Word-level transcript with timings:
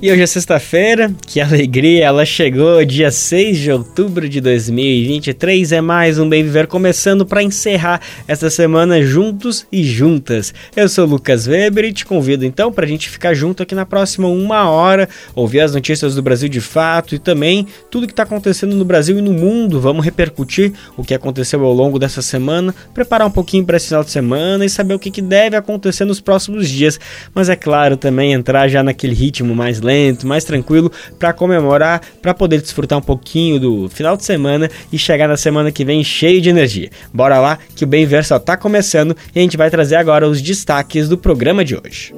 E 0.00 0.12
hoje 0.12 0.22
é 0.22 0.26
sexta-feira, 0.26 1.12
que 1.26 1.40
alegria, 1.40 2.04
ela 2.04 2.24
chegou, 2.24 2.84
dia 2.84 3.10
6 3.10 3.58
de 3.58 3.72
outubro 3.72 4.28
de 4.28 4.40
2023. 4.40 5.72
É 5.72 5.80
mais 5.80 6.20
um 6.20 6.28
Bem 6.28 6.44
Viver 6.44 6.68
começando 6.68 7.26
para 7.26 7.42
encerrar 7.42 8.00
esta 8.28 8.48
semana 8.48 9.02
juntos 9.02 9.66
e 9.72 9.82
juntas. 9.82 10.54
Eu 10.76 10.88
sou 10.88 11.04
Lucas 11.04 11.48
Weber 11.48 11.84
e 11.84 11.92
te 11.92 12.06
convido 12.06 12.46
então 12.46 12.72
para 12.72 12.84
a 12.84 12.88
gente 12.88 13.10
ficar 13.10 13.34
junto 13.34 13.60
aqui 13.60 13.74
na 13.74 13.84
próxima 13.84 14.28
uma 14.28 14.70
hora, 14.70 15.08
ouvir 15.34 15.62
as 15.62 15.74
notícias 15.74 16.14
do 16.14 16.22
Brasil 16.22 16.48
de 16.48 16.60
fato 16.60 17.16
e 17.16 17.18
também 17.18 17.66
tudo 17.90 18.06
que 18.06 18.12
está 18.12 18.22
acontecendo 18.22 18.76
no 18.76 18.84
Brasil 18.84 19.18
e 19.18 19.22
no 19.22 19.32
mundo. 19.32 19.80
Vamos 19.80 20.04
repercutir 20.04 20.74
o 20.96 21.02
que 21.02 21.12
aconteceu 21.12 21.64
ao 21.64 21.72
longo 21.72 21.98
dessa 21.98 22.22
semana, 22.22 22.72
preparar 22.94 23.26
um 23.26 23.32
pouquinho 23.32 23.64
para 23.64 23.76
esse 23.76 23.88
final 23.88 24.04
de 24.04 24.12
semana 24.12 24.64
e 24.64 24.70
saber 24.70 24.94
o 24.94 24.98
que, 24.98 25.10
que 25.10 25.20
deve 25.20 25.56
acontecer 25.56 26.04
nos 26.04 26.20
próximos 26.20 26.68
dias. 26.68 27.00
Mas 27.34 27.48
é 27.48 27.56
claro, 27.56 27.96
também 27.96 28.32
entrar 28.32 28.68
já 28.68 28.80
naquele 28.80 29.14
ritmo 29.14 29.56
mais 29.56 29.80
lento, 29.80 29.87
mais 30.26 30.44
tranquilo 30.44 30.90
para 31.18 31.32
comemorar, 31.32 32.00
para 32.22 32.34
poder 32.34 32.60
desfrutar 32.60 32.98
um 32.98 33.02
pouquinho 33.02 33.58
do 33.58 33.88
final 33.88 34.16
de 34.16 34.24
semana 34.24 34.70
e 34.92 34.98
chegar 34.98 35.28
na 35.28 35.36
semana 35.36 35.72
que 35.72 35.84
vem 35.84 36.02
cheio 36.02 36.40
de 36.40 36.50
energia. 36.50 36.90
Bora 37.12 37.38
lá 37.38 37.58
que 37.74 37.84
o 37.84 37.86
Bem 37.86 38.06
Ver 38.06 38.24
só 38.24 38.38
tá 38.38 38.56
começando 38.56 39.16
e 39.34 39.38
a 39.38 39.42
gente 39.42 39.56
vai 39.56 39.70
trazer 39.70 39.96
agora 39.96 40.28
os 40.28 40.40
destaques 40.42 41.08
do 41.08 41.18
programa 41.18 41.64
de 41.64 41.76
hoje. 41.76 42.14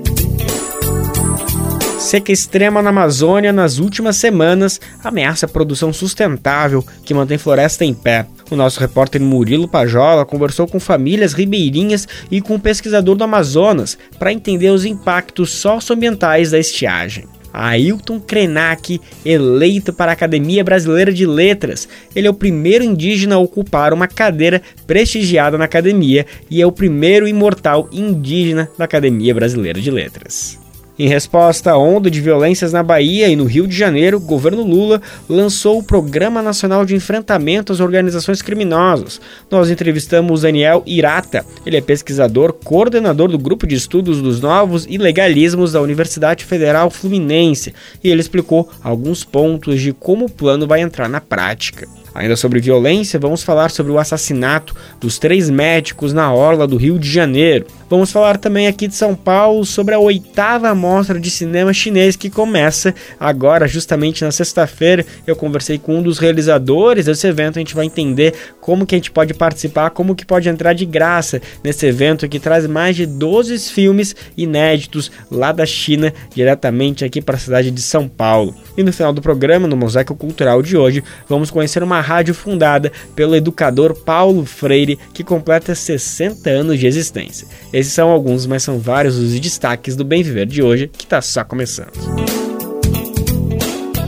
Seca 2.01 2.33
extrema 2.33 2.81
na 2.81 2.89
Amazônia 2.89 3.53
nas 3.53 3.79
últimas 3.79 4.17
semanas 4.17 4.81
ameaça 5.05 5.45
a 5.45 5.49
produção 5.49 5.93
sustentável 5.93 6.85
que 7.05 7.13
mantém 7.13 7.37
floresta 7.37 7.85
em 7.85 7.93
pé. 7.93 8.27
O 8.51 8.57
nosso 8.57 8.81
repórter 8.81 9.21
Murilo 9.21 9.69
Pajola 9.69 10.25
conversou 10.25 10.67
com 10.67 10.81
famílias 10.81 11.35
ribeirinhas 11.35 12.09
e 12.31 12.41
com 12.41 12.55
um 12.55 12.59
pesquisador 12.59 13.15
do 13.15 13.23
Amazonas 13.23 13.97
para 14.19 14.33
entender 14.33 14.71
os 14.71 14.85
impactos 14.85 15.53
socioambientais 15.53 16.51
da 16.51 16.59
estiagem. 16.59 17.29
Ailton 17.53 18.21
Krenak, 18.21 19.01
eleito 19.25 19.93
para 19.93 20.13
a 20.13 20.15
Academia 20.15 20.65
Brasileira 20.65 21.13
de 21.13 21.27
Letras. 21.27 21.89
Ele 22.15 22.27
é 22.27 22.31
o 22.31 22.35
primeiro 22.35 22.85
indígena 22.85 23.35
a 23.35 23.39
ocupar 23.39 23.93
uma 23.93 24.07
cadeira 24.07 24.63
prestigiada 24.87 25.59
na 25.59 25.65
academia 25.65 26.27
e 26.51 26.63
é 26.63 26.67
o 26.67 26.73
primeiro 26.73 27.27
imortal 27.27 27.89
indígena 27.93 28.71
da 28.79 28.85
Academia 28.85 29.35
Brasileira 29.35 29.81
de 29.81 29.91
Letras. 29.91 30.70
Em 30.99 31.09
resposta 31.09 31.71
à 31.71 31.79
onda 31.79 32.11
de 32.11 32.21
violências 32.21 32.73
na 32.73 32.83
Bahia 32.83 33.29
e 33.29 33.35
no 33.35 33.45
Rio 33.45 33.67
de 33.67 33.75
Janeiro, 33.75 34.19
o 34.19 34.21
governo 34.21 34.63
Lula 34.63 35.01
lançou 35.29 35.79
o 35.79 35.83
Programa 35.83 36.43
Nacional 36.43 36.85
de 36.85 36.95
Enfrentamento 36.95 37.73
às 37.73 37.81
Organizações 37.81 38.43
Criminosas. 38.43 39.21
Nós 39.51 39.71
entrevistamos 39.71 40.43
Daniel 40.43 40.83
Irata. 40.87 41.45
Ele 41.65 41.79
é 41.79 41.81
pesquisador, 41.81 42.53
coordenador 42.53 43.29
do 43.29 43.39
Grupo 43.39 43.67
de 43.67 43.75
Estudos 43.75 44.21
dos 44.21 44.41
Novos 44.41 44.85
Ilegalismos 44.87 45.73
da 45.73 45.81
Universidade 45.81 46.45
Federal 46.45 46.91
Fluminense, 46.91 47.73
e 48.05 48.11
ele 48.11 48.21
explicou 48.21 48.69
alguns 48.83 49.25
pontos 49.25 49.81
de 49.81 49.93
como 49.93 50.27
o 50.27 50.31
plano 50.31 50.67
vai 50.67 50.81
entrar 50.83 51.09
na 51.09 51.21
prática. 51.21 51.89
Ainda 52.15 52.37
sobre 52.37 52.61
violência, 52.61 53.21
vamos 53.21 53.43
falar 53.43 53.71
sobre 53.71 53.93
o 53.93 53.99
assassinato 53.99 54.75
dos 55.01 55.19
três 55.19 55.49
médicos 55.49 56.13
na 56.13 56.33
orla 56.33 56.67
do 56.67 56.77
Rio 56.77 56.99
de 56.99 57.09
Janeiro. 57.09 57.67
Vamos 57.91 58.13
falar 58.13 58.39
também 58.39 58.69
aqui 58.69 58.87
de 58.87 58.95
São 58.95 59.17
Paulo 59.17 59.67
sobre 59.67 59.97
a 59.97 59.99
oitava 59.99 60.73
mostra 60.77 61.19
de 61.19 61.29
cinema 61.29 61.73
chinês 61.73 62.15
que 62.15 62.31
começa 62.31 62.95
agora, 63.19 63.67
justamente 63.67 64.23
na 64.23 64.31
sexta-feira. 64.31 65.05
Eu 65.27 65.35
conversei 65.35 65.77
com 65.77 65.97
um 65.97 66.03
dos 66.03 66.21
realizadores 66.21 67.07
desse 67.07 67.27
evento, 67.27 67.59
a 67.59 67.59
gente 67.59 67.75
vai 67.75 67.87
entender 67.87 68.33
como 68.61 68.87
que 68.87 68.95
a 68.95 68.99
gente 68.99 69.11
pode 69.11 69.35
participar, 69.35 69.91
como 69.91 70.15
que 70.15 70.25
pode 70.25 70.49
entrar 70.49 70.73
de 70.73 70.87
graça 70.87 71.43
nesse 71.65 71.85
evento 71.85 72.29
que 72.29 72.39
traz 72.39 72.65
mais 72.65 72.95
de 72.95 73.07
12 73.07 73.59
filmes 73.59 74.15
inéditos 74.37 75.11
lá 75.29 75.51
da 75.51 75.67
China, 75.67 76.15
diretamente 76.33 77.05
aqui 77.05 77.21
para 77.21 77.35
a 77.35 77.41
cidade 77.41 77.73
de 77.73 77.83
São 77.83 78.07
Paulo. 78.07 78.55
E 78.77 78.85
no 78.85 78.93
final 78.93 79.13
do 79.13 79.21
programa, 79.21 79.67
no 79.67 79.77
Mosaico 79.77 80.15
Cultural 80.15 80.63
de 80.63 80.77
hoje, 80.77 81.03
vamos 81.29 81.51
conhecer 81.51 81.83
uma 81.83 82.01
rádio 82.01 82.35
fundada 82.35 82.93
pelo 83.17 83.35
educador 83.35 83.97
Paulo 84.05 84.47
Freire, 84.47 84.97
que 85.13 85.25
completa 85.25 85.75
60 85.75 86.49
anos 86.49 86.79
de 86.79 86.87
existência. 86.87 87.49
Esses 87.81 87.95
são 87.95 88.11
alguns, 88.11 88.45
mas 88.45 88.63
são 88.63 88.79
vários 88.79 89.17
os 89.17 89.41
destaques 89.41 89.97
do 89.97 90.05
Bem 90.05 90.23
Viver 90.23 90.45
de 90.45 90.63
hoje, 90.63 90.87
que 90.87 91.05
está 91.05 91.23
só 91.23 91.43
começando. 91.43 91.91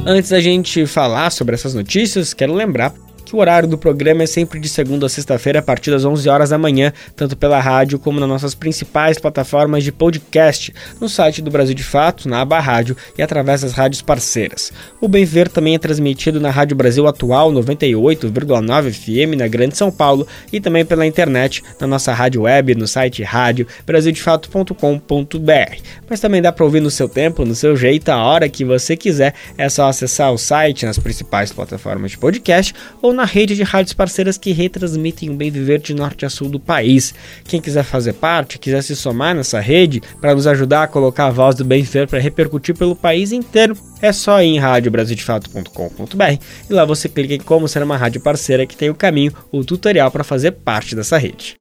Antes 0.04 0.28
da 0.28 0.42
gente 0.42 0.84
falar 0.84 1.30
sobre 1.30 1.54
essas 1.54 1.72
notícias, 1.72 2.34
quero 2.34 2.52
lembrar 2.52 2.92
o 3.36 3.40
horário 3.40 3.68
do 3.68 3.78
programa 3.78 4.22
é 4.22 4.26
sempre 4.26 4.60
de 4.60 4.68
segunda 4.68 5.06
a 5.06 5.08
sexta-feira, 5.08 5.58
a 5.58 5.62
partir 5.62 5.90
das 5.90 6.04
11 6.04 6.28
horas 6.28 6.50
da 6.50 6.58
manhã, 6.58 6.92
tanto 7.16 7.36
pela 7.36 7.60
rádio 7.60 7.98
como 7.98 8.20
nas 8.20 8.28
nossas 8.28 8.54
principais 8.54 9.18
plataformas 9.18 9.84
de 9.84 9.92
podcast, 9.92 10.72
no 11.00 11.08
site 11.08 11.42
do 11.42 11.50
Brasil 11.50 11.74
de 11.74 11.82
Fato, 11.82 12.28
na 12.28 12.40
aba 12.40 12.60
rádio 12.60 12.96
e 13.16 13.22
através 13.22 13.62
das 13.62 13.72
rádios 13.72 14.02
parceiras. 14.02 14.72
O 15.00 15.08
Bem 15.08 15.24
Ver 15.24 15.48
também 15.48 15.74
é 15.74 15.78
transmitido 15.78 16.40
na 16.40 16.50
Rádio 16.50 16.76
Brasil 16.76 17.06
Atual 17.06 17.52
98,9 17.52 18.92
FM 18.92 19.36
na 19.38 19.48
Grande 19.48 19.76
São 19.76 19.90
Paulo 19.90 20.26
e 20.52 20.60
também 20.60 20.84
pela 20.84 21.06
internet 21.06 21.62
na 21.80 21.86
nossa 21.86 22.12
rádio 22.12 22.42
web 22.42 22.74
no 22.74 22.86
site 22.86 23.22
rádio 23.22 23.66
brasildefato.com.br. 23.86 25.76
Mas 26.08 26.20
também 26.20 26.42
dá 26.42 26.52
para 26.52 26.64
ouvir 26.64 26.80
no 26.80 26.90
seu 26.90 27.08
tempo, 27.08 27.44
no 27.44 27.54
seu 27.54 27.76
jeito, 27.76 28.10
a 28.10 28.22
hora 28.22 28.48
que 28.48 28.64
você 28.64 28.96
quiser. 28.96 29.34
É 29.56 29.68
só 29.68 29.88
acessar 29.88 30.32
o 30.32 30.38
site 30.38 30.86
nas 30.86 30.98
principais 30.98 31.52
plataformas 31.52 32.12
de 32.12 32.18
podcast 32.18 32.74
ou 33.00 33.12
na 33.12 33.21
na 33.22 33.26
rede 33.26 33.54
de 33.54 33.62
rádios 33.62 33.92
parceiras 33.92 34.36
que 34.36 34.50
retransmitem 34.50 35.30
o 35.30 35.34
bem 35.34 35.48
viver 35.48 35.78
de 35.78 35.94
norte 35.94 36.26
a 36.26 36.28
sul 36.28 36.48
do 36.48 36.58
país. 36.58 37.14
Quem 37.44 37.60
quiser 37.60 37.84
fazer 37.84 38.14
parte, 38.14 38.58
quiser 38.58 38.82
se 38.82 38.96
somar 38.96 39.32
nessa 39.32 39.60
rede 39.60 40.02
para 40.20 40.34
nos 40.34 40.44
ajudar 40.44 40.82
a 40.82 40.86
colocar 40.88 41.26
a 41.26 41.30
voz 41.30 41.54
do 41.54 41.64
bem 41.64 41.82
viver 41.82 42.08
para 42.08 42.18
repercutir 42.18 42.76
pelo 42.76 42.96
país 42.96 43.30
inteiro, 43.30 43.76
é 44.00 44.12
só 44.12 44.42
ir 44.42 44.46
em 44.46 44.58
radiobrasildefato.com.br 44.58 46.42
e 46.68 46.72
lá 46.72 46.84
você 46.84 47.08
clica 47.08 47.34
em 47.34 47.38
como 47.38 47.68
ser 47.68 47.84
uma 47.84 47.96
rádio 47.96 48.20
parceira 48.20 48.66
que 48.66 48.76
tem 48.76 48.90
o 48.90 48.94
caminho, 48.94 49.32
o 49.52 49.64
tutorial 49.64 50.10
para 50.10 50.24
fazer 50.24 50.50
parte 50.50 50.96
dessa 50.96 51.16
rede. 51.16 51.54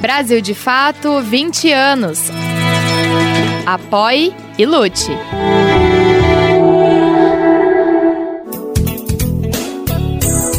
Brasil 0.00 0.40
de 0.40 0.54
Fato 0.54 1.20
20 1.20 1.72
anos. 1.72 2.18
Apoie 3.64 4.34
e 4.58 4.66
lute. 4.66 5.12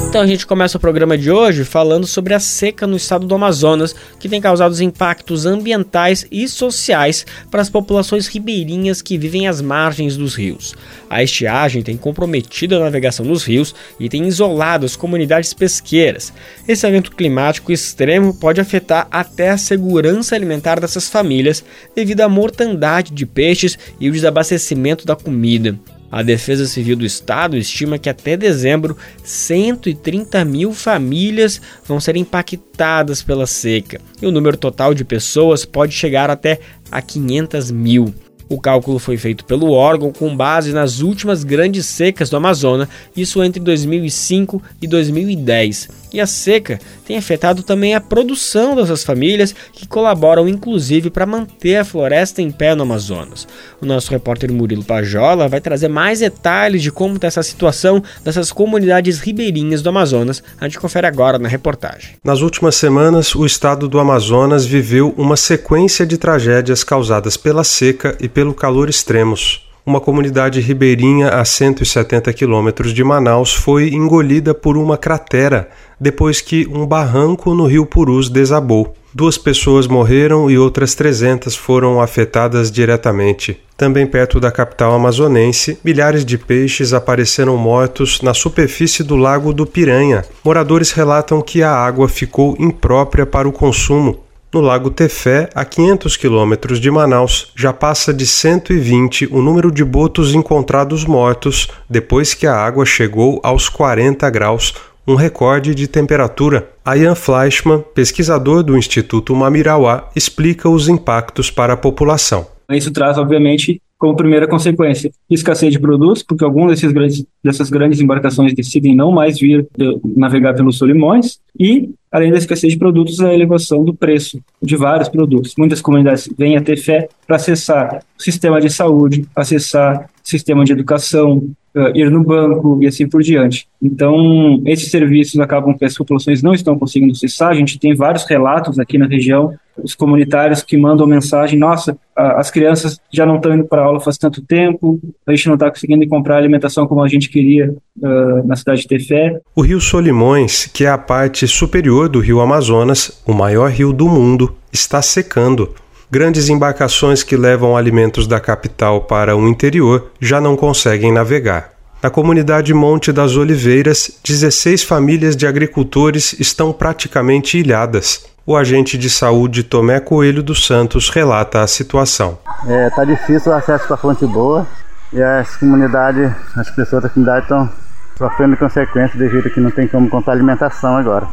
Então 0.09 0.21
a 0.21 0.27
gente 0.27 0.47
começa 0.47 0.75
o 0.75 0.81
programa 0.81 1.15
de 1.15 1.29
hoje 1.29 1.63
falando 1.63 2.07
sobre 2.07 2.33
a 2.33 2.39
seca 2.39 2.87
no 2.87 2.97
estado 2.97 3.27
do 3.27 3.35
Amazonas, 3.35 3.95
que 4.19 4.27
tem 4.27 4.41
causado 4.41 4.81
impactos 4.81 5.45
ambientais 5.45 6.25
e 6.31 6.47
sociais 6.49 7.27
para 7.51 7.61
as 7.61 7.69
populações 7.69 8.25
ribeirinhas 8.25 9.03
que 9.03 9.19
vivem 9.19 9.47
às 9.47 9.61
margens 9.61 10.17
dos 10.17 10.33
rios. 10.33 10.73
A 11.07 11.21
estiagem 11.21 11.83
tem 11.83 11.95
comprometido 11.95 12.75
a 12.75 12.79
navegação 12.79 13.23
nos 13.23 13.43
rios 13.43 13.75
e 13.99 14.09
tem 14.09 14.27
isolado 14.27 14.83
as 14.83 14.95
comunidades 14.95 15.53
pesqueiras. 15.53 16.33
Esse 16.67 16.87
evento 16.87 17.11
climático 17.11 17.71
extremo 17.71 18.33
pode 18.33 18.59
afetar 18.59 19.07
até 19.11 19.51
a 19.51 19.59
segurança 19.59 20.33
alimentar 20.33 20.79
dessas 20.79 21.07
famílias 21.07 21.63
devido 21.95 22.21
à 22.21 22.27
mortandade 22.27 23.13
de 23.13 23.27
peixes 23.27 23.77
e 23.99 24.09
o 24.09 24.11
desabastecimento 24.11 25.05
da 25.05 25.15
comida. 25.15 25.77
A 26.11 26.23
Defesa 26.23 26.65
Civil 26.65 26.95
do 26.95 27.05
Estado 27.05 27.55
estima 27.55 27.99
que 27.99 28.09
até 28.09 28.35
dezembro 28.35 28.97
130 29.23 30.43
mil 30.43 30.73
famílias 30.73 31.61
vão 31.85 31.99
ser 31.99 32.15
impactadas 32.15 33.21
pela 33.21 33.45
seca 33.45 34.01
e 34.21 34.25
o 34.25 34.31
número 34.31 34.57
total 34.57 34.93
de 34.93 35.05
pessoas 35.05 35.65
pode 35.65 35.93
chegar 35.93 36.29
até 36.29 36.59
a 36.91 37.01
500 37.01 37.71
mil. 37.71 38.13
O 38.49 38.59
cálculo 38.59 38.97
foi 38.97 39.15
feito 39.15 39.45
pelo 39.45 39.69
órgão 39.71 40.11
com 40.11 40.35
base 40.35 40.73
nas 40.73 41.01
últimas 41.01 41.43
grandes 41.43 41.85
secas 41.85 42.31
do 42.31 42.37
Amazonas, 42.37 42.89
isso 43.15 43.43
entre 43.43 43.59
2005 43.59 44.61
e 44.81 44.87
2010. 44.87 45.98
E 46.11 46.19
a 46.19 46.27
seca 46.27 46.79
tem 47.05 47.17
afetado 47.17 47.63
também 47.63 47.93
a 47.93 48.01
produção 48.01 48.75
dessas 48.75 49.03
famílias 49.03 49.53
que 49.71 49.87
colaboram 49.87 50.47
inclusive 50.47 51.09
para 51.09 51.25
manter 51.25 51.77
a 51.77 51.85
floresta 51.85 52.41
em 52.41 52.51
pé 52.51 52.73
no 52.75 52.83
Amazonas. 52.83 53.47
O 53.81 53.85
nosso 53.85 54.11
repórter 54.11 54.51
Murilo 54.51 54.83
Pajola 54.83 55.47
vai 55.47 55.61
trazer 55.61 55.87
mais 55.87 56.19
detalhes 56.19 56.81
de 56.81 56.91
como 56.91 57.15
está 57.15 57.27
essa 57.27 57.43
situação 57.43 58.03
dessas 58.23 58.51
comunidades 58.51 59.19
ribeirinhas 59.19 59.81
do 59.81 59.89
Amazonas. 59.89 60.43
A 60.59 60.65
gente 60.65 60.79
confere 60.79 61.07
agora 61.07 61.37
na 61.37 61.47
reportagem. 61.47 62.15
Nas 62.23 62.41
últimas 62.41 62.75
semanas, 62.75 63.35
o 63.35 63.45
estado 63.45 63.87
do 63.87 63.99
Amazonas 63.99 64.65
viveu 64.65 65.13
uma 65.17 65.37
sequência 65.37 66.05
de 66.05 66.17
tragédias 66.17 66.83
causadas 66.83 67.37
pela 67.37 67.63
seca 67.63 68.17
e 68.19 68.27
pelo 68.27 68.53
calor 68.53 68.89
extremos. 68.89 69.68
Uma 69.85 69.99
comunidade 69.99 70.59
ribeirinha 70.59 71.29
a 71.29 71.45
170 71.45 72.31
quilômetros 72.33 72.93
de 72.93 73.03
Manaus 73.03 73.53
foi 73.53 73.89
engolida 73.89 74.53
por 74.53 74.77
uma 74.77 74.97
cratera 74.97 75.69
depois 75.99 76.41
que 76.41 76.67
um 76.71 76.85
barranco 76.85 77.53
no 77.53 77.65
rio 77.65 77.85
Purus 77.85 78.29
desabou. 78.29 78.93
Duas 79.13 79.37
pessoas 79.37 79.87
morreram 79.87 80.51
e 80.51 80.57
outras 80.57 80.93
300 80.93 81.55
foram 81.55 81.99
afetadas 81.99 82.71
diretamente. 82.71 83.59
Também 83.75 84.05
perto 84.05 84.39
da 84.39 84.51
capital 84.51 84.93
amazonense, 84.93 85.79
milhares 85.83 86.23
de 86.23 86.37
peixes 86.37 86.93
apareceram 86.93 87.57
mortos 87.57 88.21
na 88.21 88.33
superfície 88.33 89.03
do 89.03 89.15
Lago 89.15 89.51
do 89.51 89.65
Piranha. 89.65 90.23
Moradores 90.43 90.91
relatam 90.91 91.41
que 91.41 91.63
a 91.63 91.73
água 91.73 92.07
ficou 92.07 92.55
imprópria 92.59 93.25
para 93.25 93.49
o 93.49 93.51
consumo. 93.51 94.19
No 94.51 94.61
Lago 94.61 94.89
Tefé, 94.89 95.47
a 95.53 95.63
500 95.63 96.17
quilômetros 96.17 96.79
de 96.79 96.89
Manaus, 96.89 97.51
já 97.55 97.71
passa 97.71 98.11
de 98.11 98.25
120 98.25 99.27
o 99.31 99.43
número 99.43 99.71
de 99.71 99.85
botos 99.85 100.33
encontrados 100.33 101.05
mortos 101.05 101.67
depois 101.87 102.33
que 102.33 102.47
a 102.47 102.55
água 102.55 102.83
chegou 102.83 103.39
aos 103.43 103.69
40 103.69 104.27
graus, 104.31 104.73
um 105.07 105.13
recorde 105.13 105.75
de 105.75 105.87
temperatura. 105.87 106.67
Ian 106.87 107.13
Fleischmann, 107.13 107.83
pesquisador 107.93 108.63
do 108.63 108.75
Instituto 108.75 109.35
Mamirauá, 109.35 110.09
explica 110.15 110.67
os 110.67 110.89
impactos 110.89 111.51
para 111.51 111.73
a 111.73 111.77
população. 111.77 112.47
Isso 112.71 112.91
traz, 112.91 113.19
obviamente, 113.19 113.79
como 113.99 114.15
primeira 114.15 114.47
consequência, 114.47 115.11
escassez 115.29 115.73
de 115.73 115.79
produtos, 115.79 116.23
porque 116.23 116.43
algumas 116.43 116.71
desses 116.71 116.91
grandes, 116.91 117.25
dessas 117.43 117.69
grandes 117.69 117.99
embarcações 117.99 118.53
decidem 118.53 118.95
não 118.95 119.11
mais 119.11 119.37
vir 119.37 119.67
de, 119.77 119.99
navegar 120.15 120.55
pelos 120.55 120.77
Solimões, 120.77 121.37
e, 121.59 121.89
além 122.11 122.31
da 122.31 122.37
escassez 122.37 122.73
de 122.73 122.79
produtos, 122.79 123.19
a 123.19 123.33
elevação 123.33 123.83
do 123.83 123.93
preço 123.93 124.41
de 124.61 124.75
vários 124.75 125.09
produtos. 125.09 125.53
Muitas 125.57 125.81
comunidades 125.81 126.29
vêm 126.37 126.57
a 126.57 126.61
ter 126.61 126.77
fé 126.77 127.07
para 127.25 127.35
acessar 127.35 128.03
o 128.17 128.21
sistema 128.21 128.59
de 128.59 128.69
saúde, 128.69 129.25
acessar 129.35 130.09
sistema 130.29 130.63
de 130.63 130.71
educação, 130.71 131.37
uh, 131.75 131.95
ir 131.95 132.09
no 132.09 132.23
banco 132.23 132.79
e 132.81 132.87
assim 132.87 133.07
por 133.07 133.21
diante. 133.21 133.67
Então, 133.81 134.61
esses 134.65 134.91
serviços 134.91 135.39
acabam 135.39 135.77
que 135.77 135.85
as 135.85 135.95
populações 135.95 136.41
não 136.41 136.53
estão 136.53 136.77
conseguindo 136.77 137.11
acessar. 137.11 137.49
A 137.49 137.53
gente 137.53 137.79
tem 137.79 137.95
vários 137.95 138.25
relatos 138.25 138.79
aqui 138.79 138.97
na 138.97 139.07
região, 139.07 139.53
os 139.83 139.95
comunitários 139.95 140.61
que 140.61 140.77
mandam 140.77 141.07
mensagem: 141.07 141.57
nossa, 141.57 141.97
as 142.15 142.51
crianças 142.51 142.99
já 143.11 143.25
não 143.25 143.37
estão 143.37 143.53
indo 143.53 143.65
para 143.65 143.83
aula 143.83 143.99
faz 143.99 144.17
tanto 144.17 144.41
tempo, 144.41 144.99
a 145.25 145.31
gente 145.31 145.47
não 145.47 145.55
está 145.55 145.69
conseguindo 145.69 146.07
comprar 146.07 146.37
alimentação 146.37 146.87
como 146.87 147.03
a 147.03 147.07
gente 147.07 147.29
queria 147.29 147.73
uh, 148.01 148.47
na 148.47 148.55
cidade 148.55 148.81
de 148.81 148.87
Tefé. 148.87 149.39
O 149.55 149.61
rio 149.61 149.79
Solimões, 149.79 150.67
que 150.67 150.85
é 150.85 150.89
a 150.89 150.97
parte 150.97 151.47
superior 151.47 152.09
do 152.09 152.19
rio 152.19 152.41
Amazonas, 152.41 153.21
o 153.25 153.33
maior 153.33 153.69
rio 153.69 153.93
do 153.93 154.07
mundo, 154.07 154.55
está 154.71 155.01
secando 155.01 155.73
grandes 156.11 156.49
embarcações 156.49 157.21
que 157.23 157.37
levam 157.37 157.77
alimentos 157.77 158.25
da 158.25 158.39
capital 158.39 159.01
para 159.01 159.35
o 159.35 159.47
interior 159.47 160.11
já 160.19 160.41
não 160.41 160.55
conseguem 160.55 161.11
navegar. 161.11 161.71
Na 162.01 162.09
comunidade 162.09 162.73
Monte 162.73 163.11
das 163.11 163.35
Oliveiras, 163.35 164.19
16 164.23 164.83
famílias 164.83 165.35
de 165.35 165.45
agricultores 165.45 166.33
estão 166.39 166.71
praticamente 166.71 167.57
ilhadas. 167.57 168.25
O 168.45 168.55
agente 168.55 168.97
de 168.97 169.09
saúde 169.09 169.63
Tomé 169.63 169.99
Coelho 169.99 170.41
dos 170.41 170.65
Santos 170.65 171.09
relata 171.09 171.61
a 171.61 171.67
situação. 171.67 172.39
É, 172.65 172.89
tá 172.89 173.03
difícil 173.03 173.51
o 173.51 173.55
acesso 173.55 173.85
para 173.85 173.97
fonte 173.97 174.25
boa 174.25 174.65
e 175.11 175.21
as 175.21 175.57
comunidades, 175.57 176.31
as 176.55 176.69
pessoas 176.71 177.03
da 177.03 177.09
comunidade 177.09 177.43
estão 177.43 177.69
sofrendo 178.17 178.57
consequências 178.57 179.19
devido 179.19 179.47
a 179.47 179.49
que 179.49 179.59
não 179.59 179.69
tem 179.69 179.87
como 179.87 180.09
comprar 180.09 180.33
alimentação 180.33 180.95
agora. 180.95 181.27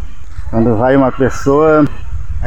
Quando 0.50 0.76
vai 0.76 0.96
uma 0.96 1.12
pessoa, 1.12 1.84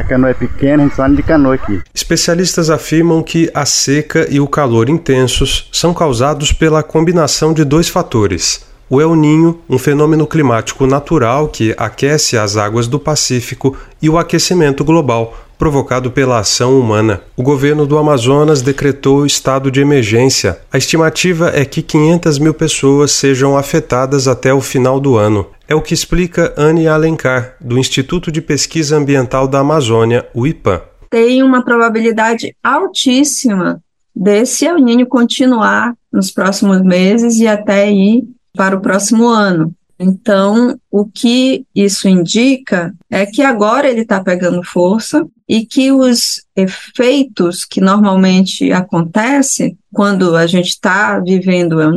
a 0.00 0.04
canoa 0.04 0.30
é 0.30 0.34
pequena, 0.34 0.82
a 0.82 0.86
gente 0.86 0.96
só 0.96 1.04
anda 1.04 1.16
de 1.16 1.22
canoa 1.22 1.54
aqui. 1.54 1.80
Especialistas 1.94 2.70
afirmam 2.70 3.22
que 3.22 3.50
a 3.52 3.66
seca 3.66 4.26
e 4.30 4.40
o 4.40 4.48
calor 4.48 4.88
intensos 4.88 5.68
são 5.72 5.92
causados 5.92 6.52
pela 6.52 6.82
combinação 6.82 7.52
de 7.52 7.64
dois 7.64 7.88
fatores. 7.88 8.64
O 8.88 9.00
El 9.00 9.14
Ninho, 9.14 9.60
um 9.68 9.78
fenômeno 9.78 10.26
climático 10.26 10.86
natural 10.86 11.48
que 11.48 11.74
aquece 11.76 12.36
as 12.36 12.56
águas 12.56 12.88
do 12.88 12.98
Pacífico, 12.98 13.76
e 14.02 14.08
o 14.08 14.18
aquecimento 14.18 14.82
global, 14.82 15.36
provocado 15.60 16.10
pela 16.10 16.38
ação 16.38 16.80
humana. 16.80 17.20
O 17.36 17.42
governo 17.42 17.86
do 17.86 17.98
Amazonas 17.98 18.62
decretou 18.62 19.26
estado 19.26 19.70
de 19.70 19.80
emergência. 19.80 20.58
A 20.72 20.78
estimativa 20.78 21.52
é 21.54 21.66
que 21.66 21.82
500 21.82 22.38
mil 22.38 22.54
pessoas 22.54 23.12
sejam 23.12 23.58
afetadas 23.58 24.26
até 24.26 24.54
o 24.54 24.60
final 24.62 24.98
do 24.98 25.16
ano. 25.18 25.46
É 25.70 25.74
o 25.76 25.80
que 25.80 25.94
explica 25.94 26.52
Anne 26.56 26.88
Alencar, 26.88 27.54
do 27.60 27.78
Instituto 27.78 28.32
de 28.32 28.42
Pesquisa 28.42 28.96
Ambiental 28.96 29.46
da 29.46 29.60
Amazônia, 29.60 30.28
o 30.34 30.44
IPAM. 30.44 30.82
Tem 31.08 31.44
uma 31.44 31.64
probabilidade 31.64 32.56
altíssima 32.60 33.80
desse 34.12 34.66
El 34.66 34.78
continuar 35.06 35.94
nos 36.12 36.32
próximos 36.32 36.82
meses 36.82 37.38
e 37.38 37.46
até 37.46 37.88
ir 37.88 38.24
para 38.56 38.74
o 38.74 38.80
próximo 38.80 39.28
ano. 39.28 39.72
Então, 39.96 40.76
o 40.90 41.06
que 41.06 41.64
isso 41.72 42.08
indica 42.08 42.92
é 43.08 43.24
que 43.24 43.40
agora 43.40 43.88
ele 43.88 44.00
está 44.00 44.18
pegando 44.18 44.64
força 44.64 45.24
e 45.48 45.64
que 45.64 45.92
os 45.92 46.42
efeitos 46.56 47.64
que 47.64 47.80
normalmente 47.80 48.72
acontecem 48.72 49.78
quando 49.94 50.34
a 50.34 50.48
gente 50.48 50.70
está 50.70 51.20
vivendo 51.20 51.74
o 51.74 51.80
El 51.80 51.92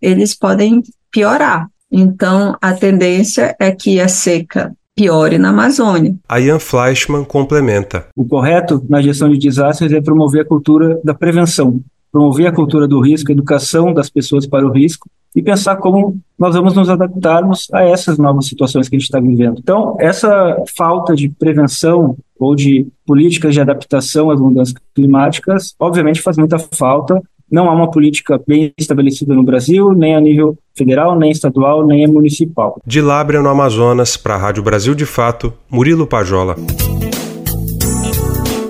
eles 0.00 0.34
podem 0.34 0.82
piorar. 1.10 1.68
Então, 1.90 2.56
a 2.60 2.72
tendência 2.72 3.56
é 3.58 3.70
que 3.70 4.00
a 4.00 4.08
seca 4.08 4.72
piore 4.94 5.38
na 5.38 5.50
Amazônia. 5.50 6.16
A 6.28 6.40
Ian 6.40 6.58
Fleischmann 6.58 7.24
complementa. 7.24 8.06
O 8.16 8.24
correto 8.24 8.84
na 8.88 9.00
gestão 9.00 9.28
de 9.28 9.38
desastres 9.38 9.92
é 9.92 10.00
promover 10.00 10.42
a 10.42 10.44
cultura 10.44 11.00
da 11.04 11.14
prevenção, 11.14 11.80
promover 12.10 12.48
a 12.48 12.52
cultura 12.52 12.88
do 12.88 13.00
risco, 13.00 13.30
a 13.30 13.32
educação 13.32 13.94
das 13.94 14.10
pessoas 14.10 14.46
para 14.46 14.66
o 14.66 14.72
risco 14.72 15.08
e 15.36 15.42
pensar 15.42 15.76
como 15.76 16.18
nós 16.38 16.54
vamos 16.54 16.74
nos 16.74 16.88
adaptarmos 16.88 17.68
a 17.72 17.84
essas 17.84 18.18
novas 18.18 18.46
situações 18.46 18.88
que 18.88 18.96
a 18.96 18.98
gente 18.98 19.06
está 19.06 19.20
vivendo. 19.20 19.60
Então, 19.60 19.96
essa 20.00 20.56
falta 20.76 21.14
de 21.14 21.28
prevenção 21.28 22.16
ou 22.38 22.56
de 22.56 22.88
políticas 23.06 23.54
de 23.54 23.60
adaptação 23.60 24.30
às 24.30 24.40
mudanças 24.40 24.74
climáticas, 24.94 25.74
obviamente 25.78 26.20
faz 26.20 26.36
muita 26.36 26.58
falta 26.58 27.22
não 27.50 27.68
há 27.68 27.72
uma 27.72 27.90
política 27.90 28.40
bem 28.46 28.72
estabelecida 28.78 29.34
no 29.34 29.42
Brasil, 29.42 29.92
nem 29.92 30.14
a 30.14 30.20
nível 30.20 30.56
federal, 30.76 31.18
nem 31.18 31.30
estadual, 31.30 31.86
nem 31.86 32.06
municipal. 32.06 32.80
De 32.86 33.00
Lábrea, 33.00 33.40
no 33.40 33.48
Amazonas, 33.48 34.16
para 34.16 34.34
a 34.34 34.38
Rádio 34.38 34.62
Brasil 34.62 34.94
de 34.94 35.06
Fato, 35.06 35.52
Murilo 35.70 36.06
Pajola. 36.06 36.56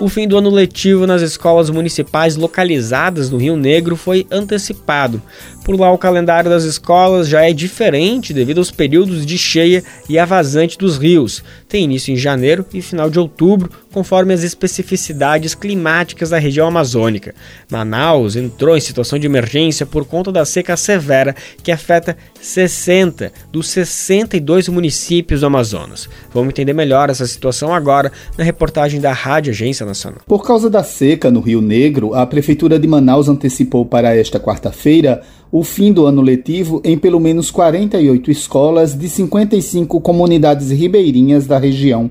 O 0.01 0.09
fim 0.09 0.29
do 0.29 0.39
ano 0.39 0.49
letivo 0.49 1.09
nas 1.09 1.23
escolas 1.23 1.71
municipais 1.71 2.37
localizadas 2.37 3.31
no 3.31 3.37
Rio 3.37 3.57
Negro 3.57 3.97
foi 3.97 4.27
antecipado. 4.31 5.21
Por 5.69 5.79
lá, 5.79 5.93
o 5.93 5.99
calendário 5.99 6.49
das 6.49 6.65
escolas 6.65 7.29
já 7.29 7.43
é 7.43 7.53
diferente 7.53 8.32
devido 8.32 8.56
aos 8.56 8.70
períodos 8.70 9.26
de 9.26 9.37
cheia 9.37 9.85
e 10.09 10.19
a 10.19 10.25
vazante 10.25 10.79
dos 10.79 10.97
rios. 10.97 11.44
Tem 11.69 11.85
início 11.85 12.11
em 12.11 12.17
janeiro 12.17 12.65
e 12.73 12.81
final 12.81 13.11
de 13.11 13.19
outubro, 13.19 13.70
conforme 13.93 14.32
as 14.32 14.43
especificidades 14.43 15.55
climáticas 15.55 16.31
da 16.31 16.38
região 16.38 16.67
amazônica. 16.67 17.35
Manaus 17.71 18.35
entrou 18.35 18.78
em 18.78 18.81
situação 18.81 19.19
de 19.19 19.26
emergência 19.26 19.85
por 19.85 20.07
conta 20.07 20.33
da 20.33 20.47
seca 20.47 20.75
severa 20.75 21.37
que 21.62 21.71
afeta 21.71 22.16
60 22.40 23.31
dos 23.52 23.69
62 23.69 24.71
municípios 24.71 25.40
do 25.40 25.49
Amazonas. 25.49 26.09
Vamos 26.33 26.49
entender 26.49 26.73
melhor 26.73 27.11
essa 27.11 27.26
situação 27.26 27.75
agora 27.75 28.11
na 28.38 28.45
reportagem 28.45 29.02
da 29.02 29.12
Rádio 29.12 29.52
Agência 29.52 29.85
Nacional. 29.85 30.23
Por 30.26 30.47
causa 30.47 30.71
da 30.71 30.83
seca 30.83 31.31
no 31.31 31.40
Rio 31.40 31.61
Negro, 31.61 32.14
a 32.14 32.25
Prefeitura 32.25 32.78
de 32.78 32.88
Manaus 32.88 33.28
antecipou 33.28 33.85
para 33.85 34.16
esta 34.16 34.40
quarta-feira 34.40 35.21
o 35.50 35.62
fim 35.62 35.93
do 35.93 36.07
ano 36.07 36.21
letivo 36.21 36.81
em 36.85 36.99
pelo 36.99 37.19
menos 37.19 37.50
48 37.50 38.31
escolas 38.31 38.95
de 38.95 39.09
55 39.09 40.00
comunidades 40.00 40.71
ribeirinhas 40.71 41.47
da 41.47 41.59
região. 41.59 42.11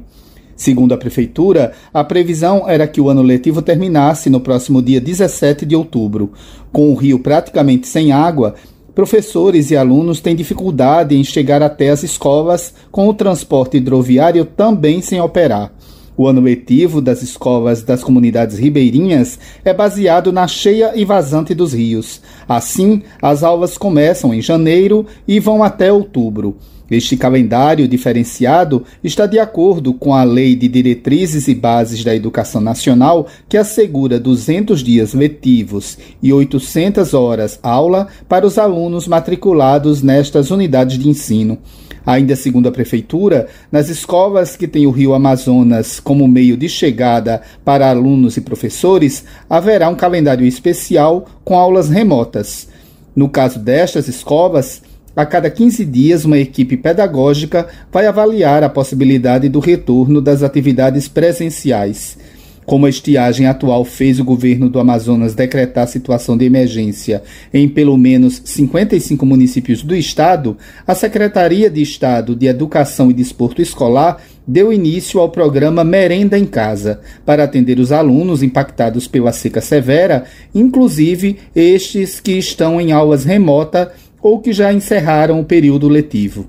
Segundo 0.55 0.91
a 0.93 0.97
Prefeitura, 0.97 1.71
a 1.93 2.03
previsão 2.03 2.67
era 2.67 2.87
que 2.87 2.99
o 2.99 3.09
ano 3.09 3.21
letivo 3.21 3.61
terminasse 3.61 4.27
no 4.27 4.39
próximo 4.39 4.81
dia 4.81 4.99
17 4.99 5.67
de 5.67 5.75
outubro. 5.75 6.31
Com 6.71 6.91
o 6.91 6.95
rio 6.95 7.19
praticamente 7.19 7.87
sem 7.87 8.11
água, 8.11 8.55
professores 8.95 9.69
e 9.69 9.77
alunos 9.77 10.19
têm 10.19 10.35
dificuldade 10.35 11.15
em 11.15 11.23
chegar 11.23 11.61
até 11.61 11.89
as 11.89 12.01
escolas, 12.01 12.73
com 12.91 13.07
o 13.07 13.13
transporte 13.13 13.77
hidroviário 13.77 14.45
também 14.45 14.99
sem 14.99 15.21
operar. 15.21 15.71
O 16.17 16.27
ano 16.27 16.41
letivo 16.41 16.99
das 16.99 17.21
escolas 17.21 17.83
das 17.83 18.03
comunidades 18.03 18.57
ribeirinhas 18.57 19.37
é 19.63 19.71
baseado 19.71 20.33
na 20.33 20.47
cheia 20.47 20.93
e 20.95 21.05
vazante 21.05 21.53
dos 21.53 21.73
rios. 21.73 22.19
Assim, 22.49 23.03
as 23.21 23.43
aulas 23.43 23.77
começam 23.77 24.33
em 24.33 24.41
janeiro 24.41 25.05
e 25.27 25.39
vão 25.39 25.61
até 25.61 25.93
outubro. 25.93 26.57
Este 26.89 27.17
calendário 27.17 27.87
diferenciado 27.87 28.83
está 29.03 29.25
de 29.25 29.37
acordo 29.39 29.93
com 29.93 30.15
a 30.15 30.23
Lei 30.23 30.55
de 30.55 30.69
Diretrizes 30.69 31.49
e 31.49 31.53
Bases 31.53 32.01
da 32.01 32.15
Educação 32.15 32.61
Nacional, 32.61 33.27
que 33.49 33.57
assegura 33.57 34.17
200 34.17 34.81
dias 34.81 35.13
letivos 35.13 35.97
e 36.23 36.31
800 36.31 37.13
horas 37.13 37.59
aula 37.61 38.07
para 38.29 38.47
os 38.47 38.57
alunos 38.57 39.05
matriculados 39.05 40.01
nestas 40.01 40.49
unidades 40.49 40.97
de 40.97 41.09
ensino. 41.09 41.57
Ainda 42.05 42.37
segundo 42.37 42.69
a 42.69 42.71
Prefeitura, 42.71 43.47
nas 43.69 43.89
escolas 43.89 44.55
que 44.55 44.65
têm 44.65 44.87
o 44.87 44.91
Rio 44.91 45.13
Amazonas 45.13 45.99
como 45.99 46.25
meio 46.25 46.55
de 46.55 46.69
chegada 46.69 47.41
para 47.65 47.89
alunos 47.89 48.37
e 48.37 48.41
professores, 48.41 49.25
haverá 49.49 49.89
um 49.89 49.95
calendário 49.95 50.47
especial 50.47 51.25
com 51.43 51.57
aulas 51.59 51.89
remotas. 51.89 52.69
No 53.13 53.27
caso 53.27 53.59
destas 53.59 54.07
escolas, 54.07 54.81
a 55.17 55.25
cada 55.25 55.49
15 55.49 55.83
dias, 55.83 56.25
uma 56.25 56.37
equipe 56.37 56.77
pedagógica 56.77 57.67
vai 57.91 58.05
avaliar 58.05 58.63
a 58.63 58.69
possibilidade 58.69 59.49
do 59.49 59.59
retorno 59.59 60.21
das 60.21 60.43
atividades 60.43 61.07
presenciais. 61.07 62.19
Como 62.67 62.85
a 62.85 62.89
estiagem 62.89 63.47
atual 63.47 63.83
fez 63.83 64.19
o 64.19 64.23
governo 64.23 64.69
do 64.69 64.79
Amazonas 64.79 65.33
decretar 65.33 65.87
situação 65.87 66.37
de 66.37 66.45
emergência 66.45 67.23
em 67.51 67.67
pelo 67.67 67.97
menos 67.97 68.41
55 68.45 69.25
municípios 69.25 69.81
do 69.81 69.95
estado, 69.95 70.55
a 70.85 70.93
Secretaria 70.93 71.67
de 71.67 71.81
Estado 71.81 72.35
de 72.35 72.45
Educação 72.45 73.09
e 73.09 73.13
Desporto 73.13 73.59
Escolar 73.59 74.21
deu 74.45 74.71
início 74.71 75.19
ao 75.19 75.29
programa 75.29 75.83
Merenda 75.83 76.37
em 76.37 76.45
Casa, 76.45 77.01
para 77.25 77.43
atender 77.43 77.79
os 77.79 77.91
alunos 77.91 78.43
impactados 78.43 79.07
pela 79.07 79.31
seca 79.31 79.61
severa, 79.61 80.25
inclusive 80.53 81.37
estes 81.55 82.19
que 82.19 82.33
estão 82.33 82.79
em 82.79 82.91
aulas 82.91 83.25
remota 83.25 83.91
ou 84.21 84.39
que 84.39 84.51
já 84.53 84.73
encerraram 84.73 85.39
o 85.39 85.45
período 85.45 85.87
letivo. 85.87 86.47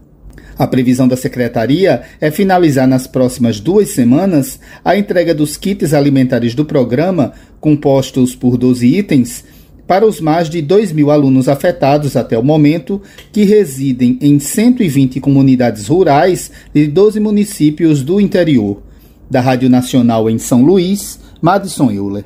A 0.58 0.66
previsão 0.66 1.06
da 1.06 1.16
secretaria 1.16 2.02
é 2.20 2.30
finalizar 2.32 2.87
nas 2.88 3.06
próximas 3.06 3.60
duas 3.60 3.90
semanas 3.90 4.58
a 4.84 4.96
entrega 4.96 5.32
dos 5.32 5.56
kits 5.56 5.94
alimentares 5.94 6.52
do 6.52 6.64
programa, 6.64 7.32
compostos 7.60 8.34
por 8.34 8.58
12 8.58 8.87
itens, 8.87 9.44
para 9.87 10.04
os 10.04 10.20
mais 10.20 10.50
de 10.50 10.60
2 10.60 10.92
mil 10.92 11.10
alunos 11.10 11.48
afetados 11.48 12.16
até 12.16 12.37
o 12.37 12.42
momento, 12.42 13.00
que 13.32 13.44
residem 13.44 14.18
em 14.20 14.38
120 14.38 15.20
comunidades 15.20 15.87
rurais 15.87 16.50
de 16.75 16.87
12 16.88 17.20
municípios 17.20 18.02
do 18.02 18.20
interior. 18.20 18.82
Da 19.30 19.40
Rádio 19.40 19.70
Nacional 19.70 20.28
em 20.28 20.38
São 20.38 20.62
Luís, 20.62 21.20
Madison 21.40 21.90
Euler. 21.90 22.25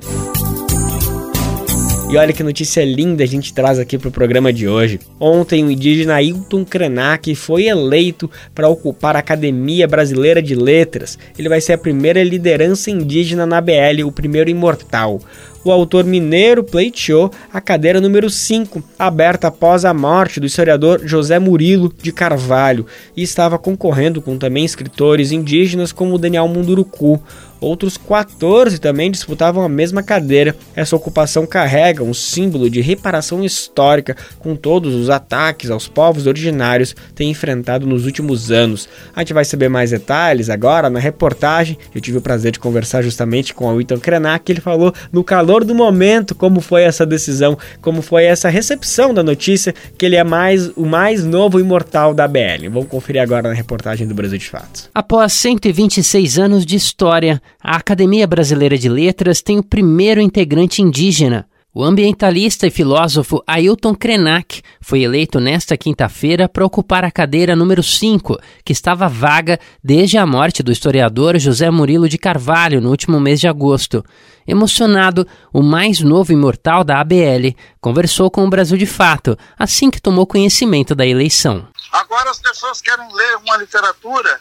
E 2.13 2.17
olha 2.19 2.35
que 2.35 2.43
notícia 2.43 2.85
linda 2.85 3.25
a 3.25 3.27
gente 3.27 3.55
traz 3.55 3.79
aqui 3.79 3.97
para 3.97 4.11
o 4.11 4.13
programa 4.13 4.53
de 4.53 4.69
hoje. 4.69 5.01
Ontem, 5.19 5.65
o 5.65 5.71
indígena 5.71 6.17
Ailton 6.17 6.63
Krenak 6.63 7.35
foi 7.35 7.69
eleito 7.69 8.31
para 8.55 8.69
ocupar 8.69 9.17
a 9.17 9.21
Academia 9.21 9.89
Brasileira 9.89 10.43
de 10.43 10.55
Letras. 10.55 11.19
Ele 11.39 11.49
vai 11.49 11.59
ser 11.59 11.73
a 11.73 11.79
primeira 11.79 12.23
liderança 12.23 12.91
indígena 12.91 13.47
na 13.47 13.63
BL, 13.63 14.05
o 14.05 14.13
primeiro 14.13 14.51
imortal 14.51 15.21
o 15.65 15.71
autor 15.71 16.05
mineiro 16.05 16.65
pleiteou 16.65 17.31
a 17.53 17.61
cadeira 17.61 18.01
número 18.01 18.29
5, 18.29 18.83
aberta 18.99 19.49
após 19.49 19.85
a 19.85 19.95
morte 19.95 20.41
do 20.41 20.47
historiador 20.47 21.01
José 21.05 21.39
Murilo 21.39 21.93
de 22.03 22.13
Carvalho, 22.13 22.87
e 23.17 23.23
estava 23.23 23.59
concorrendo 23.59 24.21
com 24.21 24.37
também 24.37 24.65
escritores 24.65 25.31
indígenas 25.31 25.93
como 25.93 26.19
Daniel 26.19 26.49
Munduruku. 26.49 27.23
Outros 27.63 27.97
14 27.97 28.81
também 28.81 29.09
disputavam 29.09 29.63
a 29.63 29.69
mesma 29.69 30.03
cadeira. 30.03 30.57
Essa 30.75 30.97
ocupação 30.97 31.47
carrega 31.47 32.03
um 32.03 32.13
símbolo 32.13 32.69
de 32.69 32.81
reparação 32.81 33.45
histórica 33.45 34.17
com 34.41 34.57
todos 34.57 34.97
os 34.97 35.09
ataques 35.09 35.71
aos 35.71 35.87
povos 35.87 36.27
originários 36.27 36.97
têm 37.15 37.31
enfrentado 37.31 37.87
nos 37.87 38.05
últimos 38.05 38.51
anos. 38.51 38.89
A 39.15 39.21
gente 39.21 39.33
vai 39.33 39.45
saber 39.45 39.69
mais 39.69 39.93
detalhes 39.93 40.51
agora 40.51 40.91
na 40.91 40.99
reportagem. 40.99 41.79
Eu 41.95 42.01
tive 42.01 42.19
o 42.19 42.21
prazer 42.21 42.51
de 42.51 42.59
conversar 42.59 43.01
justamente 43.01 43.55
com 43.55 43.67
o 43.67 43.77
Wilton 43.77 44.01
Krenak, 44.01 44.51
ele 44.51 44.61
falou 44.61 44.93
no 45.13 45.23
calor 45.23 45.65
do 45.65 45.73
momento 45.73 46.35
como 46.35 46.61
foi 46.61 46.83
essa 46.83 47.07
decisão, 47.07 47.57
como 47.81 48.03
foi 48.03 48.25
essa 48.25 48.49
recepção 48.49 49.15
da 49.15 49.23
notícia 49.23 49.73
que 49.97 50.05
ele 50.05 50.17
é 50.17 50.25
mais 50.25 50.69
o 50.71 50.85
mais 50.85 51.25
novo 51.25 51.61
imortal 51.61 52.13
da 52.13 52.27
BL. 52.27 52.69
Vamos 52.73 52.89
conferir 52.89 53.23
agora 53.23 53.49
na 53.49 53.55
reportagem 53.55 54.05
do 54.09 54.15
Brasil 54.17 54.39
de 54.39 54.49
Fatos. 54.49 54.91
Após 54.93 55.33
126 55.35 56.39
anos 56.41 56.67
de 56.67 56.75
história, 56.75 57.41
a 57.61 57.77
Academia 57.77 58.27
Brasileira 58.27 58.79
de 58.79 58.89
Letras 58.89 59.43
tem 59.43 59.59
o 59.59 59.63
primeiro 59.63 60.21
integrante 60.21 60.83
indígena. 60.83 61.47
O 61.75 61.83
ambientalista 61.83 62.67
e 62.67 62.71
filósofo 62.71 63.43
Ailton 63.47 63.95
Krenak 63.95 64.61
foi 64.79 65.05
eleito 65.05 65.41
nesta 65.41 65.75
quinta-feira 65.75 66.47
para 66.47 66.67
ocupar 66.67 67.03
a 67.03 67.11
cadeira 67.11 67.57
número 67.57 67.83
5, 67.83 68.39
que 68.63 68.75
estava 68.75 69.09
vaga 69.09 69.59
desde 69.83 70.19
a 70.19 70.27
morte 70.27 70.63
do 70.63 70.71
historiador 70.71 71.39
José 71.39 71.71
Murilo 71.71 72.11
de 72.11 72.19
Carvalho 72.19 72.79
no 72.79 72.91
último 72.91 73.19
mês 73.19 73.41
de 73.41 73.49
agosto. 73.49 74.05
Emocionado, 74.47 75.27
o 75.51 75.63
mais 75.63 76.01
novo 76.01 76.31
imortal 76.31 76.85
da 76.85 77.01
ABL 77.01 77.57
conversou 77.81 78.31
com 78.31 78.45
o 78.45 78.51
Brasil 78.51 78.77
de 78.77 78.85
Fato 78.85 79.35
assim 79.59 79.91
que 79.91 80.03
tomou 80.03 80.27
conhecimento 80.27 80.95
da 80.95 81.07
eleição. 81.07 81.67
Agora 81.91 82.31
as 82.31 82.39
pessoas 82.39 82.83
querem 82.83 83.09
ler 83.15 83.37
uma 83.37 83.57
literatura 83.57 84.41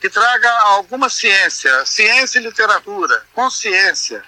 que 0.00 0.10
traga 0.10 0.50
alguma 0.60 1.08
ciência, 1.08 1.84
ciência 1.86 2.38
e 2.38 2.42
literatura, 2.42 3.26
consciência. 3.32 4.22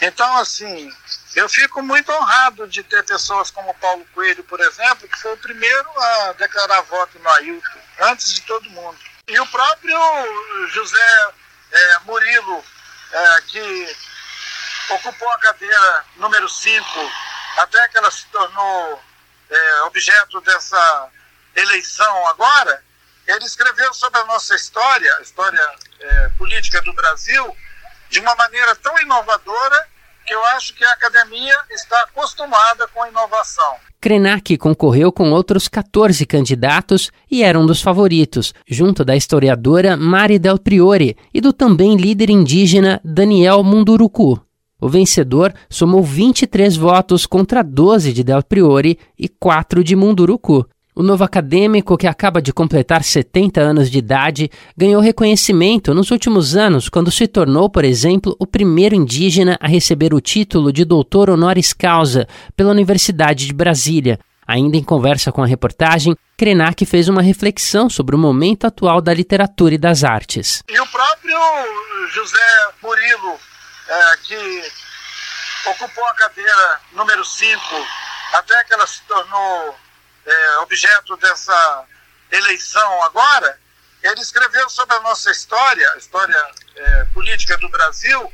Então, 0.00 0.36
assim, 0.36 0.92
eu 1.34 1.48
fico 1.48 1.82
muito 1.82 2.10
honrado 2.12 2.66
de 2.66 2.82
ter 2.82 3.04
pessoas 3.04 3.50
como 3.50 3.74
Paulo 3.74 4.06
Coelho, 4.14 4.42
por 4.44 4.60
exemplo, 4.60 5.08
que 5.08 5.20
foi 5.20 5.32
o 5.34 5.38
primeiro 5.38 5.88
a 6.00 6.32
declarar 6.32 6.80
voto 6.82 7.18
no 7.18 7.30
Ailton, 7.30 7.80
antes 8.00 8.34
de 8.34 8.40
todo 8.42 8.70
mundo. 8.70 8.98
E 9.28 9.38
o 9.38 9.46
próprio 9.46 9.98
José 10.68 11.34
é, 11.72 11.98
Murilo, 12.00 12.64
é, 13.12 13.40
que 13.48 13.96
ocupou 14.90 15.28
a 15.30 15.38
cadeira 15.38 16.04
número 16.16 16.48
5, 16.48 16.86
até 17.58 17.88
que 17.88 17.98
ela 17.98 18.10
se 18.10 18.26
tornou 18.26 19.02
é, 19.50 19.82
objeto 19.82 20.40
dessa 20.40 21.10
eleição 21.54 22.26
agora, 22.28 22.84
ele 23.26 23.44
escreveu 23.44 23.92
sobre 23.92 24.20
a 24.20 24.24
nossa 24.26 24.54
história, 24.54 25.12
a 25.18 25.22
história 25.22 25.60
é, 26.00 26.28
política 26.38 26.80
do 26.82 26.92
Brasil, 26.92 27.56
de 28.08 28.20
uma 28.20 28.34
maneira 28.36 28.74
tão 28.76 28.98
inovadora 29.00 29.86
que 30.26 30.34
eu 30.34 30.44
acho 30.46 30.74
que 30.74 30.84
a 30.84 30.92
academia 30.92 31.54
está 31.70 32.00
acostumada 32.02 32.88
com 32.88 33.02
a 33.02 33.08
inovação. 33.08 33.76
Krenak 34.00 34.56
concorreu 34.58 35.10
com 35.10 35.30
outros 35.32 35.68
14 35.68 36.24
candidatos 36.26 37.10
e 37.30 37.42
era 37.42 37.58
um 37.58 37.66
dos 37.66 37.80
favoritos, 37.80 38.52
junto 38.68 39.04
da 39.04 39.16
historiadora 39.16 39.96
Mari 39.96 40.38
Del 40.38 40.58
Priore 40.58 41.16
e 41.32 41.40
do 41.40 41.52
também 41.52 41.96
líder 41.96 42.30
indígena 42.30 43.00
Daniel 43.04 43.62
Munduruku. 43.62 44.40
O 44.80 44.88
vencedor 44.88 45.54
somou 45.70 46.02
23 46.02 46.76
votos 46.76 47.24
contra 47.24 47.64
12 47.64 48.12
de 48.12 48.22
Del 48.22 48.42
Priore 48.42 48.98
e 49.18 49.28
4 49.28 49.82
de 49.82 49.96
Munduruku. 49.96 50.66
O 50.98 51.02
novo 51.02 51.22
acadêmico, 51.22 51.98
que 51.98 52.06
acaba 52.06 52.40
de 52.40 52.54
completar 52.54 53.04
70 53.04 53.60
anos 53.60 53.90
de 53.90 53.98
idade, 53.98 54.50
ganhou 54.74 55.02
reconhecimento 55.02 55.92
nos 55.92 56.10
últimos 56.10 56.56
anos 56.56 56.88
quando 56.88 57.10
se 57.10 57.28
tornou, 57.28 57.68
por 57.68 57.84
exemplo, 57.84 58.34
o 58.38 58.46
primeiro 58.46 58.94
indígena 58.94 59.58
a 59.60 59.68
receber 59.68 60.14
o 60.14 60.22
título 60.22 60.72
de 60.72 60.86
doutor 60.86 61.28
honoris 61.28 61.74
causa 61.74 62.26
pela 62.56 62.70
Universidade 62.70 63.44
de 63.44 63.52
Brasília. 63.52 64.18
Ainda 64.48 64.78
em 64.78 64.82
conversa 64.82 65.30
com 65.30 65.42
a 65.42 65.46
reportagem, 65.46 66.16
Krenak 66.34 66.86
fez 66.86 67.08
uma 67.08 67.20
reflexão 67.20 67.90
sobre 67.90 68.16
o 68.16 68.18
momento 68.18 68.66
atual 68.66 69.02
da 69.02 69.12
literatura 69.12 69.74
e 69.74 69.78
das 69.78 70.02
artes. 70.02 70.62
E 70.66 70.80
o 70.80 70.86
próprio 70.86 71.38
José 72.14 72.68
Murilo, 72.82 73.38
é, 73.86 74.16
que 74.24 74.62
ocupou 75.68 76.06
a 76.06 76.14
cadeira 76.14 76.80
número 76.94 77.22
5, 77.22 77.60
até 78.32 78.64
que 78.64 78.72
ela 78.72 78.86
se 78.86 79.02
tornou 79.06 79.74
é, 80.26 80.58
objeto 80.58 81.16
dessa 81.16 81.84
eleição 82.30 83.02
agora, 83.04 83.58
ele 84.02 84.20
escreveu 84.20 84.68
sobre 84.68 84.94
a 84.96 85.00
nossa 85.00 85.30
história, 85.30 85.88
a 85.92 85.98
história 85.98 86.50
é, 86.74 87.04
política 87.14 87.56
do 87.58 87.68
Brasil, 87.68 88.32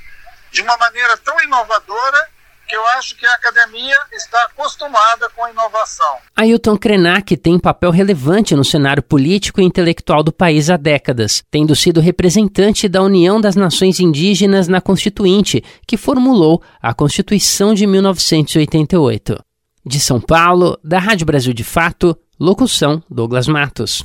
de 0.50 0.62
uma 0.62 0.76
maneira 0.76 1.16
tão 1.18 1.40
inovadora 1.42 2.28
que 2.68 2.76
eu 2.76 2.86
acho 2.88 3.16
que 3.16 3.26
a 3.26 3.34
academia 3.34 3.96
está 4.12 4.44
acostumada 4.44 5.28
com 5.30 5.44
a 5.44 5.50
inovação. 5.50 6.18
Ailton 6.34 6.78
Krenak 6.78 7.36
tem 7.36 7.58
papel 7.58 7.90
relevante 7.90 8.54
no 8.54 8.64
cenário 8.64 9.02
político 9.02 9.60
e 9.60 9.64
intelectual 9.64 10.22
do 10.22 10.32
país 10.32 10.70
há 10.70 10.76
décadas, 10.78 11.42
tendo 11.50 11.76
sido 11.76 12.00
representante 12.00 12.88
da 12.88 13.02
União 13.02 13.40
das 13.40 13.56
Nações 13.56 14.00
Indígenas 14.00 14.68
na 14.68 14.80
Constituinte, 14.80 15.62
que 15.86 15.98
formulou 15.98 16.62
a 16.80 16.94
Constituição 16.94 17.74
de 17.74 17.86
1988. 17.86 19.51
De 19.84 19.98
São 19.98 20.20
Paulo, 20.20 20.78
da 20.84 21.00
Rádio 21.00 21.26
Brasil 21.26 21.52
de 21.52 21.64
Fato, 21.64 22.16
locução 22.38 23.02
Douglas 23.10 23.48
Matos. 23.48 24.04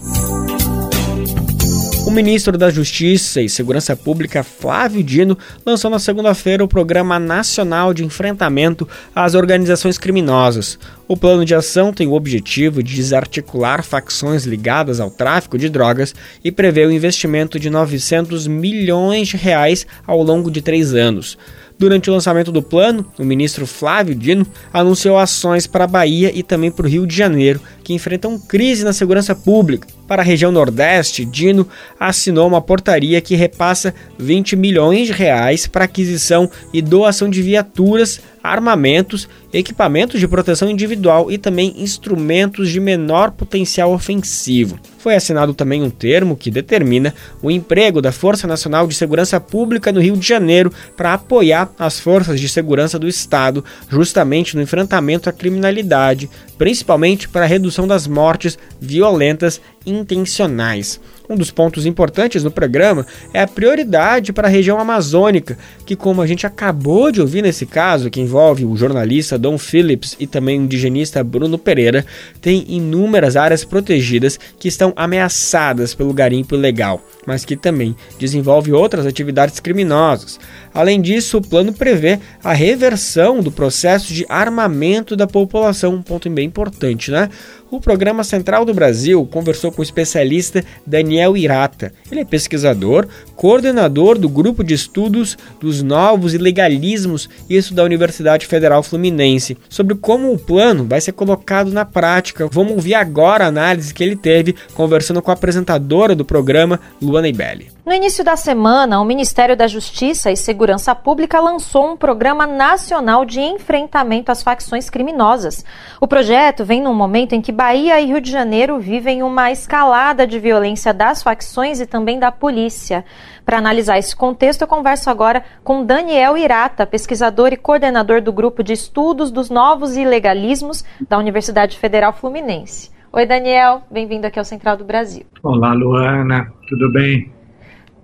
O 2.08 2.10
ministro 2.10 2.58
da 2.58 2.72
Justiça 2.72 3.42
e 3.42 3.50
Segurança 3.50 3.96
Pública, 3.96 4.42
Flávio 4.42 5.04
Dino, 5.04 5.38
lançou 5.64 5.92
na 5.92 6.00
segunda-feira 6.00 6.64
o 6.64 6.68
Programa 6.68 7.20
Nacional 7.20 7.94
de 7.94 8.04
Enfrentamento 8.04 8.88
às 9.14 9.36
Organizações 9.36 10.00
Criminosas. 10.00 10.80
O 11.08 11.16
plano 11.16 11.46
de 11.46 11.54
ação 11.54 11.94
tem 11.94 12.08
o 12.08 12.14
objetivo 12.14 12.82
de 12.82 12.96
desarticular 12.96 13.84
facções 13.84 14.46
ligadas 14.46 15.00
ao 15.00 15.12
tráfico 15.12 15.60
de 15.60 15.70
drogas 15.70 16.16
e 16.44 16.52
prevê 16.52 16.88
o 16.88 16.92
investimento 16.92 17.60
de 17.60 17.70
900 17.70 18.48
milhões 18.48 19.28
de 19.28 19.38
reais 19.38 19.86
ao 20.08 20.24
longo 20.24 20.50
de 20.50 20.62
três 20.62 20.96
anos. 20.96 21.38
Durante 21.80 22.10
o 22.10 22.14
lançamento 22.14 22.52
do 22.52 22.62
plano, 22.62 23.06
o 23.20 23.24
ministro 23.24 23.68
Flávio 23.68 24.16
Dino 24.16 24.48
anunciou 24.74 25.20
ações 25.20 25.68
para 25.68 25.84
a 25.84 25.88
Bahia 25.88 26.32
e 26.34 26.42
também 26.42 26.72
para 26.72 26.88
o 26.88 26.90
Rio 26.90 27.06
de 27.06 27.16
Janeiro, 27.16 27.62
que 27.84 27.94
enfrentam 27.94 28.40
crise 28.40 28.84
na 28.84 28.94
segurança 28.94 29.36
pública. 29.36 29.88
Para 30.08 30.24
a 30.24 30.26
região 30.26 30.52
Nordeste, 30.52 31.24
Dino 31.24 31.68
assinou 32.00 32.48
uma 32.48 32.62
portaria 32.62 33.22
que 33.22 33.36
repassa 33.36 33.94
20 34.18 34.56
milhões 34.56 35.08
de 35.08 35.14
reais 35.14 35.68
para 35.68 35.86
aquisição 35.86 36.50
e 36.74 36.82
doação 36.82 37.30
de 37.30 37.44
viaturas, 37.44 38.22
armamentos, 38.48 39.28
equipamentos 39.54 40.20
de 40.20 40.28
proteção 40.28 40.70
individual 40.70 41.32
e 41.32 41.38
também 41.38 41.74
instrumentos 41.78 42.70
de 42.70 42.80
menor 42.80 43.32
potencial 43.32 43.92
ofensivo. 43.94 44.80
Foi 44.98 45.16
assinado 45.16 45.54
também 45.54 45.82
um 45.82 45.90
termo 45.90 46.36
que 46.36 46.52
determina 46.52 47.14
o 47.42 47.50
emprego 47.50 48.02
da 48.02 48.12
Força 48.12 48.48
Nacional 48.48 48.88
de 48.88 48.96
Segurança 48.96 49.40
Pública 49.40 49.92
no 49.92 50.02
Rio 50.02 50.18
de 50.18 50.28
Janeiro 50.28 50.72
para 50.96 51.14
apoiar 51.14 51.72
as 51.78 52.00
forças 52.00 52.40
de 52.40 52.50
segurança 52.50 53.00
do 53.00 53.08
Estado, 53.08 53.64
justamente 53.90 54.56
no 54.56 54.62
enfrentamento 54.62 55.30
à 55.30 55.32
criminalidade, 55.32 56.30
principalmente 56.58 57.30
para 57.30 57.46
a 57.46 57.48
redução 57.48 57.88
das 57.88 58.08
mortes 58.08 58.58
violentas 58.82 59.62
intencionais. 59.86 61.00
Um 61.30 61.36
dos 61.36 61.52
pontos 61.52 61.86
importantes 61.86 62.44
no 62.44 62.52
programa 62.52 63.06
é 63.34 63.42
a 63.42 63.48
prioridade 63.48 64.32
para 64.32 64.48
a 64.48 64.52
região 64.52 64.80
amazônica, 64.80 65.58
que, 65.86 65.96
como 65.96 66.22
a 66.22 66.28
gente 66.28 66.48
acabou 66.48 67.12
de 67.12 67.20
ouvir 67.20 67.42
nesse 67.42 67.66
caso, 67.66 68.10
que 68.10 68.22
envolve 68.22 68.64
o 68.64 68.78
jornalista 68.78 69.38
Dom 69.38 69.58
Phillips 69.58 70.16
e 70.20 70.26
também 70.26 70.60
o 70.60 70.64
indigenista 70.64 71.24
Bruno 71.24 71.58
Pereira, 71.58 72.06
tem 72.40 72.66
inúmeras 72.70 73.36
áreas 73.36 73.66
protegidas 73.66 74.40
que 74.58 74.70
estão 74.70 74.94
ameaçadas 74.96 75.94
pelo 75.94 76.14
garimpo 76.14 76.56
ilegal, 76.56 77.02
mas 77.28 77.44
que 77.44 77.58
também 77.58 77.94
desenvolve 78.18 78.72
outras 78.72 79.06
atividades 79.06 79.60
criminosas. 79.60 80.40
Além 80.74 81.02
disso, 81.02 81.40
o 81.40 81.42
plano 81.42 81.74
prevê 81.74 82.20
a 82.42 82.54
reversão 82.54 83.42
do 83.42 83.52
processo 83.52 84.14
de 84.14 84.26
armamento 84.30 85.16
da 85.16 85.28
população, 85.28 85.94
um 85.94 86.02
ponto 86.02 86.30
bem 86.30 86.48
importante, 86.48 87.12
né? 87.12 87.30
O 87.70 87.82
Programa 87.82 88.24
Central 88.24 88.64
do 88.64 88.74
Brasil 88.74 89.28
conversou 89.30 89.74
com 89.74 89.82
o 89.82 89.84
especialista 89.84 90.64
Daniel 90.86 91.36
Irata. 91.36 91.92
Ele 92.10 92.22
é 92.22 92.26
pesquisador, 92.26 93.06
coordenador 93.36 94.18
do 94.18 94.30
grupo 94.30 94.64
de 94.64 94.74
estudos 94.74 95.38
dos 95.60 95.84
novos 95.84 96.34
ilegalismos, 96.34 97.30
isso 97.50 97.74
da 97.74 97.84
Universidade 97.84 98.46
Federal 98.46 98.82
Fluminense, 98.82 99.58
sobre 99.68 99.96
como 99.96 100.32
o 100.32 100.40
plano 100.40 100.86
vai 100.86 101.02
ser 101.02 101.12
colocado 101.12 101.70
na 101.74 101.84
prática. 101.84 102.48
Vamos 102.50 102.72
ouvir 102.72 102.94
agora 102.94 103.44
a 103.44 103.50
análise 103.50 103.94
que 103.94 104.02
ele 104.02 104.16
teve 104.16 104.56
conversando 104.74 105.22
com 105.22 105.30
a 105.30 105.34
apresentadora 105.34 106.16
do 106.16 106.24
programa, 106.24 106.80
Luana 107.02 107.17
Ibelli. 107.26 107.72
No 107.86 107.94
início 107.94 108.22
da 108.22 108.36
semana, 108.36 109.00
o 109.00 109.06
Ministério 109.06 109.56
da 109.56 109.66
Justiça 109.66 110.30
e 110.30 110.36
Segurança 110.36 110.94
Pública 110.94 111.40
lançou 111.40 111.94
um 111.94 111.96
programa 111.96 112.46
nacional 112.46 113.24
de 113.24 113.40
enfrentamento 113.40 114.30
às 114.30 114.44
facções 114.44 114.90
criminosas. 114.90 115.64
O 116.02 116.08
projeto 116.08 116.66
vem 116.66 116.82
num 116.82 116.94
momento 116.94 117.34
em 117.34 117.42
que 117.42 117.52
Bahia 117.52 118.00
e 118.02 118.08
Rio 118.08 118.20
de 118.20 118.30
Janeiro 118.30 118.78
vivem 118.78 119.24
uma 119.24 119.52
escalada 119.52 120.28
de 120.28 120.38
violência 120.38 120.94
das 120.94 121.24
facções 121.24 121.80
e 121.80 121.86
também 121.86 122.20
da 122.20 122.30
polícia. 122.30 123.06
Para 123.46 123.58
analisar 123.58 123.98
esse 123.98 124.14
contexto, 124.14 124.64
eu 124.64 124.68
converso 124.68 125.10
agora 125.10 125.42
com 125.64 125.86
Daniel 125.86 126.38
Irata, 126.38 126.86
pesquisador 126.86 127.54
e 127.54 127.58
coordenador 127.58 128.22
do 128.22 128.34
grupo 128.34 128.62
de 128.62 128.74
estudos 128.74 129.32
dos 129.32 129.50
novos 129.50 129.96
ilegalismos 129.96 130.84
da 131.08 131.18
Universidade 131.18 131.78
Federal 131.78 132.12
Fluminense. 132.12 132.97
Oi, 133.18 133.26
Daniel, 133.26 133.82
bem-vindo 133.90 134.28
aqui 134.28 134.38
ao 134.38 134.46
Central 134.46 134.78
do 134.78 134.86
Brasil. 134.86 135.24
Olá, 135.42 135.74
Luana, 135.74 136.54
tudo 136.70 136.92
bem? 136.92 137.32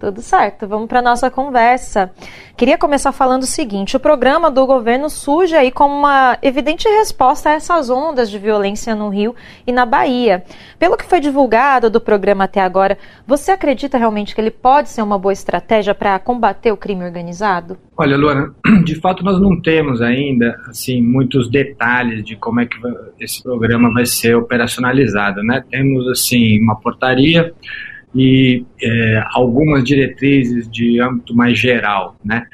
Tudo 0.04 0.22
certo, 0.22 0.68
vamos 0.68 0.90
para 0.90 1.02
nossa 1.02 1.32
conversa. 1.32 2.12
Queria 2.58 2.78
começar 2.78 3.14
falando 3.14 3.44
o 3.44 3.46
seguinte: 3.46 3.96
o 3.96 4.00
programa 4.02 4.52
do 4.52 4.66
governo 4.66 5.10
surge 5.10 5.56
aí 5.56 5.72
como 5.72 5.96
uma 5.96 6.38
evidente 6.42 6.90
resposta 6.90 7.52
a 7.52 7.54
essas 7.54 7.90
ondas 7.90 8.30
de 8.30 8.38
violência 8.38 8.94
no 8.96 9.08
Rio 9.08 9.34
e 9.66 9.72
na 9.72 9.86
Bahia. 9.86 10.44
Pelo 10.78 10.98
que 10.98 11.06
foi 11.06 11.22
divulgado 11.22 11.90
do 11.90 12.02
programa 12.02 12.44
até 12.44 12.60
agora, 12.60 12.98
você 13.26 13.52
acredita 13.52 13.98
realmente 13.98 14.36
que 14.36 14.42
ele 14.42 14.52
pode 14.52 14.90
ser 14.90 15.02
uma 15.02 15.18
boa 15.18 15.32
estratégia 15.32 15.96
para 15.96 16.20
combater 16.20 16.74
o 16.74 16.78
crime 16.78 17.06
organizado? 17.06 17.78
Olha, 17.96 18.18
Luana, 18.18 18.54
de 18.84 18.96
fato 18.96 19.24
nós 19.24 19.40
não 19.40 19.62
temos 19.62 20.02
ainda 20.02 20.60
assim 20.68 21.02
muitos 21.02 21.50
detalhes 21.50 22.26
de 22.26 22.36
como 22.36 22.60
é 22.60 22.66
que 22.66 22.76
esse 23.22 23.42
programa 23.42 23.90
vai 23.94 24.06
ser 24.06 24.36
operacionalizado, 24.36 25.42
né? 25.42 25.64
Temos 25.72 26.10
assim 26.10 26.60
uma 26.60 26.76
portaria 26.76 27.54
e 28.16 28.64
é, 28.82 29.24
algumas 29.32 29.84
diretrizes 29.84 30.70
de 30.70 31.00
âmbito 31.00 31.36
mais 31.36 31.58
geral, 31.58 32.16
né? 32.24 32.46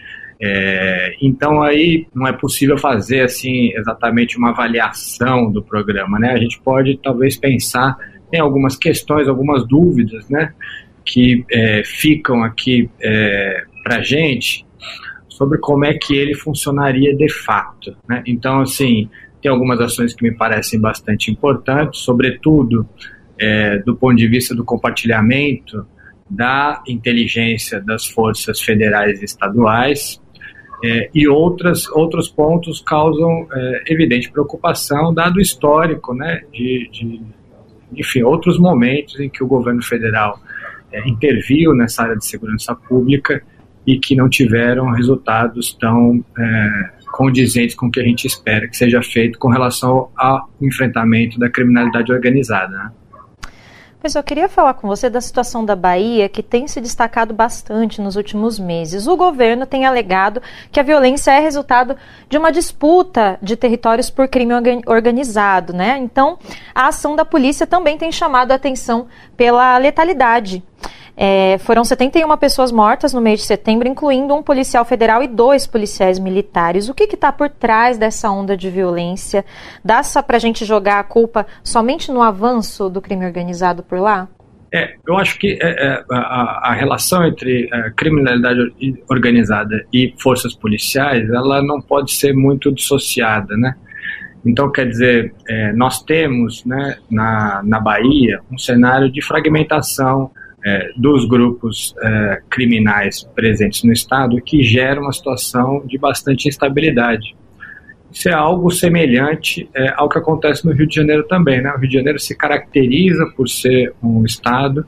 É, 0.42 1.16
então 1.22 1.62
aí 1.62 2.08
não 2.16 2.26
é 2.26 2.32
possível 2.32 2.78
fazer 2.78 3.22
assim 3.22 3.74
exatamente 3.76 4.38
uma 4.38 4.52
avaliação 4.52 5.52
do 5.52 5.62
programa, 5.62 6.18
né? 6.18 6.32
A 6.32 6.38
gente 6.38 6.62
pode 6.62 6.98
talvez 7.04 7.36
pensar 7.36 7.98
em 8.32 8.40
algumas 8.40 8.78
questões, 8.78 9.28
algumas 9.28 9.68
dúvidas, 9.68 10.30
né? 10.30 10.54
Que 11.04 11.44
é, 11.52 11.84
ficam 11.84 12.42
aqui 12.42 12.90
é, 13.02 13.64
para 13.84 14.02
gente 14.02 14.66
sobre 15.28 15.58
como 15.58 15.84
é 15.84 15.94
que 15.94 16.16
ele 16.16 16.34
funcionaria 16.34 17.14
de 17.16 17.30
fato, 17.30 17.98
né? 18.08 18.24
Então 18.26 18.62
assim 18.62 19.10
tem 19.42 19.52
algumas 19.52 19.80
ações 19.82 20.14
que 20.14 20.24
me 20.24 20.34
parecem 20.34 20.80
bastante 20.80 21.32
importantes, 21.32 22.02
sobretudo 22.02 22.88
é, 23.40 23.78
do 23.80 23.96
ponto 23.96 24.16
de 24.16 24.28
vista 24.28 24.54
do 24.54 24.66
compartilhamento 24.66 25.86
da 26.30 26.84
inteligência 26.88 27.82
das 27.82 28.06
forças 28.06 28.62
federais 28.62 29.22
e 29.22 29.26
estaduais, 29.26 30.22
é, 30.84 31.10
e 31.14 31.28
outras, 31.28 31.90
outros 31.90 32.30
pontos 32.30 32.82
causam 32.82 33.48
é, 33.52 33.84
evidente 33.88 34.32
preocupação, 34.32 35.14
dado 35.14 35.38
o 35.38 35.42
histórico 35.42 36.14
né, 36.14 36.42
de, 36.54 36.90
de, 36.92 37.22
enfim, 37.94 38.22
outros 38.22 38.58
momentos 38.58 39.20
em 39.20 39.30
que 39.30 39.44
o 39.44 39.48
governo 39.48 39.84
federal 39.84 40.40
é, 40.92 41.08
interviu 41.08 41.74
nessa 41.74 42.04
área 42.04 42.16
de 42.16 42.26
segurança 42.26 42.74
pública 42.76 43.44
e 43.86 44.00
que 44.00 44.16
não 44.16 44.30
tiveram 44.30 44.92
resultados 44.92 45.74
tão 45.74 46.24
é, 46.38 46.90
condizentes 47.12 47.76
com 47.76 47.88
o 47.88 47.92
que 47.92 48.00
a 48.00 48.04
gente 48.04 48.26
espera 48.26 48.68
que 48.68 48.78
seja 48.78 49.02
feito 49.02 49.38
com 49.38 49.50
relação 49.50 50.10
ao 50.16 50.50
enfrentamento 50.62 51.40
da 51.40 51.50
criminalidade 51.50 52.12
organizada. 52.12 52.78
Né? 52.78 52.92
Pessoal, 54.02 54.22
eu 54.22 54.26
queria 54.26 54.48
falar 54.48 54.76
com 54.76 54.88
você 54.88 55.10
da 55.10 55.20
situação 55.20 55.66
da 55.66 55.76
Bahia, 55.76 56.30
que 56.30 56.42
tem 56.42 56.70
se 56.70 56.80
destacado 56.80 57.34
bastante 57.34 58.00
nos 58.00 58.16
últimos 58.16 58.58
meses. 58.58 59.08
O 59.08 59.18
governo 59.18 59.66
tem 59.66 59.86
alegado 59.86 60.42
que 60.72 60.80
a 60.80 60.84
violência 60.84 61.32
é 61.32 61.40
resultado 61.42 61.98
de 62.30 62.38
uma 62.38 62.50
disputa 62.50 63.38
de 63.42 63.58
territórios 63.58 64.10
por 64.10 64.30
crime 64.30 64.54
organizado, 64.86 65.74
né? 65.74 65.98
Então, 65.98 66.40
a 66.74 66.88
ação 66.88 67.14
da 67.14 67.26
polícia 67.26 67.68
também 67.68 67.98
tem 67.98 68.10
chamado 68.10 68.54
a 68.54 68.56
atenção 68.56 69.08
pela 69.36 69.78
letalidade 69.78 70.64
é, 71.22 71.58
foram 71.58 71.84
71 71.84 72.38
pessoas 72.38 72.72
mortas 72.72 73.12
no 73.12 73.20
mês 73.20 73.42
de 73.42 73.46
setembro, 73.46 73.90
incluindo 73.90 74.34
um 74.34 74.42
policial 74.42 74.86
federal 74.86 75.22
e 75.22 75.28
dois 75.28 75.68
policiais 75.68 76.18
militares. 76.18 76.88
O 76.88 76.94
que 76.94 77.04
está 77.04 77.30
por 77.30 77.50
trás 77.50 77.98
dessa 77.98 78.32
onda 78.32 78.56
de 78.56 78.70
violência? 78.70 79.44
Dá 79.84 80.02
só 80.02 80.22
para 80.22 80.38
a 80.38 80.40
gente 80.40 80.64
jogar 80.64 80.98
a 80.98 81.04
culpa 81.04 81.46
somente 81.62 82.10
no 82.10 82.22
avanço 82.22 82.90
do 82.90 83.02
crime 83.02 83.26
organizado 83.26 83.84
por 83.84 84.00
lá? 84.00 84.30
É, 84.74 84.96
eu 85.06 85.18
acho 85.18 85.38
que 85.38 85.60
é, 85.62 85.88
é, 85.88 86.04
a, 86.10 86.70
a, 86.70 86.74
relação 86.74 87.26
entre 87.26 87.68
é, 87.70 87.90
criminalidade 87.98 88.72
organizada 89.10 89.86
e 89.92 90.14
forças 90.22 90.54
policiais, 90.56 91.30
ela 91.30 91.62
não 91.62 91.82
pode 91.82 92.14
ser 92.14 92.34
muito 92.34 92.72
dissociada, 92.72 93.58
né? 93.58 93.76
Então, 94.46 94.72
quer 94.72 94.88
dizer, 94.88 95.34
é, 95.50 95.74
nós 95.74 96.02
temos 96.02 96.64
né, 96.64 96.98
na, 97.12 97.62
na 97.62 97.78
Bahia 97.82 98.40
um 98.50 98.58
cenário 98.58 99.12
de 99.12 99.22
fragmentação 99.22 100.32
é, 100.66 100.90
dos 100.96 101.26
grupos 101.28 101.96
é, 102.02 102.42
criminais 102.50 103.24
presentes 103.36 103.84
no 103.84 103.94
Estado 103.94 104.42
que 104.42 104.64
gera 104.64 105.00
uma 105.00 105.12
situação 105.12 105.84
de 105.86 105.98
bastante 105.98 106.48
instabilidade. 106.48 107.36
Isso 108.12 108.28
é 108.28 108.34
algo 108.34 108.72
semelhante 108.72 109.70
é, 109.74 109.94
ao 109.96 110.10
que 110.10 110.18
acontece 110.18 110.66
no 110.66 110.74
Rio 110.74 110.88
de 110.88 110.96
Janeiro 110.96 111.24
também. 111.28 111.62
Né? 111.62 111.72
O 111.72 111.78
Rio 111.78 111.90
de 111.90 111.96
Janeiro 111.96 112.20
se 112.20 112.36
caracteriza 112.36 113.26
por 113.36 113.48
ser 113.48 113.94
um 114.02 114.26
Estado 114.26 114.86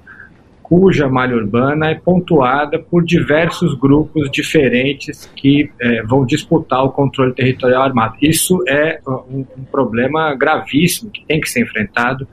cuja 0.71 1.09
malha 1.09 1.35
urbana 1.35 1.89
é 1.89 1.95
pontuada 1.95 2.79
por 2.79 3.03
diversos 3.03 3.77
grupos 3.77 4.31
diferentes 4.31 5.29
que 5.35 5.69
é, 5.81 6.01
vão 6.03 6.25
disputar 6.25 6.85
o 6.85 6.89
controle 6.89 7.33
territorial 7.33 7.83
armado. 7.83 8.15
Isso 8.21 8.63
é 8.65 9.01
um, 9.05 9.45
um 9.57 9.63
problema 9.69 10.33
gravíssimo 10.33 11.11
que 11.11 11.25
tem 11.25 11.41
que 11.41 11.49
ser 11.49 11.63
enfrentado 11.63 12.25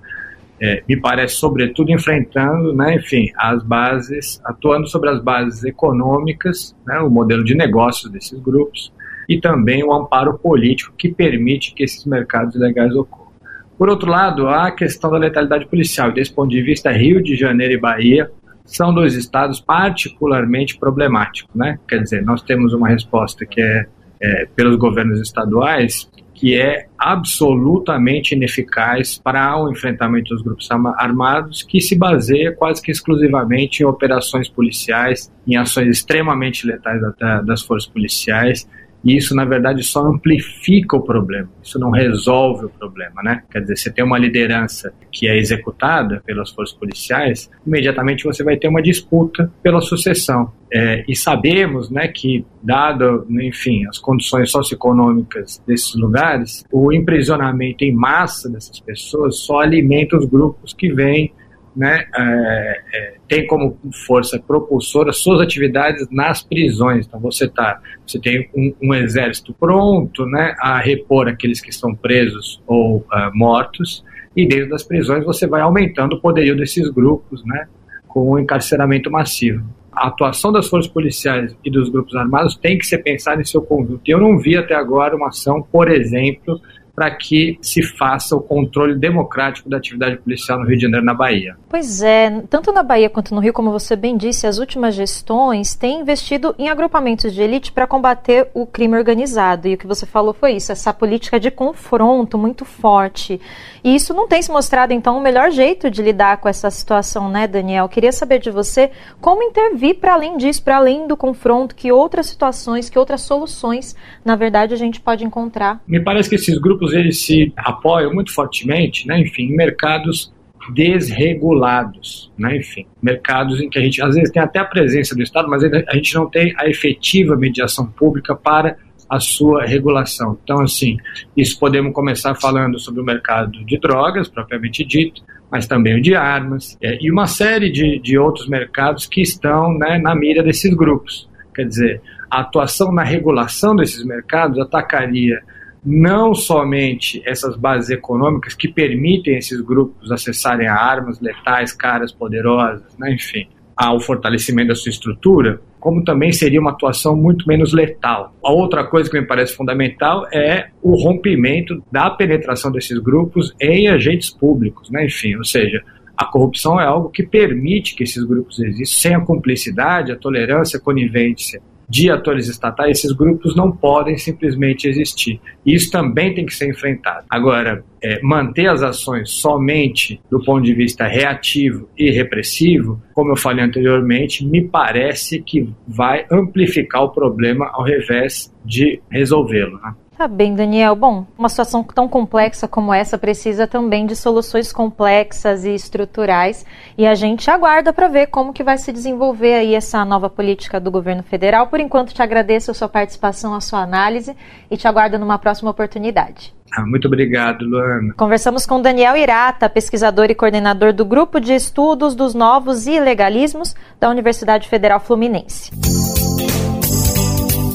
é, 0.60 0.82
me 0.88 1.00
parece, 1.00 1.36
sobretudo, 1.36 1.90
enfrentando, 1.90 2.74
né, 2.74 2.96
enfim, 2.96 3.30
as 3.36 3.62
bases, 3.62 4.40
atuando 4.44 4.88
sobre 4.88 5.10
as 5.10 5.22
bases 5.22 5.64
econômicas, 5.64 6.74
né, 6.86 6.98
o 6.98 7.08
modelo 7.08 7.44
de 7.44 7.54
negócios 7.54 8.10
desses 8.10 8.38
grupos 8.40 8.92
e 9.28 9.40
também 9.40 9.84
o 9.84 9.92
amparo 9.92 10.38
político 10.38 10.94
que 10.96 11.08
permite 11.08 11.74
que 11.74 11.84
esses 11.84 12.04
mercados 12.04 12.54
ilegais 12.54 12.94
ocorram. 12.94 13.28
Por 13.76 13.88
outro 13.88 14.10
lado, 14.10 14.48
há 14.48 14.66
a 14.66 14.72
questão 14.72 15.10
da 15.10 15.18
letalidade 15.18 15.66
policial. 15.66 16.10
Desse 16.10 16.32
ponto 16.32 16.50
de 16.50 16.60
vista, 16.60 16.90
Rio 16.90 17.22
de 17.22 17.36
Janeiro 17.36 17.74
e 17.74 17.78
Bahia 17.78 18.28
são 18.64 18.92
dois 18.92 19.14
estados 19.14 19.60
particularmente 19.60 20.76
problemáticos. 20.76 21.54
Né? 21.54 21.78
Quer 21.88 22.02
dizer, 22.02 22.24
nós 22.24 22.42
temos 22.42 22.72
uma 22.72 22.88
resposta 22.88 23.46
que 23.46 23.60
é, 23.60 23.86
é 24.20 24.46
pelos 24.56 24.76
governos 24.76 25.20
estaduais 25.20 26.10
que 26.38 26.56
é 26.56 26.86
absolutamente 26.96 28.32
ineficaz 28.32 29.18
para 29.18 29.60
o 29.60 29.72
enfrentamento 29.72 30.32
dos 30.32 30.40
grupos 30.40 30.68
armados, 30.96 31.64
que 31.64 31.80
se 31.80 31.96
baseia 31.96 32.52
quase 32.52 32.80
que 32.80 32.92
exclusivamente 32.92 33.82
em 33.82 33.86
operações 33.86 34.48
policiais, 34.48 35.32
em 35.46 35.56
ações 35.56 35.88
extremamente 35.88 36.64
letais 36.64 37.00
das 37.44 37.62
forças 37.62 37.90
policiais, 37.90 38.68
e 39.04 39.16
isso, 39.16 39.34
na 39.34 39.44
verdade, 39.44 39.82
só 39.82 40.00
amplifica 40.00 40.96
o 40.96 41.02
problema, 41.02 41.48
isso 41.62 41.78
não 41.78 41.90
resolve 41.90 42.66
o 42.66 42.68
problema, 42.68 43.22
né? 43.22 43.42
Quer 43.50 43.60
dizer, 43.60 43.76
você 43.76 43.90
tem 43.92 44.04
uma 44.04 44.18
liderança 44.18 44.92
que 45.10 45.28
é 45.28 45.38
executada 45.38 46.22
pelas 46.26 46.50
forças 46.50 46.76
policiais, 46.76 47.50
imediatamente 47.66 48.24
você 48.24 48.42
vai 48.42 48.56
ter 48.56 48.68
uma 48.68 48.82
disputa 48.82 49.50
pela 49.62 49.80
sucessão. 49.80 50.52
É, 50.70 51.02
e 51.08 51.16
sabemos 51.16 51.90
né, 51.90 52.08
que, 52.08 52.44
dado, 52.62 53.26
enfim, 53.30 53.86
as 53.86 53.98
condições 53.98 54.50
socioeconômicas 54.50 55.62
desses 55.66 55.94
lugares, 55.94 56.62
o 56.70 56.92
imprisionamento 56.92 57.84
em 57.84 57.92
massa 57.92 58.50
dessas 58.50 58.78
pessoas 58.78 59.38
só 59.38 59.60
alimenta 59.60 60.18
os 60.18 60.26
grupos 60.26 60.74
que 60.74 60.92
vêm 60.92 61.32
né, 61.78 62.06
é, 62.12 62.82
é, 62.92 63.14
tem 63.28 63.46
como 63.46 63.78
força 64.04 64.36
propulsora 64.36 65.12
suas 65.12 65.40
atividades 65.40 66.08
nas 66.10 66.42
prisões. 66.42 67.06
Então 67.06 67.20
você 67.20 67.46
tá, 67.46 67.80
você 68.04 68.18
tem 68.18 68.50
um, 68.52 68.74
um 68.82 68.94
exército 68.94 69.54
pronto, 69.54 70.26
né, 70.26 70.56
a 70.58 70.80
repor 70.80 71.28
aqueles 71.28 71.60
que 71.60 71.70
estão 71.70 71.94
presos 71.94 72.60
ou 72.66 72.96
uh, 72.96 73.30
mortos, 73.32 74.04
e 74.36 74.44
dentro 74.44 74.70
das 74.70 74.82
prisões 74.82 75.24
você 75.24 75.46
vai 75.46 75.60
aumentando 75.60 76.16
o 76.16 76.20
poderio 76.20 76.56
desses 76.56 76.90
grupos, 76.90 77.44
né, 77.44 77.68
com 78.08 78.30
o 78.30 78.38
encarceramento 78.40 79.08
massivo. 79.08 79.64
A 79.92 80.08
atuação 80.08 80.50
das 80.50 80.68
forças 80.68 80.90
policiais 80.90 81.56
e 81.64 81.70
dos 81.70 81.88
grupos 81.88 82.16
armados 82.16 82.56
tem 82.56 82.76
que 82.76 82.86
ser 82.86 82.98
pensada 82.98 83.40
em 83.40 83.44
seu 83.44 83.62
conjunto. 83.62 84.02
Eu 84.04 84.18
não 84.18 84.36
vi 84.36 84.56
até 84.56 84.74
agora 84.74 85.14
uma 85.14 85.28
ação, 85.28 85.62
por 85.62 85.88
exemplo, 85.88 86.60
para 86.98 87.12
que 87.12 87.56
se 87.62 87.80
faça 87.80 88.34
o 88.34 88.40
controle 88.40 88.96
democrático 88.96 89.70
da 89.70 89.76
atividade 89.76 90.16
policial 90.16 90.58
no 90.58 90.66
Rio 90.66 90.76
de 90.76 90.82
Janeiro 90.82 91.06
na 91.06 91.14
Bahia. 91.14 91.56
Pois 91.68 92.02
é, 92.02 92.42
tanto 92.50 92.72
na 92.72 92.82
Bahia 92.82 93.08
quanto 93.08 93.32
no 93.32 93.40
Rio, 93.40 93.52
como 93.52 93.70
você 93.70 93.94
bem 93.94 94.16
disse, 94.16 94.48
as 94.48 94.58
últimas 94.58 94.96
gestões 94.96 95.76
têm 95.76 96.00
investido 96.00 96.56
em 96.58 96.68
agrupamentos 96.68 97.32
de 97.32 97.40
elite 97.40 97.70
para 97.70 97.86
combater 97.86 98.48
o 98.52 98.66
crime 98.66 98.96
organizado. 98.96 99.68
E 99.68 99.74
o 99.74 99.78
que 99.78 99.86
você 99.86 100.06
falou 100.06 100.34
foi 100.34 100.54
isso, 100.54 100.72
essa 100.72 100.92
política 100.92 101.38
de 101.38 101.52
confronto 101.52 102.36
muito 102.36 102.64
forte. 102.64 103.40
E 103.84 103.94
isso 103.94 104.12
não 104.12 104.26
tem 104.26 104.42
se 104.42 104.50
mostrado, 104.50 104.92
então, 104.92 105.16
o 105.16 105.20
melhor 105.20 105.52
jeito 105.52 105.88
de 105.88 106.02
lidar 106.02 106.38
com 106.38 106.48
essa 106.48 106.68
situação, 106.68 107.30
né, 107.30 107.46
Daniel? 107.46 107.88
Queria 107.88 108.10
saber 108.10 108.40
de 108.40 108.50
você 108.50 108.90
como 109.20 109.40
intervir 109.44 110.00
para 110.00 110.14
além 110.14 110.36
disso, 110.36 110.64
para 110.64 110.78
além 110.78 111.06
do 111.06 111.16
confronto, 111.16 111.76
que 111.76 111.92
outras 111.92 112.26
situações, 112.26 112.90
que 112.90 112.98
outras 112.98 113.20
soluções, 113.20 113.94
na 114.24 114.34
verdade, 114.34 114.74
a 114.74 114.76
gente 114.76 115.00
pode 115.00 115.24
encontrar. 115.24 115.80
Me 115.86 116.02
parece 116.02 116.28
que 116.28 116.34
esses 116.34 116.58
grupos 116.58 116.87
eles 116.92 117.24
se 117.24 117.52
apoiam 117.56 118.12
muito 118.12 118.32
fortemente, 118.32 119.06
né, 119.06 119.20
enfim, 119.20 119.44
em 119.44 119.56
mercados 119.56 120.32
desregulados, 120.70 122.30
né? 122.36 122.56
enfim, 122.56 122.86
mercados 123.02 123.60
em 123.60 123.68
que 123.68 123.78
a 123.78 123.82
gente 123.82 124.02
às 124.02 124.14
vezes 124.14 124.30
tem 124.30 124.42
até 124.42 124.58
a 124.58 124.64
presença 124.64 125.14
do 125.14 125.22
Estado, 125.22 125.48
mas 125.48 125.62
a 125.64 125.94
gente 125.94 126.14
não 126.14 126.28
tem 126.28 126.54
a 126.58 126.68
efetiva 126.68 127.36
mediação 127.36 127.86
pública 127.86 128.34
para 128.34 128.76
a 129.08 129.18
sua 129.18 129.64
regulação. 129.64 130.38
Então, 130.42 130.60
assim, 130.60 130.98
isso 131.36 131.58
podemos 131.58 131.92
começar 131.94 132.34
falando 132.34 132.78
sobre 132.78 133.00
o 133.00 133.04
mercado 133.04 133.64
de 133.64 133.78
drogas, 133.78 134.28
propriamente 134.28 134.84
dito, 134.84 135.22
mas 135.50 135.66
também 135.66 135.98
o 135.98 136.02
de 136.02 136.14
armas, 136.14 136.76
é, 136.82 136.98
e 137.00 137.10
uma 137.10 137.26
série 137.26 137.70
de, 137.70 137.98
de 137.98 138.18
outros 138.18 138.46
mercados 138.48 139.06
que 139.06 139.22
estão 139.22 139.72
né, 139.78 139.98
na 139.98 140.14
mira 140.14 140.42
desses 140.42 140.74
grupos. 140.74 141.26
Quer 141.54 141.66
dizer, 141.66 142.02
a 142.30 142.40
atuação 142.40 142.92
na 142.92 143.02
regulação 143.02 143.74
desses 143.74 144.04
mercados 144.04 144.58
atacaria 144.58 145.42
não 145.88 146.34
somente 146.34 147.22
essas 147.24 147.56
bases 147.56 147.88
econômicas 147.88 148.52
que 148.52 148.68
permitem 148.68 149.38
esses 149.38 149.58
grupos 149.62 150.12
acessarem 150.12 150.68
a 150.68 150.74
armas 150.74 151.18
letais, 151.18 151.72
caras, 151.72 152.12
poderosas, 152.12 152.94
né, 152.98 153.14
enfim, 153.14 153.48
ao 153.74 153.98
fortalecimento 153.98 154.68
da 154.68 154.74
sua 154.74 154.90
estrutura, 154.90 155.62
como 155.80 156.04
também 156.04 156.30
seria 156.30 156.60
uma 156.60 156.72
atuação 156.72 157.16
muito 157.16 157.48
menos 157.48 157.72
letal. 157.72 158.34
A 158.44 158.52
outra 158.52 158.84
coisa 158.84 159.08
que 159.08 159.18
me 159.18 159.26
parece 159.26 159.56
fundamental 159.56 160.26
é 160.30 160.68
o 160.82 160.94
rompimento 160.94 161.82
da 161.90 162.10
penetração 162.10 162.70
desses 162.70 162.98
grupos 162.98 163.54
em 163.58 163.88
agentes 163.88 164.28
públicos, 164.28 164.90
né? 164.90 165.06
enfim, 165.06 165.36
ou 165.36 165.44
seja, 165.44 165.82
a 166.14 166.26
corrupção 166.26 166.78
é 166.78 166.84
algo 166.84 167.08
que 167.08 167.22
permite 167.22 167.94
que 167.94 168.02
esses 168.02 168.22
grupos 168.24 168.58
existam 168.58 169.00
sem 169.00 169.14
a 169.14 169.20
cumplicidade, 169.20 170.12
a 170.12 170.16
tolerância, 170.16 170.78
a 170.78 170.82
conivência 170.82 171.62
de 171.88 172.10
atores 172.10 172.48
estatais, 172.48 172.98
esses 172.98 173.12
grupos 173.12 173.56
não 173.56 173.70
podem 173.70 174.16
simplesmente 174.16 174.86
existir. 174.86 175.40
Isso 175.64 175.90
também 175.90 176.34
tem 176.34 176.44
que 176.44 176.54
ser 176.54 176.68
enfrentado. 176.68 177.24
Agora, 177.30 177.82
é, 178.02 178.20
manter 178.22 178.68
as 178.68 178.82
ações 178.82 179.30
somente 179.30 180.20
do 180.30 180.42
ponto 180.44 180.62
de 180.62 180.74
vista 180.74 181.06
reativo 181.06 181.88
e 181.96 182.10
repressivo, 182.10 183.00
como 183.14 183.32
eu 183.32 183.36
falei 183.36 183.64
anteriormente, 183.64 184.46
me 184.46 184.62
parece 184.62 185.42
que 185.42 185.68
vai 185.86 186.26
amplificar 186.30 187.02
o 187.02 187.10
problema 187.10 187.70
ao 187.72 187.82
revés 187.82 188.52
de 188.64 189.00
resolvê-lo. 189.10 189.80
Né? 189.82 189.94
Tá 190.18 190.26
bem, 190.26 190.52
Daniel. 190.52 190.96
Bom, 190.96 191.24
uma 191.38 191.48
situação 191.48 191.84
tão 191.84 192.08
complexa 192.08 192.66
como 192.66 192.92
essa 192.92 193.16
precisa 193.16 193.68
também 193.68 194.04
de 194.04 194.16
soluções 194.16 194.72
complexas 194.72 195.64
e 195.64 195.72
estruturais 195.72 196.66
e 196.98 197.06
a 197.06 197.14
gente 197.14 197.48
aguarda 197.48 197.92
para 197.92 198.08
ver 198.08 198.26
como 198.26 198.52
que 198.52 198.64
vai 198.64 198.76
se 198.78 198.92
desenvolver 198.92 199.54
aí 199.54 199.76
essa 199.76 200.04
nova 200.04 200.28
política 200.28 200.80
do 200.80 200.90
governo 200.90 201.22
federal. 201.22 201.68
Por 201.68 201.78
enquanto, 201.78 202.12
te 202.12 202.20
agradeço 202.20 202.72
a 202.72 202.74
sua 202.74 202.88
participação, 202.88 203.54
a 203.54 203.60
sua 203.60 203.80
análise 203.80 204.36
e 204.68 204.76
te 204.76 204.88
aguardo 204.88 205.20
numa 205.20 205.38
próxima 205.38 205.70
oportunidade. 205.70 206.52
Ah, 206.72 206.84
muito 206.84 207.06
obrigado, 207.06 207.64
Luana. 207.64 208.12
Conversamos 208.16 208.66
com 208.66 208.82
Daniel 208.82 209.16
Irata, 209.16 209.70
pesquisador 209.70 210.32
e 210.32 210.34
coordenador 210.34 210.92
do 210.92 211.04
Grupo 211.04 211.38
de 211.38 211.54
Estudos 211.54 212.16
dos 212.16 212.34
Novos 212.34 212.88
Ilegalismos 212.88 213.72
da 214.00 214.10
Universidade 214.10 214.68
Federal 214.68 214.98
Fluminense. 214.98 215.70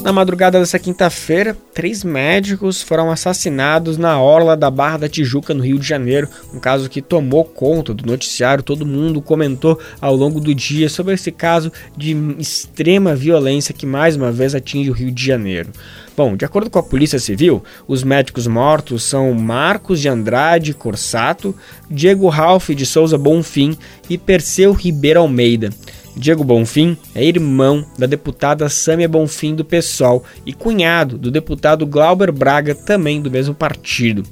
Na 0.04 0.12
madrugada 0.12 0.60
dessa 0.60 0.78
quinta-feira, 0.78 1.56
três 1.72 2.04
médicos 2.04 2.82
foram 2.82 3.10
assassinados 3.10 3.96
na 3.96 4.20
orla 4.20 4.54
da 4.54 4.70
Barra 4.70 4.98
da 4.98 5.08
Tijuca, 5.08 5.54
no 5.54 5.64
Rio 5.64 5.78
de 5.78 5.88
Janeiro. 5.88 6.28
Um 6.52 6.60
caso 6.60 6.90
que 6.90 7.00
tomou 7.00 7.42
conta 7.42 7.94
do 7.94 8.04
noticiário. 8.04 8.62
Todo 8.62 8.84
mundo 8.84 9.22
comentou 9.22 9.80
ao 10.02 10.14
longo 10.14 10.40
do 10.40 10.54
dia 10.54 10.90
sobre 10.90 11.14
esse 11.14 11.32
caso 11.32 11.72
de 11.96 12.14
extrema 12.38 13.16
violência 13.16 13.72
que 13.72 13.86
mais 13.86 14.14
uma 14.14 14.30
vez 14.30 14.54
atinge 14.54 14.90
o 14.90 14.92
Rio 14.92 15.10
de 15.10 15.24
Janeiro. 15.24 15.70
Bom, 16.14 16.36
de 16.36 16.44
acordo 16.44 16.68
com 16.68 16.78
a 16.78 16.82
Polícia 16.82 17.18
Civil, 17.18 17.64
os 17.88 18.04
médicos 18.04 18.46
mortos 18.46 19.04
são 19.04 19.32
Marcos 19.32 20.02
de 20.02 20.08
Andrade 20.10 20.74
Corsato, 20.74 21.56
Diego 21.90 22.28
Ralph 22.28 22.68
de 22.68 22.84
Souza 22.84 23.16
Bonfim 23.16 23.74
e 24.10 24.18
Perseu 24.18 24.72
Ribeiro 24.74 25.20
Almeida. 25.20 25.70
Diego 26.16 26.44
Bonfim 26.44 26.96
é 27.14 27.24
irmão 27.24 27.84
da 27.98 28.06
deputada 28.06 28.68
Sâmia 28.68 29.08
Bonfim 29.08 29.54
do 29.54 29.64
PSOL 29.64 30.24
e 30.46 30.52
cunhado 30.52 31.18
do 31.18 31.30
deputado 31.30 31.86
Glauber 31.86 32.30
Braga, 32.30 32.74
também 32.74 33.20
do 33.20 33.30
mesmo 33.30 33.54
partido. 33.54 34.22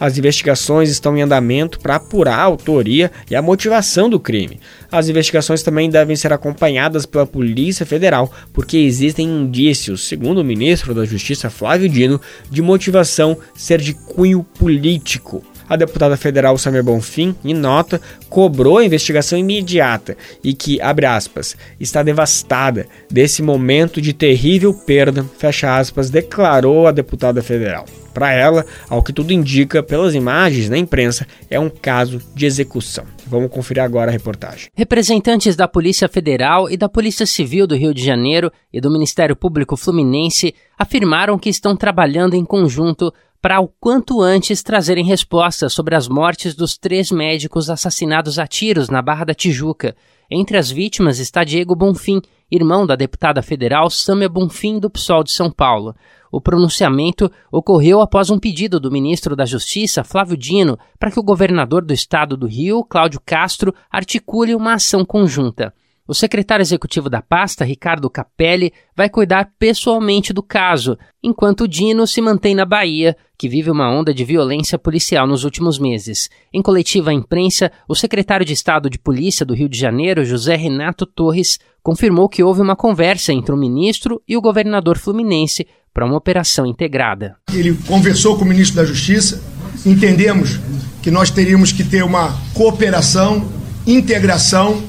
As 0.00 0.18
investigações 0.18 0.90
estão 0.90 1.16
em 1.16 1.22
andamento 1.22 1.78
para 1.78 1.96
apurar 1.96 2.38
a 2.38 2.42
autoria 2.42 3.10
e 3.30 3.36
a 3.36 3.42
motivação 3.42 4.10
do 4.10 4.18
crime. 4.18 4.58
As 4.90 5.08
investigações 5.08 5.62
também 5.62 5.88
devem 5.88 6.16
ser 6.16 6.32
acompanhadas 6.32 7.06
pela 7.06 7.26
Polícia 7.26 7.86
Federal, 7.86 8.32
porque 8.52 8.76
existem 8.78 9.28
indícios, 9.28 10.08
segundo 10.08 10.38
o 10.38 10.44
ministro 10.44 10.92
da 10.92 11.04
Justiça 11.04 11.48
Flávio 11.50 11.88
Dino, 11.88 12.20
de 12.50 12.62
motivação 12.62 13.36
ser 13.54 13.80
de 13.80 13.94
cunho 13.94 14.42
político. 14.42 15.44
A 15.68 15.76
deputada 15.76 16.16
federal 16.16 16.56
Samir 16.56 16.82
Bonfim, 16.82 17.34
em 17.44 17.52
nota, 17.52 18.00
cobrou 18.28 18.78
a 18.78 18.84
investigação 18.84 19.38
imediata 19.38 20.16
e 20.42 20.54
que, 20.54 20.80
abre 20.80 21.04
aspas, 21.04 21.56
está 21.78 22.02
devastada 22.02 22.86
desse 23.10 23.42
momento 23.42 24.00
de 24.00 24.12
terrível 24.12 24.72
perda, 24.72 25.24
fecha 25.36 25.76
aspas, 25.76 26.08
declarou 26.08 26.86
a 26.86 26.92
deputada 26.92 27.42
federal. 27.42 27.84
Para 28.14 28.32
ela, 28.32 28.66
ao 28.88 29.02
que 29.02 29.12
tudo 29.12 29.32
indica 29.32 29.80
pelas 29.80 30.14
imagens 30.14 30.68
na 30.68 30.76
imprensa, 30.76 31.26
é 31.48 31.60
um 31.60 31.70
caso 31.70 32.20
de 32.34 32.46
execução. 32.46 33.04
Vamos 33.26 33.50
conferir 33.50 33.82
agora 33.82 34.10
a 34.10 34.12
reportagem. 34.12 34.70
Representantes 34.74 35.54
da 35.54 35.68
Polícia 35.68 36.08
Federal 36.08 36.68
e 36.68 36.76
da 36.76 36.88
Polícia 36.88 37.26
Civil 37.26 37.66
do 37.66 37.76
Rio 37.76 37.94
de 37.94 38.04
Janeiro 38.04 38.50
e 38.72 38.80
do 38.80 38.90
Ministério 38.90 39.36
Público 39.36 39.76
Fluminense 39.76 40.52
afirmaram 40.76 41.38
que 41.38 41.48
estão 41.48 41.76
trabalhando 41.76 42.34
em 42.34 42.44
conjunto 42.44 43.12
para 43.40 43.60
o 43.60 43.68
quanto 43.68 44.20
antes 44.20 44.62
trazerem 44.62 45.04
respostas 45.04 45.72
sobre 45.72 45.94
as 45.94 46.08
mortes 46.08 46.54
dos 46.54 46.76
três 46.76 47.10
médicos 47.10 47.70
assassinados 47.70 48.38
a 48.38 48.46
tiros 48.46 48.88
na 48.88 49.00
Barra 49.00 49.24
da 49.24 49.34
Tijuca. 49.34 49.94
Entre 50.30 50.56
as 50.56 50.70
vítimas 50.70 51.18
está 51.18 51.44
Diego 51.44 51.76
Bonfim, 51.76 52.20
irmão 52.50 52.86
da 52.86 52.96
deputada 52.96 53.40
federal 53.40 53.88
Sâmia 53.88 54.28
Bonfim 54.28 54.78
do 54.78 54.90
PSOL 54.90 55.22
de 55.22 55.30
São 55.30 55.50
Paulo. 55.50 55.94
O 56.30 56.40
pronunciamento 56.40 57.30
ocorreu 57.50 58.00
após 58.00 58.28
um 58.28 58.38
pedido 58.38 58.78
do 58.78 58.90
ministro 58.90 59.34
da 59.34 59.46
Justiça, 59.46 60.04
Flávio 60.04 60.36
Dino, 60.36 60.78
para 60.98 61.10
que 61.10 61.20
o 61.20 61.22
governador 61.22 61.84
do 61.84 61.94
estado 61.94 62.36
do 62.36 62.46
Rio, 62.46 62.84
Cláudio 62.84 63.20
Castro, 63.24 63.72
articule 63.90 64.54
uma 64.54 64.74
ação 64.74 65.04
conjunta. 65.04 65.72
O 66.08 66.14
secretário 66.14 66.62
executivo 66.62 67.10
da 67.10 67.20
pasta, 67.20 67.66
Ricardo 67.66 68.08
Capelli, 68.08 68.72
vai 68.96 69.10
cuidar 69.10 69.50
pessoalmente 69.58 70.32
do 70.32 70.42
caso, 70.42 70.96
enquanto 71.22 71.68
Dino 71.68 72.06
se 72.06 72.22
mantém 72.22 72.54
na 72.54 72.64
Bahia, 72.64 73.14
que 73.36 73.46
vive 73.46 73.70
uma 73.70 73.90
onda 73.90 74.14
de 74.14 74.24
violência 74.24 74.78
policial 74.78 75.26
nos 75.26 75.44
últimos 75.44 75.78
meses. 75.78 76.30
Em 76.50 76.62
coletiva 76.62 77.10
à 77.10 77.12
imprensa, 77.12 77.70
o 77.86 77.94
secretário 77.94 78.46
de 78.46 78.54
Estado 78.54 78.88
de 78.88 78.98
Polícia 78.98 79.44
do 79.44 79.52
Rio 79.52 79.68
de 79.68 79.78
Janeiro, 79.78 80.24
José 80.24 80.56
Renato 80.56 81.04
Torres, 81.04 81.58
confirmou 81.82 82.26
que 82.26 82.42
houve 82.42 82.62
uma 82.62 82.74
conversa 82.74 83.30
entre 83.30 83.52
o 83.52 83.58
ministro 83.58 84.22
e 84.26 84.34
o 84.34 84.40
governador 84.40 84.96
fluminense 84.96 85.66
para 85.92 86.06
uma 86.06 86.16
operação 86.16 86.64
integrada. 86.64 87.36
Ele 87.52 87.76
conversou 87.86 88.38
com 88.38 88.46
o 88.46 88.48
ministro 88.48 88.76
da 88.76 88.86
Justiça, 88.86 89.42
entendemos 89.84 90.58
que 91.02 91.10
nós 91.10 91.30
teríamos 91.30 91.70
que 91.70 91.84
ter 91.84 92.02
uma 92.02 92.34
cooperação, 92.54 93.46
integração 93.86 94.82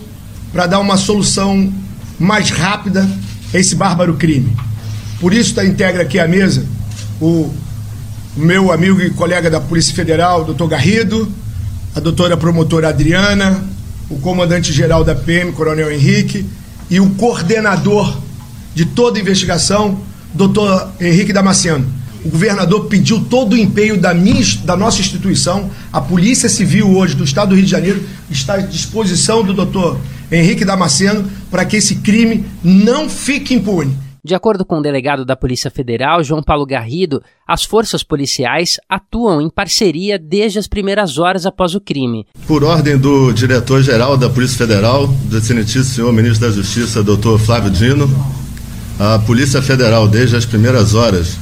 para 0.51 0.67
dar 0.67 0.79
uma 0.79 0.97
solução 0.97 1.71
mais 2.19 2.49
rápida 2.49 3.07
a 3.53 3.57
esse 3.57 3.75
bárbaro 3.75 4.15
crime. 4.15 4.55
Por 5.19 5.33
isso 5.33 5.49
está 5.49 5.65
integra 5.65 6.03
aqui 6.03 6.19
à 6.19 6.27
mesa 6.27 6.65
o 7.21 7.53
meu 8.35 8.71
amigo 8.71 9.01
e 9.01 9.09
colega 9.09 9.49
da 9.49 9.59
Polícia 9.59 9.93
Federal, 9.93 10.45
doutor 10.45 10.67
Garrido, 10.67 11.29
a 11.95 11.99
doutora 11.99 12.37
promotora 12.37 12.89
Adriana, 12.89 13.63
o 14.09 14.17
comandante-geral 14.19 15.03
da 15.03 15.13
PM, 15.13 15.51
Coronel 15.51 15.91
Henrique, 15.91 16.45
e 16.89 16.99
o 16.99 17.09
coordenador 17.11 18.17
de 18.73 18.85
toda 18.85 19.19
a 19.19 19.21
investigação, 19.21 19.99
doutor 20.33 20.91
Henrique 20.99 21.33
Damasceno. 21.33 21.85
O 22.23 22.29
governador 22.29 22.85
pediu 22.85 23.23
todo 23.25 23.53
o 23.53 23.57
empenho 23.57 23.99
da, 23.99 24.13
minha, 24.13 24.43
da 24.63 24.75
nossa 24.75 24.99
instituição. 24.99 25.69
A 25.91 26.01
Polícia 26.01 26.49
Civil 26.49 26.95
hoje 26.95 27.15
do 27.15 27.23
Estado 27.23 27.49
do 27.49 27.55
Rio 27.55 27.65
de 27.65 27.71
Janeiro 27.71 28.03
está 28.29 28.55
à 28.55 28.57
disposição 28.57 29.43
do 29.43 29.53
doutor 29.53 29.99
Henrique 30.31 30.65
Damasceno 30.65 31.29
para 31.49 31.65
que 31.65 31.77
esse 31.77 31.95
crime 31.95 32.45
não 32.63 33.09
fique 33.09 33.53
impune. 33.53 33.97
De 34.23 34.35
acordo 34.35 34.65
com 34.65 34.79
o 34.79 34.81
delegado 34.81 35.23
da 35.23 35.35
Polícia 35.35 35.71
Federal, 35.71 36.21
João 36.23 36.43
Paulo 36.43 36.65
Garrido, 36.65 37.23
as 37.47 37.63
forças 37.63 38.03
policiais 38.03 38.77
atuam 38.89 39.41
em 39.41 39.49
parceria 39.49 40.19
desde 40.19 40.59
as 40.59 40.67
primeiras 40.67 41.17
horas 41.17 41.45
após 41.45 41.73
o 41.73 41.79
crime. 41.79 42.27
Por 42.45 42.63
ordem 42.63 42.97
do 42.97 43.31
diretor-geral 43.31 44.17
da 44.17 44.29
Polícia 44.29 44.57
Federal, 44.57 45.07
do 45.07 45.37
excelentíssimo 45.37 45.85
senhor 45.85 46.11
ministro 46.11 46.47
da 46.47 46.53
Justiça, 46.53 47.01
doutor 47.01 47.39
Flávio 47.39 47.71
Dino, 47.71 48.09
a 48.99 49.17
Polícia 49.19 49.61
Federal, 49.61 50.05
desde 50.05 50.35
as 50.35 50.45
primeiras 50.45 50.93
horas, 50.93 51.37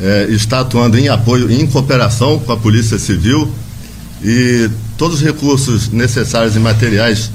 é, 0.00 0.26
está 0.30 0.60
atuando 0.60 0.98
em 0.98 1.08
apoio 1.08 1.50
e 1.50 1.60
em 1.60 1.66
cooperação 1.66 2.38
com 2.38 2.52
a 2.52 2.56
Polícia 2.56 2.98
Civil 2.98 3.52
e 4.22 4.70
todos 4.96 5.16
os 5.16 5.22
recursos 5.22 5.90
necessários 5.90 6.56
e 6.56 6.58
materiais 6.58 7.30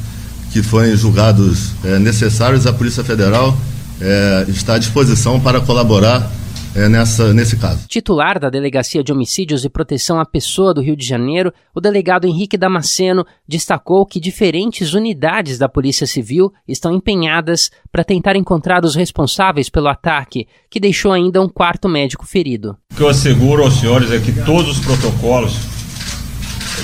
que 0.52 0.64
forem 0.64 0.96
julgados 0.96 1.72
é, 1.84 2.00
necessários, 2.00 2.66
a 2.66 2.74
Polícia 2.74 3.04
Federal 3.04 3.58
é, 4.00 4.46
está 4.48 4.76
à 4.76 4.78
disposição 4.78 5.40
para 5.40 5.60
colaborar 5.62 6.32
é, 6.76 6.90
nessa, 6.90 7.34
nesse 7.34 7.58
caso. 7.58 7.88
Titular 7.88 8.40
da 8.40 8.50
Delegacia 8.50 9.04
de 9.04 9.12
Homicídios 9.12 9.64
e 9.64 9.70
Proteção 9.70 10.20
à 10.20 10.26
Pessoa 10.26 10.74
do 10.74 10.82
Rio 10.82 10.96
de 10.96 11.06
Janeiro, 11.06 11.54
o 11.74 11.82
delegado 11.82 12.28
Henrique 12.28 12.58
Damasceno 12.58 13.26
destacou 13.48 14.06
que 14.06 14.20
diferentes 14.20 14.94
unidades 14.94 15.58
da 15.58 15.70
Polícia 15.70 16.06
Civil 16.06 16.52
estão 16.68 16.94
empenhadas 16.94 17.72
para 17.92 18.04
tentar 18.04 18.36
encontrar 18.36 18.84
os 18.84 18.96
responsáveis 18.96 19.70
pelo 19.70 19.88
ataque, 19.88 20.48
que 20.70 20.80
deixou 20.80 21.12
ainda 21.12 21.42
um 21.42 21.50
quarto 21.50 21.88
médico 21.88 22.26
ferido. 22.26 22.78
O 22.92 22.96
que 22.96 23.02
eu 23.02 23.10
asseguro 23.10 23.64
aos 23.64 23.80
senhores 23.80 24.12
é 24.12 24.20
que 24.20 24.32
todos 24.44 24.78
os 24.78 24.86
protocolos 24.86 25.58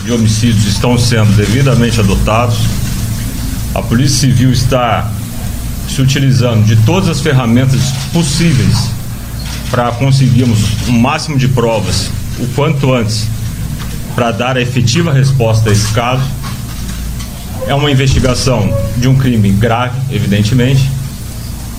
de 0.05 0.11
homicídios 0.11 0.65
estão 0.65 0.97
sendo 0.97 1.35
devidamente 1.35 1.99
adotados 1.99 2.57
a 3.73 3.81
Polícia 3.81 4.27
Civil 4.27 4.51
está 4.51 5.09
se 5.87 6.01
utilizando 6.01 6.65
de 6.65 6.75
todas 6.85 7.07
as 7.07 7.21
ferramentas 7.21 7.91
possíveis 8.11 9.00
para 9.71 9.91
conseguirmos 9.93 10.59
o 10.87 10.91
um 10.91 10.99
máximo 10.99 11.37
de 11.37 11.47
provas 11.47 12.11
o 12.39 12.45
quanto 12.53 12.93
antes 12.93 13.27
para 14.13 14.31
dar 14.31 14.57
a 14.57 14.61
efetiva 14.61 15.11
resposta 15.11 15.69
a 15.69 15.73
esse 15.73 15.91
caso. 15.93 16.23
É 17.65 17.73
uma 17.73 17.89
investigação 17.89 18.69
de 18.97 19.07
um 19.07 19.15
crime 19.15 19.49
grave, 19.51 19.97
evidentemente. 20.13 20.89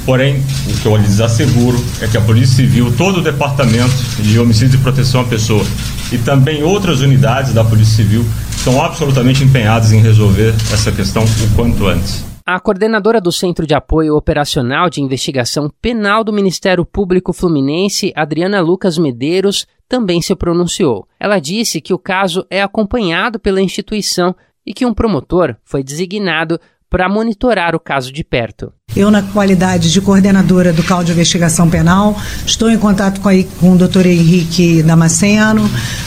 Porém, 0.07 0.42
o 0.66 0.72
que 0.74 0.87
eu 0.87 0.96
lhes 0.96 1.20
asseguro 1.20 1.83
é 2.00 2.09
que 2.09 2.16
a 2.16 2.20
Polícia 2.20 2.57
Civil, 2.57 2.92
todo 2.96 3.18
o 3.18 3.22
Departamento 3.22 3.94
de 4.18 4.38
Homicídio 4.38 4.76
e 4.76 4.83
Proteção 4.83 5.20
à 5.20 5.24
Pessoa 5.24 5.64
e 6.11 6.18
também 6.18 6.62
outras 6.62 7.00
unidades 7.00 7.52
da 7.52 7.62
Polícia 7.62 7.96
Civil 7.96 8.26
estão 8.57 8.83
absolutamente 8.83 9.44
empenhados 9.44 9.92
em 9.92 10.00
resolver 10.00 10.55
essa 10.72 10.90
questão 10.90 11.24
o 11.24 11.55
quanto 11.55 11.87
antes. 11.87 12.32
A 12.44 12.59
coordenadora 12.59 13.20
do 13.20 13.31
Centro 13.31 13.64
de 13.64 13.72
Apoio 13.72 14.16
Operacional 14.16 14.90
de 14.90 15.00
Investigação 15.00 15.70
Penal 15.81 16.24
do 16.24 16.33
Ministério 16.33 16.85
Público 16.85 17.33
Fluminense, 17.33 18.12
Adriana 18.16 18.61
Lucas 18.61 18.98
Medeiros, 18.98 19.64
também 19.88 20.20
se 20.20 20.35
pronunciou. 20.35 21.07
Ela 21.20 21.38
disse 21.38 21.81
que 21.81 21.94
o 21.94 21.98
caso 21.98 22.44
é 22.50 22.61
acompanhado 22.61 23.38
pela 23.38 23.61
instituição 23.61 24.35
e 24.66 24.74
que 24.74 24.85
um 24.85 24.92
promotor 24.92 25.55
foi 25.64 25.85
designado 25.85 26.59
para 26.90 27.09
monitorar 27.09 27.76
o 27.76 27.81
caso 27.81 28.12
de 28.12 28.24
perto. 28.24 28.72
Eu, 28.94 29.11
na 29.11 29.22
qualidade 29.22 29.90
de 29.90 30.00
coordenadora 30.00 30.72
do 30.72 30.83
CAL 30.83 31.05
de 31.05 31.12
Investigação 31.12 31.70
Penal, 31.70 32.14
estou 32.44 32.68
em 32.68 32.76
contato 32.76 33.20
com, 33.20 33.28
a, 33.28 33.33
com 33.61 33.72
o 33.72 33.78
doutor 33.78 34.05
Henrique 34.05 34.83
Damasceno, 34.83 35.62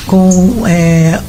com 0.06 0.67
é, 0.67 1.19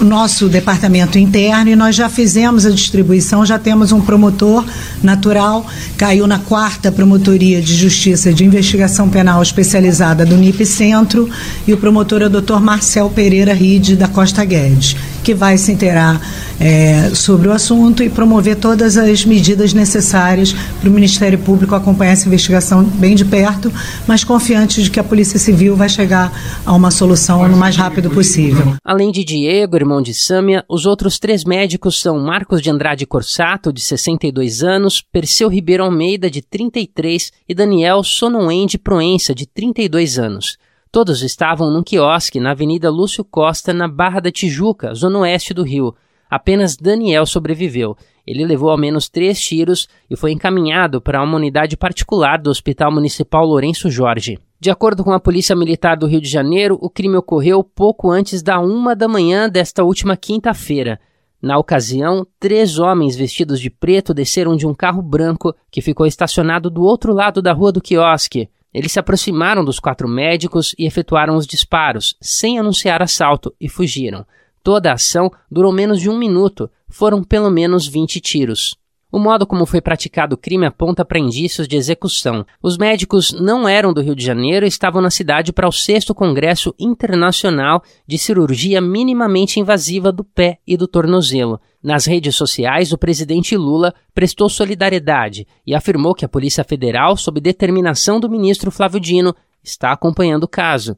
nosso 0.00 0.48
departamento 0.48 1.18
interno 1.18 1.70
e 1.70 1.76
nós 1.76 1.94
já 1.94 2.08
fizemos 2.08 2.66
a 2.66 2.70
distribuição, 2.70 3.46
já 3.46 3.58
temos 3.58 3.92
um 3.92 4.00
promotor 4.00 4.64
natural, 5.02 5.66
caiu 5.96 6.26
na 6.26 6.38
quarta 6.38 6.90
promotoria 6.90 7.60
de 7.60 7.74
justiça 7.74 8.32
de 8.32 8.44
investigação 8.44 9.08
penal 9.08 9.42
especializada 9.42 10.26
do 10.26 10.36
NIP 10.36 10.66
Centro 10.66 11.28
e 11.66 11.72
o 11.72 11.76
promotor 11.76 12.22
é 12.22 12.26
o 12.26 12.30
Dr. 12.30 12.60
Marcel 12.60 13.08
Pereira 13.10 13.54
Ride 13.54 13.96
da 13.96 14.08
Costa 14.08 14.44
Guedes, 14.44 14.96
que 15.22 15.34
vai 15.34 15.56
se 15.56 15.72
inteirar 15.72 16.20
é, 16.60 17.10
sobre 17.14 17.48
o 17.48 17.52
assunto 17.52 18.02
e 18.02 18.08
promover 18.08 18.56
todas 18.56 18.96
as 18.96 19.24
medidas 19.24 19.72
necessárias 19.72 20.54
para 20.80 20.88
o 20.88 20.92
Ministério 20.92 21.38
Público 21.38 21.74
acompanhar 21.74 22.12
essa 22.12 22.26
investigação 22.26 22.82
bem 22.84 23.14
de 23.14 23.24
perto, 23.24 23.72
mas 24.06 24.24
confiante 24.24 24.82
de 24.82 24.90
que 24.90 25.00
a 25.00 25.04
Polícia 25.04 25.38
Civil 25.38 25.76
vai 25.76 25.88
chegar 25.88 26.32
a 26.64 26.72
uma 26.72 26.90
solução 26.90 27.46
no 27.48 27.56
mais 27.56 27.76
rápido 27.76 28.10
possível. 28.10 28.74
Além 28.84 29.10
de 29.10 29.24
Diego, 29.24 29.76
irmão 29.84 30.00
de 30.00 30.14
Sâmia, 30.14 30.64
os 30.66 30.86
outros 30.86 31.18
três 31.18 31.44
médicos 31.44 32.00
são 32.00 32.18
Marcos 32.18 32.62
de 32.62 32.70
Andrade 32.70 33.06
Corsato, 33.06 33.72
de 33.72 33.82
62 33.82 34.62
anos, 34.62 35.02
Perseu 35.02 35.48
Ribeiro 35.48 35.84
Almeida, 35.84 36.30
de 36.30 36.40
33 36.40 37.30
e 37.46 37.54
Daniel 37.54 38.02
Sonoende 38.02 38.78
Proença, 38.78 39.34
de 39.34 39.46
32 39.46 40.18
anos. 40.18 40.56
Todos 40.90 41.22
estavam 41.22 41.70
num 41.70 41.82
quiosque 41.82 42.40
na 42.40 42.52
Avenida 42.52 42.90
Lúcio 42.90 43.22
Costa, 43.22 43.74
na 43.74 43.86
Barra 43.86 44.20
da 44.20 44.32
Tijuca, 44.32 44.94
zona 44.94 45.18
oeste 45.18 45.52
do 45.52 45.62
Rio. 45.62 45.94
Apenas 46.30 46.76
Daniel 46.76 47.26
sobreviveu. 47.26 47.96
Ele 48.26 48.44
levou 48.44 48.70
ao 48.70 48.78
menos 48.78 49.08
três 49.08 49.40
tiros 49.40 49.88
e 50.08 50.16
foi 50.16 50.32
encaminhado 50.32 51.00
para 51.00 51.22
uma 51.22 51.36
unidade 51.36 51.76
particular 51.76 52.40
do 52.40 52.50
Hospital 52.50 52.90
Municipal 52.90 53.44
Lourenço 53.44 53.90
Jorge. 53.90 54.38
De 54.58 54.70
acordo 54.70 55.04
com 55.04 55.12
a 55.12 55.20
Polícia 55.20 55.54
Militar 55.54 55.96
do 55.96 56.06
Rio 56.06 56.20
de 56.20 56.28
Janeiro, 56.28 56.78
o 56.80 56.88
crime 56.88 57.16
ocorreu 57.16 57.62
pouco 57.62 58.10
antes 58.10 58.42
da 58.42 58.58
uma 58.58 58.96
da 58.96 59.06
manhã 59.06 59.48
desta 59.48 59.84
última 59.84 60.16
quinta-feira. 60.16 60.98
Na 61.42 61.58
ocasião, 61.58 62.26
três 62.40 62.78
homens 62.78 63.14
vestidos 63.14 63.60
de 63.60 63.68
preto 63.68 64.14
desceram 64.14 64.56
de 64.56 64.66
um 64.66 64.72
carro 64.72 65.02
branco 65.02 65.54
que 65.70 65.82
ficou 65.82 66.06
estacionado 66.06 66.70
do 66.70 66.82
outro 66.82 67.12
lado 67.12 67.42
da 67.42 67.52
rua 67.52 67.70
do 67.70 67.82
quiosque. 67.82 68.48
Eles 68.72 68.92
se 68.92 68.98
aproximaram 68.98 69.62
dos 69.62 69.78
quatro 69.78 70.08
médicos 70.08 70.74
e 70.78 70.86
efetuaram 70.86 71.36
os 71.36 71.46
disparos, 71.46 72.16
sem 72.18 72.58
anunciar 72.58 73.02
assalto, 73.02 73.54
e 73.60 73.68
fugiram. 73.68 74.24
Toda 74.64 74.90
a 74.90 74.94
ação 74.94 75.30
durou 75.50 75.70
menos 75.70 76.00
de 76.00 76.08
um 76.08 76.18
minuto, 76.18 76.70
foram 76.88 77.22
pelo 77.22 77.50
menos 77.50 77.86
20 77.86 78.18
tiros. 78.18 78.74
O 79.12 79.18
modo 79.18 79.46
como 79.46 79.66
foi 79.66 79.80
praticado 79.80 80.34
o 80.34 80.38
crime 80.38 80.64
aponta 80.64 81.04
para 81.04 81.18
indícios 81.18 81.68
de 81.68 81.76
execução. 81.76 82.46
Os 82.62 82.78
médicos 82.78 83.30
não 83.30 83.68
eram 83.68 83.92
do 83.92 84.00
Rio 84.00 84.16
de 84.16 84.24
Janeiro 84.24 84.64
e 84.64 84.68
estavam 84.68 85.02
na 85.02 85.10
cidade 85.10 85.52
para 85.52 85.68
o 85.68 85.72
sexto 85.72 86.14
Congresso 86.14 86.74
Internacional 86.80 87.82
de 88.06 88.16
Cirurgia 88.16 88.80
Minimamente 88.80 89.60
Invasiva 89.60 90.10
do 90.10 90.24
Pé 90.24 90.58
e 90.66 90.78
do 90.78 90.88
Tornozelo. 90.88 91.60
Nas 91.82 92.06
redes 92.06 92.34
sociais, 92.34 92.90
o 92.90 92.98
presidente 92.98 93.58
Lula 93.58 93.94
prestou 94.14 94.48
solidariedade 94.48 95.46
e 95.66 95.74
afirmou 95.74 96.14
que 96.14 96.24
a 96.24 96.28
Polícia 96.28 96.64
Federal, 96.64 97.18
sob 97.18 97.38
determinação 97.38 98.18
do 98.18 98.30
ministro 98.30 98.70
Flávio 98.70 98.98
Dino, 98.98 99.36
está 99.62 99.92
acompanhando 99.92 100.44
o 100.44 100.48
caso. 100.48 100.96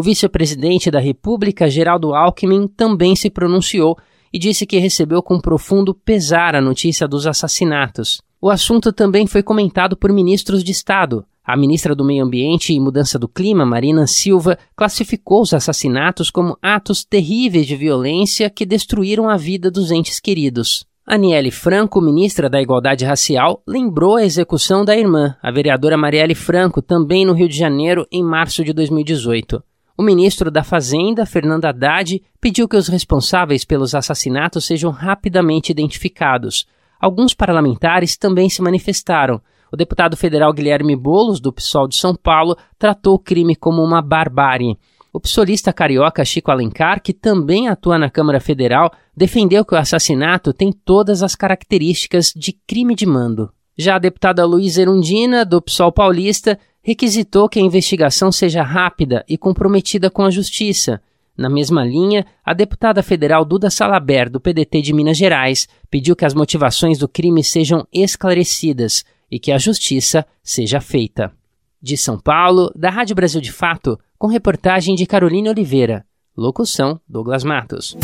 O 0.00 0.02
vice-presidente 0.02 0.90
da 0.90 0.98
República, 0.98 1.68
Geraldo 1.68 2.14
Alckmin, 2.14 2.66
também 2.66 3.14
se 3.14 3.28
pronunciou 3.28 3.98
e 4.32 4.38
disse 4.38 4.64
que 4.64 4.78
recebeu 4.78 5.22
com 5.22 5.38
profundo 5.38 5.94
pesar 5.94 6.56
a 6.56 6.60
notícia 6.62 7.06
dos 7.06 7.26
assassinatos. 7.26 8.22
O 8.40 8.48
assunto 8.48 8.94
também 8.94 9.26
foi 9.26 9.42
comentado 9.42 9.98
por 9.98 10.10
ministros 10.10 10.64
de 10.64 10.72
Estado. 10.72 11.26
A 11.44 11.54
ministra 11.54 11.94
do 11.94 12.02
Meio 12.02 12.24
Ambiente 12.24 12.72
e 12.72 12.80
Mudança 12.80 13.18
do 13.18 13.28
Clima, 13.28 13.66
Marina 13.66 14.06
Silva, 14.06 14.56
classificou 14.74 15.42
os 15.42 15.52
assassinatos 15.52 16.30
como 16.30 16.56
atos 16.62 17.04
terríveis 17.04 17.66
de 17.66 17.76
violência 17.76 18.48
que 18.48 18.64
destruíram 18.64 19.28
a 19.28 19.36
vida 19.36 19.70
dos 19.70 19.90
entes 19.90 20.18
queridos. 20.18 20.82
Aniele 21.06 21.50
Franco, 21.50 22.00
ministra 22.00 22.48
da 22.48 22.62
Igualdade 22.62 23.04
Racial, 23.04 23.62
lembrou 23.68 24.16
a 24.16 24.24
execução 24.24 24.82
da 24.82 24.96
irmã, 24.96 25.36
a 25.42 25.52
vereadora 25.52 25.98
Marielle 25.98 26.34
Franco, 26.34 26.80
também 26.80 27.26
no 27.26 27.34
Rio 27.34 27.50
de 27.50 27.58
Janeiro, 27.58 28.06
em 28.10 28.24
março 28.24 28.64
de 28.64 28.72
2018. 28.72 29.62
O 30.00 30.02
ministro 30.02 30.50
da 30.50 30.64
Fazenda, 30.64 31.26
Fernando 31.26 31.66
Haddad, 31.66 32.22
pediu 32.40 32.66
que 32.66 32.74
os 32.74 32.88
responsáveis 32.88 33.66
pelos 33.66 33.94
assassinatos 33.94 34.64
sejam 34.64 34.90
rapidamente 34.90 35.70
identificados. 35.70 36.66
Alguns 36.98 37.34
parlamentares 37.34 38.16
também 38.16 38.48
se 38.48 38.62
manifestaram. 38.62 39.42
O 39.70 39.76
deputado 39.76 40.16
federal 40.16 40.54
Guilherme 40.54 40.96
Bolos, 40.96 41.38
do 41.38 41.52
PSOL 41.52 41.86
de 41.86 41.96
São 41.96 42.14
Paulo, 42.14 42.56
tratou 42.78 43.16
o 43.16 43.18
crime 43.18 43.54
como 43.54 43.84
uma 43.84 44.00
barbárie. 44.00 44.78
O 45.12 45.20
psolista 45.20 45.70
carioca 45.70 46.24
Chico 46.24 46.50
Alencar, 46.50 47.02
que 47.02 47.12
também 47.12 47.68
atua 47.68 47.98
na 47.98 48.08
Câmara 48.08 48.40
Federal, 48.40 48.90
defendeu 49.14 49.66
que 49.66 49.74
o 49.74 49.78
assassinato 49.78 50.54
tem 50.54 50.72
todas 50.72 51.22
as 51.22 51.34
características 51.34 52.32
de 52.34 52.54
crime 52.66 52.94
de 52.94 53.04
mando. 53.04 53.50
Já 53.76 53.96
a 53.96 53.98
deputada 53.98 54.46
Luísa 54.46 54.80
Erundina, 54.80 55.44
do 55.44 55.60
PSOL 55.60 55.92
paulista, 55.92 56.58
requisitou 56.82 57.48
que 57.48 57.58
a 57.58 57.62
investigação 57.62 58.32
seja 58.32 58.62
rápida 58.62 59.24
e 59.28 59.36
comprometida 59.36 60.10
com 60.10 60.22
a 60.22 60.30
justiça. 60.30 61.00
Na 61.36 61.48
mesma 61.48 61.84
linha, 61.84 62.26
a 62.44 62.52
deputada 62.52 63.02
federal 63.02 63.44
Duda 63.44 63.70
Salaber, 63.70 64.28
do 64.28 64.40
PDT 64.40 64.82
de 64.82 64.92
Minas 64.92 65.16
Gerais, 65.16 65.66
pediu 65.90 66.14
que 66.14 66.24
as 66.24 66.34
motivações 66.34 66.98
do 66.98 67.08
crime 67.08 67.42
sejam 67.42 67.86
esclarecidas 67.92 69.04
e 69.30 69.38
que 69.38 69.52
a 69.52 69.58
justiça 69.58 70.26
seja 70.42 70.80
feita. 70.80 71.32
De 71.80 71.96
São 71.96 72.18
Paulo, 72.18 72.70
da 72.76 72.90
Rádio 72.90 73.16
Brasil 73.16 73.40
de 73.40 73.52
Fato, 73.52 73.98
com 74.18 74.26
reportagem 74.26 74.94
de 74.94 75.06
Carolina 75.06 75.50
Oliveira. 75.50 76.04
Locução: 76.36 77.00
Douglas 77.08 77.42
Matos. 77.42 77.96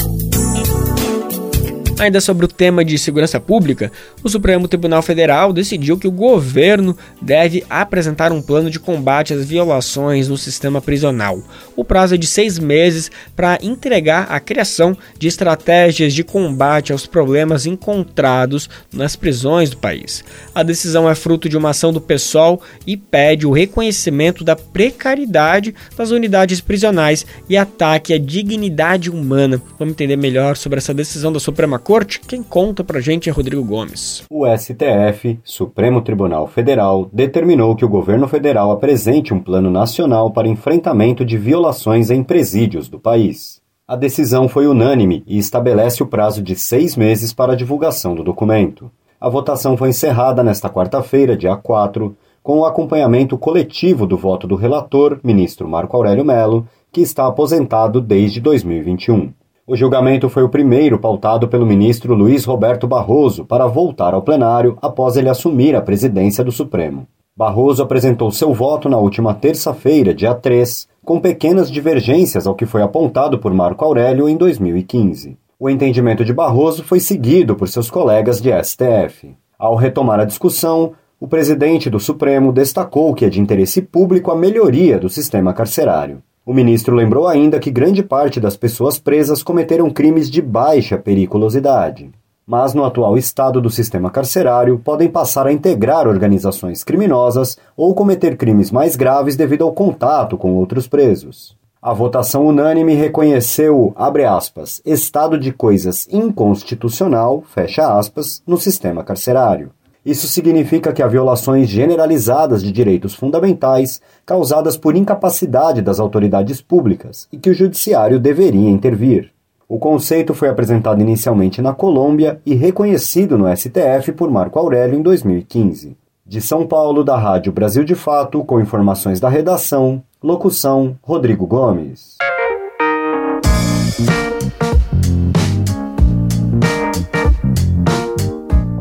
Ainda 1.99 2.21
sobre 2.21 2.45
o 2.45 2.49
tema 2.49 2.85
de 2.85 2.99
segurança 2.99 3.41
pública, 3.41 3.91
o 4.23 4.29
Supremo 4.29 4.69
Tribunal 4.69 5.01
Federal 5.01 5.51
decidiu 5.51 5.97
que 5.97 6.07
o 6.07 6.11
governo 6.11 6.95
deve 7.23 7.65
apresentar 7.71 8.33
um 8.33 8.43
plano 8.43 8.71
de 8.71 8.79
combate 8.79 9.33
às 9.33 9.47
violações 9.47 10.29
no 10.29 10.37
sistema 10.37 10.83
prisional. 10.83 11.43
O 11.75 11.83
prazo 11.83 12.15
é 12.15 12.19
de 12.19 12.27
seis 12.27 12.59
meses 12.59 13.11
para 13.35 13.59
entregar 13.63 14.27
a 14.29 14.39
criação 14.39 14.95
de 15.19 15.27
estratégias 15.27 16.13
de 16.13 16.23
combate 16.23 16.93
aos 16.93 17.07
problemas 17.07 17.65
encontrados 17.65 18.69
nas 18.93 19.17
prisões 19.17 19.71
do 19.71 19.79
país. 19.79 20.23
A 20.55 20.63
decisão 20.63 21.09
é 21.09 21.15
fruto 21.15 21.49
de 21.49 21.57
uma 21.57 21.71
ação 21.71 21.95
do 21.95 22.01
PSOL 22.01 22.61
e 22.87 22.95
pede 22.95 23.47
o 23.47 23.53
reconhecimento 23.53 24.45
da 24.45 24.55
precariedade 24.55 25.75
das 25.97 26.11
unidades 26.11 26.61
prisionais 26.61 27.25
e 27.49 27.57
ataque 27.57 28.13
à 28.13 28.19
dignidade 28.19 29.09
humana. 29.09 29.63
Vamos 29.79 29.93
entender 29.93 30.17
melhor 30.17 30.59
sobre 30.59 30.77
essa 30.77 30.93
decisão 30.93 31.33
da 31.33 31.41
Suprema 31.41 31.79
Corte, 31.87 32.19
quem 32.19 32.43
conta 32.43 32.83
pra 32.83 32.99
gente 32.99 33.31
é 33.31 33.33
Rodrigo 33.33 33.63
Gomes. 33.63 34.25
O 34.29 34.45
STF, 34.45 35.39
Supremo 35.45 36.03
Tribunal 36.03 36.49
Federal, 36.49 37.09
determinou 37.13 37.77
que 37.77 37.85
o 37.85 37.89
governo 37.89 38.27
federal 38.27 38.73
apresente 38.73 39.33
um 39.33 39.39
plano 39.39 39.71
nacional 39.71 40.33
para 40.33 40.49
enfrentamento 40.49 41.25
de 41.25 41.39
violações 41.39 42.11
em 42.11 42.25
presídios 42.25 42.89
do 42.89 42.99
país. 42.99 43.63
A 43.87 43.95
decisão 43.95 44.49
foi 44.49 44.67
unânime 44.67 45.23
e 45.29 45.39
estabelece 45.39 46.03
o 46.03 46.09
prazo 46.09 46.43
de 46.43 46.57
seis 46.57 46.97
meses 46.97 47.33
para 47.33 47.53
a 47.53 47.57
divulgação 47.57 48.17
do 48.17 48.25
documento. 48.25 48.91
A 49.21 49.29
votação 49.29 49.77
foi 49.77 49.91
encerrada 49.91 50.43
nesta 50.43 50.69
quarta-feira, 50.69 51.37
dia 51.37 51.55
4, 51.55 52.17
com 52.43 52.59
o 52.59 52.65
acompanhamento 52.65 53.39
coletivo 53.39 54.09
do 54.09 54.17
voto 54.17 54.49
do 54.49 54.57
relator, 54.57 55.21
ministro 55.23 55.69
Marco 55.69 55.97
Aurélio 55.97 56.25
Melo, 56.25 56.67
que 56.91 57.01
está 57.01 57.29
aposentado 57.29 58.01
desde 58.01 58.41
2021. 58.41 59.33
O 59.69 59.75
julgamento 59.75 60.29
foi 60.29 60.45
o 60.45 60.49
primeiro 60.49 60.97
pautado 60.97 61.49
pelo 61.49 61.67
ministro 61.67 62.15
Luiz 62.15 62.45
Roberto 62.45 62.87
Barroso 62.87 63.45
para 63.45 63.67
voltar 63.67 64.15
ao 64.15 64.23
plenário 64.23 64.79
após 64.81 65.17
ele 65.17 65.29
assumir 65.29 65.75
a 65.75 65.83
presidência 65.83 66.45
do 66.45 66.53
Supremo. 66.53 67.09
Barroso 67.37 67.83
apresentou 67.83 68.31
seu 68.31 68.55
voto 68.55 68.89
na 68.89 68.97
última 68.97 69.35
terça-feira, 69.35 70.15
dia 70.15 70.33
3, 70.37 70.87
com 71.05 71.19
pequenas 71.19 71.69
divergências 71.69 72.47
ao 72.47 72.55
que 72.55 72.65
foi 72.65 72.81
apontado 72.81 73.41
por 73.41 73.53
Marco 73.53 73.85
Aurélio 73.85 74.29
em 74.29 74.37
2015. 74.37 75.37
O 75.59 75.69
entendimento 75.69 76.25
de 76.25 76.33
Barroso 76.33 76.85
foi 76.85 77.01
seguido 77.01 77.57
por 77.57 77.67
seus 77.67 77.91
colegas 77.91 78.41
de 78.41 78.53
STF. 78.63 79.35
Ao 79.59 79.75
retomar 79.75 80.21
a 80.21 80.25
discussão, 80.25 80.93
o 81.19 81.27
presidente 81.27 81.91
do 81.91 81.99
Supremo 81.99 82.53
destacou 82.53 83.13
que 83.15 83.25
é 83.25 83.29
de 83.29 83.41
interesse 83.41 83.83
público 83.83 84.31
a 84.31 84.37
melhoria 84.37 84.97
do 84.97 85.09
sistema 85.09 85.53
carcerário. 85.53 86.23
O 86.47 86.55
ministro 86.55 86.95
lembrou 86.95 87.27
ainda 87.27 87.59
que 87.59 87.73
grande 87.73 88.05
parte 88.05 88.39
das 88.39 88.57
pessoas 88.57 89.01
presas 89.01 89.43
cometeram 89.43 89.91
crimes 89.91 90.31
de 90.31 90.41
baixa 90.41 90.97
periculosidade. 90.97 92.13
Mas, 92.47 92.73
no 92.73 92.85
atual 92.85 93.19
estado 93.19 93.61
do 93.61 93.69
sistema 93.69 94.13
carcerário, 94.13 94.79
podem 94.79 95.09
passar 95.09 95.49
a 95.49 95.53
integrar 95.53 96.07
organizações 96.07 96.85
criminosas 96.85 97.59
ou 97.77 97.93
cometer 97.97 98.37
crimes 98.37 98.71
mais 98.71 98.95
graves 98.95 99.35
devido 99.35 99.65
ao 99.65 99.73
contato 99.73 100.39
com 100.39 100.55
outros 100.55 100.87
presos. 100.87 101.57
A 101.83 101.93
votação 101.93 102.47
unânime 102.47 102.95
reconheceu, 102.95 103.93
abre 103.97 104.25
aspas, 104.25 104.81
estado 104.85 105.37
de 105.37 105.51
coisas 105.51 106.07
inconstitucional, 106.13 107.43
fecha 107.43 107.99
aspas, 107.99 108.41
no 108.47 108.57
sistema 108.57 109.03
carcerário. 109.03 109.73
Isso 110.07 110.29
significa 110.29 110.93
que 110.93 111.03
há 111.03 111.09
violações 111.09 111.69
generalizadas 111.69 112.63
de 112.63 112.71
direitos 112.71 113.13
fundamentais 113.13 114.01
causadas 114.25 114.77
por 114.77 114.95
incapacidade 114.95 115.83
das 115.83 115.99
autoridades 115.99 116.63
públicas 116.63 117.27
e 117.33 117.37
que 117.37 117.51
o 117.51 117.55
judiciário 117.55 118.21
deveria 118.21 118.71
intervir. 118.71 119.33
O 119.69 119.81
conceito 119.81 120.33
foi 120.33 120.49
apresentado 120.49 121.01
inicialmente 121.01 121.61
na 121.61 121.75
Colômbia 121.75 122.41
e 122.47 122.55
reconhecido 122.55 123.37
no 123.37 123.49
STF 123.57 124.13
por 124.13 124.31
Marco 124.31 124.61
Aurélio 124.61 124.97
em 124.97 125.03
2015. 125.03 125.97
De 126.25 126.41
São 126.41 126.65
Paulo, 126.69 127.03
da 127.03 127.19
Rádio 127.19 127.51
Brasil 127.51 127.83
de 127.83 127.97
Fato, 127.97 128.45
com 128.45 128.61
informações 128.61 129.19
da 129.19 129.29
redação, 129.29 130.01
locução 130.23 130.97
Rodrigo 131.03 131.49
Gomes. 131.49 132.17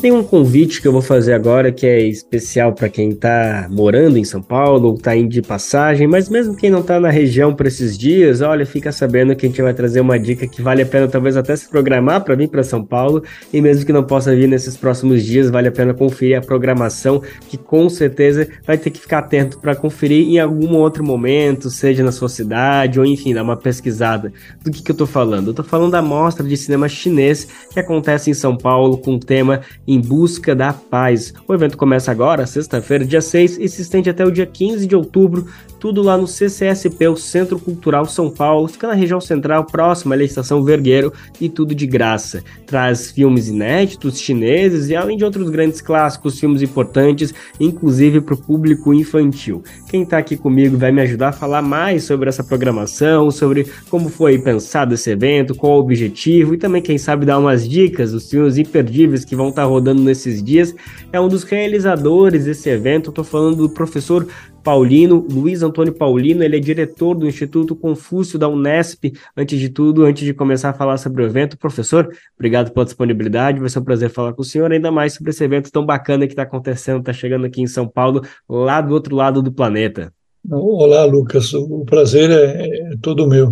Tem 0.00 0.12
um 0.12 0.22
convite 0.22 0.80
que 0.80 0.88
eu 0.88 0.92
vou 0.92 1.02
fazer 1.02 1.34
agora 1.34 1.70
que 1.70 1.86
é 1.86 2.00
especial 2.00 2.72
para 2.72 2.88
quem 2.88 3.10
está 3.10 3.68
morando 3.70 4.16
em 4.16 4.24
São 4.24 4.40
Paulo 4.40 4.88
ou 4.88 4.94
está 4.94 5.14
indo 5.14 5.28
de 5.28 5.42
passagem, 5.42 6.06
mas 6.06 6.26
mesmo 6.30 6.56
quem 6.56 6.70
não 6.70 6.80
está 6.80 6.98
na 6.98 7.10
região 7.10 7.54
por 7.54 7.66
esses 7.66 7.98
dias, 7.98 8.40
olha, 8.40 8.64
fica 8.64 8.90
sabendo 8.92 9.36
que 9.36 9.44
a 9.44 9.48
gente 9.50 9.60
vai 9.60 9.74
trazer 9.74 10.00
uma 10.00 10.18
dica 10.18 10.46
que 10.46 10.62
vale 10.62 10.80
a 10.80 10.86
pena 10.86 11.06
talvez 11.06 11.36
até 11.36 11.54
se 11.54 11.68
programar 11.68 12.24
para 12.24 12.34
vir 12.34 12.48
para 12.48 12.62
São 12.62 12.82
Paulo 12.82 13.22
e 13.52 13.60
mesmo 13.60 13.84
que 13.84 13.92
não 13.92 14.02
possa 14.02 14.34
vir 14.34 14.48
nesses 14.48 14.74
próximos 14.74 15.22
dias, 15.22 15.50
vale 15.50 15.68
a 15.68 15.72
pena 15.72 15.92
conferir 15.92 16.38
a 16.38 16.40
programação 16.40 17.20
que 17.50 17.58
com 17.58 17.86
certeza 17.90 18.48
vai 18.66 18.78
ter 18.78 18.88
que 18.88 19.00
ficar 19.00 19.18
atento 19.18 19.58
para 19.58 19.76
conferir 19.76 20.26
em 20.26 20.38
algum 20.38 20.76
outro 20.76 21.04
momento, 21.04 21.68
seja 21.68 22.02
na 22.02 22.10
sua 22.10 22.30
cidade 22.30 22.98
ou 22.98 23.04
enfim, 23.04 23.34
dar 23.34 23.42
uma 23.42 23.56
pesquisada. 23.56 24.32
Do 24.64 24.70
que, 24.70 24.82
que 24.82 24.90
eu 24.90 24.94
estou 24.94 25.06
falando? 25.06 25.48
Eu 25.48 25.50
estou 25.50 25.64
falando 25.64 25.92
da 25.92 26.00
mostra 26.00 26.46
de 26.46 26.56
cinema 26.56 26.88
chinês 26.88 27.46
que 27.70 27.78
acontece 27.78 28.30
em 28.30 28.34
São 28.34 28.56
Paulo 28.56 28.96
com 28.96 29.16
o 29.16 29.20
tema 29.20 29.60
em 29.90 30.00
Busca 30.00 30.54
da 30.54 30.72
Paz. 30.72 31.34
O 31.48 31.52
evento 31.52 31.76
começa 31.76 32.12
agora, 32.12 32.46
sexta-feira, 32.46 33.04
dia 33.04 33.20
6, 33.20 33.58
e 33.58 33.68
se 33.68 33.82
estende 33.82 34.08
até 34.08 34.24
o 34.24 34.30
dia 34.30 34.46
15 34.46 34.86
de 34.86 34.94
outubro, 34.94 35.46
tudo 35.80 36.02
lá 36.02 36.16
no 36.16 36.26
CCSP, 36.26 37.08
o 37.08 37.16
Centro 37.16 37.58
Cultural 37.58 38.04
São 38.04 38.30
Paulo, 38.30 38.68
fica 38.68 38.86
na 38.86 38.92
região 38.92 39.20
central, 39.20 39.64
próxima 39.64 40.14
à 40.14 40.22
Estação 40.22 40.62
Vergueiro, 40.62 41.12
e 41.40 41.48
tudo 41.48 41.74
de 41.74 41.86
graça. 41.86 42.44
Traz 42.66 43.10
filmes 43.10 43.48
inéditos 43.48 44.20
chineses 44.20 44.90
e 44.90 44.94
além 44.94 45.16
de 45.16 45.24
outros 45.24 45.48
grandes 45.48 45.80
clássicos, 45.80 46.38
filmes 46.38 46.60
importantes, 46.60 47.34
inclusive 47.58 48.20
para 48.20 48.34
o 48.34 48.38
público 48.38 48.92
infantil. 48.92 49.62
Quem 49.88 50.02
está 50.02 50.18
aqui 50.18 50.36
comigo 50.36 50.76
vai 50.76 50.92
me 50.92 51.00
ajudar 51.00 51.30
a 51.30 51.32
falar 51.32 51.62
mais 51.62 52.04
sobre 52.04 52.28
essa 52.28 52.44
programação, 52.44 53.30
sobre 53.30 53.66
como 53.88 54.08
foi 54.08 54.38
pensado 54.38 54.94
esse 54.94 55.10
evento, 55.10 55.54
qual 55.54 55.78
o 55.78 55.80
objetivo 55.80 56.54
e 56.54 56.58
também, 56.58 56.82
quem 56.82 56.98
sabe, 56.98 57.24
dar 57.24 57.38
umas 57.38 57.66
dicas 57.66 58.12
dos 58.12 58.28
filmes 58.28 58.58
imperdíveis 58.58 59.24
que 59.24 59.34
vão 59.34 59.48
estar 59.48 59.62
tá 59.62 59.68
nesses 59.80 60.42
dias. 60.42 60.74
É 61.12 61.20
um 61.20 61.28
dos 61.28 61.42
realizadores 61.42 62.44
desse 62.44 62.68
evento, 62.68 63.10
estou 63.10 63.24
falando 63.24 63.56
do 63.56 63.70
professor 63.70 64.26
Paulino, 64.62 65.26
Luiz 65.30 65.62
Antônio 65.62 65.92
Paulino, 65.92 66.42
ele 66.42 66.56
é 66.56 66.60
diretor 66.60 67.14
do 67.14 67.26
Instituto 67.26 67.74
Confúcio 67.74 68.38
da 68.38 68.48
Unesp. 68.48 69.12
Antes 69.36 69.58
de 69.58 69.68
tudo, 69.68 70.04
antes 70.04 70.24
de 70.24 70.34
começar 70.34 70.70
a 70.70 70.74
falar 70.74 70.96
sobre 70.98 71.22
o 71.22 71.26
evento, 71.26 71.58
professor, 71.58 72.10
obrigado 72.36 72.70
pela 72.70 72.84
disponibilidade, 72.84 73.60
vai 73.60 73.68
ser 73.68 73.78
um 73.78 73.84
prazer 73.84 74.10
falar 74.10 74.32
com 74.32 74.42
o 74.42 74.44
senhor, 74.44 74.70
ainda 74.70 74.90
mais 74.90 75.14
sobre 75.14 75.30
esse 75.30 75.42
evento 75.42 75.70
tão 75.72 75.84
bacana 75.84 76.26
que 76.26 76.32
está 76.32 76.42
acontecendo, 76.42 77.00
está 77.00 77.12
chegando 77.12 77.46
aqui 77.46 77.62
em 77.62 77.66
São 77.66 77.88
Paulo, 77.88 78.22
lá 78.48 78.80
do 78.80 78.92
outro 78.92 79.16
lado 79.16 79.42
do 79.42 79.52
planeta. 79.52 80.12
Olá, 80.50 81.04
Lucas, 81.04 81.52
o 81.52 81.84
prazer 81.84 82.30
é, 82.30 82.92
é 82.92 82.96
todo 83.00 83.28
meu. 83.28 83.50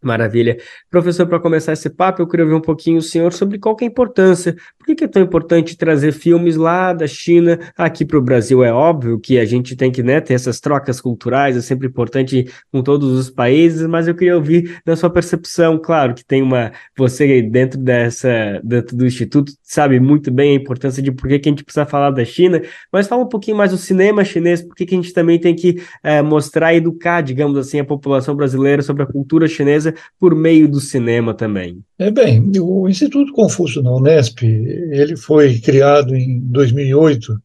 Maravilha. 0.00 0.56
Professor, 0.88 1.26
para 1.26 1.40
começar 1.40 1.72
esse 1.72 1.90
papo, 1.90 2.22
eu 2.22 2.28
queria 2.28 2.44
ouvir 2.44 2.54
um 2.54 2.60
pouquinho 2.60 2.98
o 2.98 3.02
senhor 3.02 3.32
sobre 3.32 3.58
qual 3.58 3.76
é 3.80 3.84
a 3.84 3.86
importância, 3.88 4.54
por 4.78 4.86
que, 4.94 5.04
é 5.04 5.08
tão 5.08 5.20
importante 5.20 5.76
trazer 5.76 6.12
filmes 6.12 6.54
lá 6.54 6.92
da 6.92 7.06
China 7.06 7.58
aqui 7.76 8.04
para 8.04 8.16
o 8.16 8.22
Brasil? 8.22 8.62
É 8.62 8.72
óbvio 8.72 9.18
que 9.18 9.40
a 9.40 9.44
gente 9.44 9.74
tem 9.74 9.90
que 9.90 10.00
né, 10.00 10.20
ter 10.20 10.34
essas 10.34 10.60
trocas 10.60 11.00
culturais, 11.00 11.56
é 11.56 11.60
sempre 11.60 11.88
importante 11.88 12.46
com 12.70 12.80
todos 12.80 13.10
os 13.10 13.28
países, 13.28 13.88
mas 13.88 14.06
eu 14.06 14.14
queria 14.14 14.36
ouvir 14.36 14.80
da 14.86 14.94
sua 14.94 15.10
percepção, 15.10 15.76
claro, 15.78 16.14
que 16.14 16.24
tem 16.24 16.42
uma, 16.42 16.70
você 16.96 17.42
dentro 17.42 17.78
dessa, 17.80 18.60
dentro 18.62 18.96
do 18.96 19.04
Instituto, 19.04 19.52
sabe 19.64 19.98
muito 19.98 20.30
bem 20.30 20.52
a 20.52 20.60
importância 20.60 21.02
de 21.02 21.10
por 21.10 21.28
que, 21.28 21.40
que 21.40 21.48
a 21.48 21.52
gente 21.52 21.64
precisa 21.64 21.84
falar 21.84 22.12
da 22.12 22.24
China, 22.24 22.62
mas 22.92 23.08
fala 23.08 23.24
um 23.24 23.28
pouquinho 23.28 23.56
mais 23.56 23.72
do 23.72 23.76
cinema 23.76 24.24
chinês, 24.24 24.62
por 24.62 24.76
que, 24.76 24.86
que 24.86 24.94
a 24.94 24.98
gente 24.98 25.12
também 25.12 25.40
tem 25.40 25.56
que 25.56 25.82
é, 26.04 26.22
mostrar 26.22 26.72
e 26.72 26.76
educar, 26.76 27.20
digamos 27.20 27.58
assim, 27.58 27.80
a 27.80 27.84
população 27.84 28.36
brasileira 28.36 28.80
sobre 28.80 29.02
a 29.02 29.06
cultura 29.06 29.48
chinesa 29.48 29.87
por 30.18 30.34
meio 30.34 30.68
do 30.68 30.80
cinema 30.80 31.34
também? 31.34 31.80
É 31.98 32.10
bem, 32.10 32.50
o 32.60 32.88
Instituto 32.88 33.32
Confúcio 33.32 33.82
na 33.82 33.92
Unesp, 33.92 34.42
ele 34.42 35.16
foi 35.16 35.58
criado 35.58 36.14
em 36.14 36.40
2008 36.40 37.40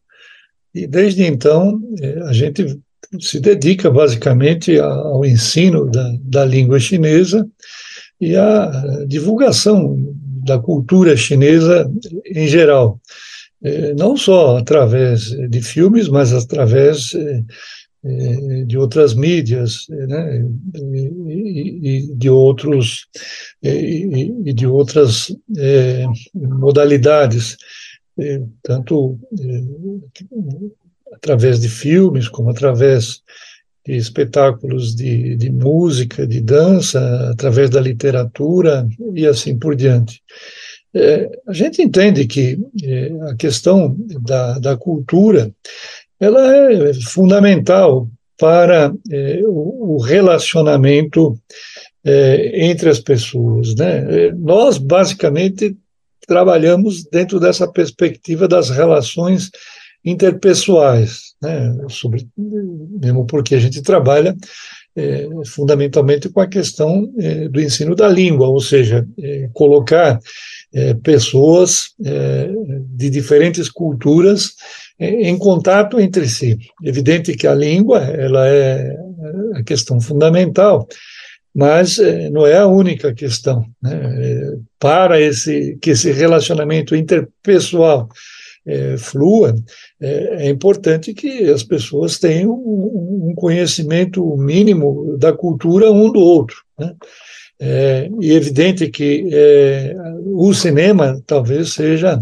e 0.74 0.86
desde 0.86 1.24
então 1.24 1.80
é, 2.00 2.20
a 2.22 2.32
gente 2.32 2.78
se 3.20 3.38
dedica 3.38 3.90
basicamente 3.90 4.78
ao 4.78 5.24
ensino 5.24 5.88
da, 5.90 6.16
da 6.20 6.44
língua 6.44 6.80
chinesa 6.80 7.46
e 8.20 8.36
à 8.36 9.04
divulgação 9.06 9.96
da 10.44 10.58
cultura 10.58 11.16
chinesa 11.16 11.90
em 12.26 12.46
geral, 12.48 13.00
é, 13.62 13.94
não 13.94 14.16
só 14.16 14.58
através 14.58 15.30
de 15.48 15.62
filmes, 15.62 16.08
mas 16.08 16.32
através 16.32 17.14
é, 17.14 17.42
de 18.66 18.76
outras 18.76 19.14
mídias 19.14 19.86
né, 19.88 20.46
e, 20.74 22.14
de 22.14 22.28
outros 22.28 23.06
e, 23.62 24.28
e 24.44 24.52
de 24.52 24.66
outras 24.66 25.34
modalidades 26.34 27.56
tanto 28.62 29.18
através 31.12 31.60
de 31.60 31.68
filmes 31.68 32.28
como 32.28 32.50
através 32.50 33.22
de 33.86 33.96
espetáculos 33.96 34.94
de, 34.94 35.36
de 35.36 35.50
música 35.50 36.26
de 36.26 36.40
dança 36.40 37.30
através 37.30 37.70
da 37.70 37.80
literatura 37.80 38.86
e 39.14 39.26
assim 39.26 39.58
por 39.58 39.74
diante. 39.74 40.22
A 41.48 41.52
gente 41.52 41.82
entende 41.82 42.26
que 42.26 42.58
a 43.28 43.34
questão 43.34 43.96
da, 44.20 44.58
da 44.58 44.76
cultura 44.76 45.52
ela 46.20 46.56
é 46.72 46.94
fundamental 46.94 48.08
para 48.38 48.92
é, 49.10 49.40
o, 49.46 49.98
relacionamento 49.98 51.38
é, 52.04 52.66
entre 52.68 52.88
as 52.88 53.00
pessoas. 53.00 53.74
Né? 53.74 54.30
Nós, 54.36 54.78
basicamente, 54.78 55.76
trabalhamos 56.26 57.04
dentro 57.04 57.38
dessa 57.38 57.70
perspectiva 57.70 58.48
das 58.48 58.70
relações 58.70 59.50
interpessoais, 60.04 61.34
né? 61.42 61.74
Sobre, 61.88 62.28
mesmo 62.36 63.26
porque 63.26 63.54
a 63.54 63.58
gente 63.58 63.80
trabalha 63.82 64.36
é, 64.96 65.26
fundamentalmente 65.46 66.28
com 66.28 66.40
a 66.40 66.46
questão 66.46 67.10
é, 67.18 67.48
do 67.48 67.60
ensino 67.60 67.96
da 67.96 68.08
língua, 68.08 68.46
ou 68.46 68.60
seja, 68.60 69.06
é, 69.18 69.48
colocar 69.52 70.20
é, 70.72 70.94
pessoas 70.94 71.94
de 71.98 73.10
diferentes 73.10 73.68
culturas 73.68 74.54
em 74.98 75.36
contato 75.38 75.98
entre 75.98 76.28
si. 76.28 76.58
Evidente 76.82 77.34
que 77.34 77.46
a 77.46 77.54
língua 77.54 78.00
ela 78.00 78.46
é 78.48 78.96
a 79.54 79.62
questão 79.62 80.00
fundamental, 80.00 80.86
mas 81.54 81.98
não 82.30 82.46
é 82.46 82.58
a 82.58 82.66
única 82.66 83.12
questão. 83.12 83.64
Né? 83.82 84.56
Para 84.78 85.20
esse 85.20 85.76
que 85.80 85.90
esse 85.90 86.12
relacionamento 86.12 86.94
interpessoal 86.94 88.08
é, 88.66 88.96
flua, 88.96 89.54
é, 90.00 90.46
é, 90.46 90.48
importante 90.48 91.12
que 91.12 91.50
as 91.50 91.62
pessoas 91.62 92.18
tenham 92.18 92.52
um, 92.52 93.30
um 93.30 93.34
conhecimento 93.34 94.36
mínimo 94.36 95.16
da 95.18 95.32
cultura 95.32 95.92
um 95.92 96.10
do 96.10 96.20
outro. 96.20 96.56
Né? 96.78 96.94
É, 97.60 98.10
e 98.20 98.32
evidente 98.32 98.88
que 98.88 99.28
é, 99.32 99.94
o 100.24 100.52
cinema 100.52 101.22
talvez 101.26 101.74
seja 101.74 102.18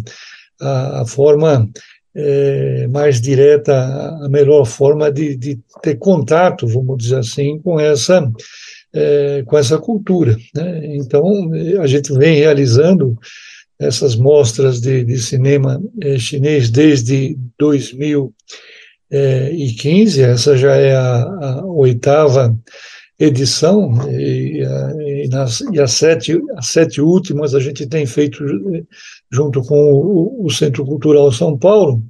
a, 0.61 1.03
a 1.03 1.07
forma 1.07 1.69
é, 2.15 2.87
mais 2.89 3.21
direta, 3.21 3.75
a 4.23 4.29
melhor 4.29 4.65
forma 4.65 5.11
de, 5.11 5.37
de, 5.37 5.59
ter 5.83 5.97
contato, 5.97 6.67
vamos 6.67 6.99
dizer 6.99 7.19
assim, 7.19 7.59
com 7.59 7.81
essa, 7.81 8.31
é, 8.93 9.43
com 9.47 9.57
essa 9.57 9.79
cultura. 9.79 10.37
Né? 10.55 10.97
Então, 10.97 11.51
a 11.81 11.87
gente 11.87 12.13
vem 12.13 12.37
realizando 12.37 13.19
essas 13.79 14.15
mostras 14.15 14.79
de, 14.81 15.03
de 15.05 15.19
cinema 15.19 15.83
é, 16.01 16.19
chinês 16.19 16.71
desde 16.71 17.37
2015, 17.59 20.23
essa 20.23 20.57
já 20.57 20.77
é 20.77 20.95
a, 20.95 21.23
a 21.23 21.65
oitava 21.65 22.57
edição, 23.19 24.09
e, 24.11 24.63
nas, 25.33 25.61
e 25.73 25.81
as, 25.81 25.93
sete, 25.93 26.39
as 26.57 26.67
sete 26.69 27.01
últimas 27.01 27.55
a 27.55 27.61
gente 27.61 27.87
tem 27.87 28.07
feito 28.07 28.45
junto 29.31 29.63
com 29.63 29.93
o, 29.93 30.45
o 30.47 30.51
Centro 30.51 30.85
Cultural 30.85 31.33
São 31.33 31.59
Paulo, 31.59 32.03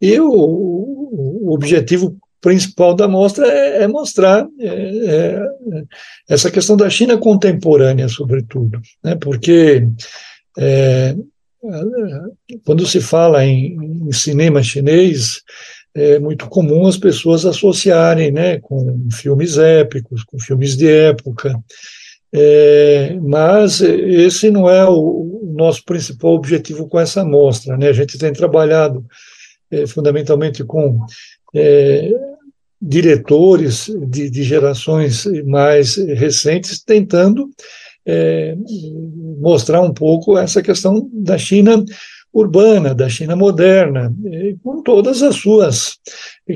e 0.00 0.18
o, 0.18 0.30
o 0.30 1.52
objetivo 1.52 2.16
principal 2.40 2.94
da 2.94 3.06
mostra 3.08 3.46
é, 3.46 3.82
é 3.82 3.88
mostrar 3.88 4.46
é, 4.60 4.66
é, 4.66 5.42
essa 6.28 6.50
questão 6.50 6.76
da 6.76 6.88
China 6.88 7.18
contemporânea, 7.18 8.08
sobretudo, 8.08 8.80
né, 9.02 9.16
porque 9.16 9.86
quando 12.64 12.86
se 12.86 13.00
fala 13.00 13.44
em, 13.44 13.76
em 14.08 14.12
cinema 14.12 14.62
chinês, 14.62 15.42
é 15.94 16.18
muito 16.18 16.48
comum 16.48 16.86
as 16.86 16.96
pessoas 16.96 17.44
associarem 17.44 18.30
né, 18.30 18.58
com 18.60 19.08
filmes 19.10 19.58
épicos, 19.58 20.22
com 20.22 20.38
filmes 20.38 20.76
de 20.76 20.88
época, 20.88 21.58
é, 22.32 23.18
mas 23.22 23.80
esse 23.80 24.50
não 24.50 24.68
é 24.68 24.84
o, 24.88 25.28
nosso 25.58 25.84
principal 25.84 26.34
objetivo 26.34 26.88
com 26.88 27.00
essa 27.00 27.24
mostra. 27.24 27.76
Né? 27.76 27.88
A 27.88 27.92
gente 27.92 28.16
tem 28.16 28.32
trabalhado 28.32 29.04
é, 29.70 29.86
fundamentalmente 29.86 30.62
com 30.62 31.00
é, 31.54 32.10
diretores 32.80 33.90
de, 34.06 34.30
de, 34.30 34.42
gerações 34.44 35.24
mais 35.44 35.96
recentes, 35.96 36.80
tentando 36.80 37.50
é, 38.06 38.56
mostrar 39.40 39.80
um 39.80 39.92
pouco 39.92 40.38
essa 40.38 40.62
questão 40.62 41.10
da 41.12 41.36
China 41.36 41.84
urbana 42.32 42.94
da 42.94 43.08
China 43.08 43.34
moderna, 43.34 44.14
com 44.62 44.82
todas 44.82 45.22
as 45.22 45.36
suas 45.36 45.96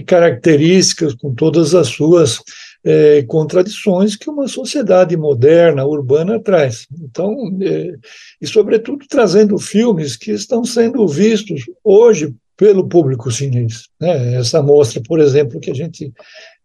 características, 0.07 1.15
com 1.15 1.35
todas 1.35 1.75
as 1.75 1.89
suas 1.89 2.41
é, 2.85 3.23
contradições 3.23 4.17
que 4.17 4.29
uma 4.29 4.49
sociedade 4.49 5.17
moderna, 5.17 5.85
urbana 5.85 6.41
traz. 6.41 6.87
Então, 7.01 7.35
é, 7.61 7.95
e 8.41 8.47
sobretudo 8.47 9.07
trazendo 9.09 9.59
filmes 9.59 10.17
que 10.17 10.33
estão 10.33 10.65
sendo 10.65 11.07
vistos 11.07 11.65
hoje 11.85 12.35
pelo 12.57 12.89
público 12.89 13.31
chinês. 13.31 13.89
Né? 14.01 14.35
Essa 14.35 14.63
mostra, 14.63 15.03
por 15.03 15.21
exemplo, 15.21 15.61
que 15.61 15.71
a 15.71 15.75
gente 15.75 16.13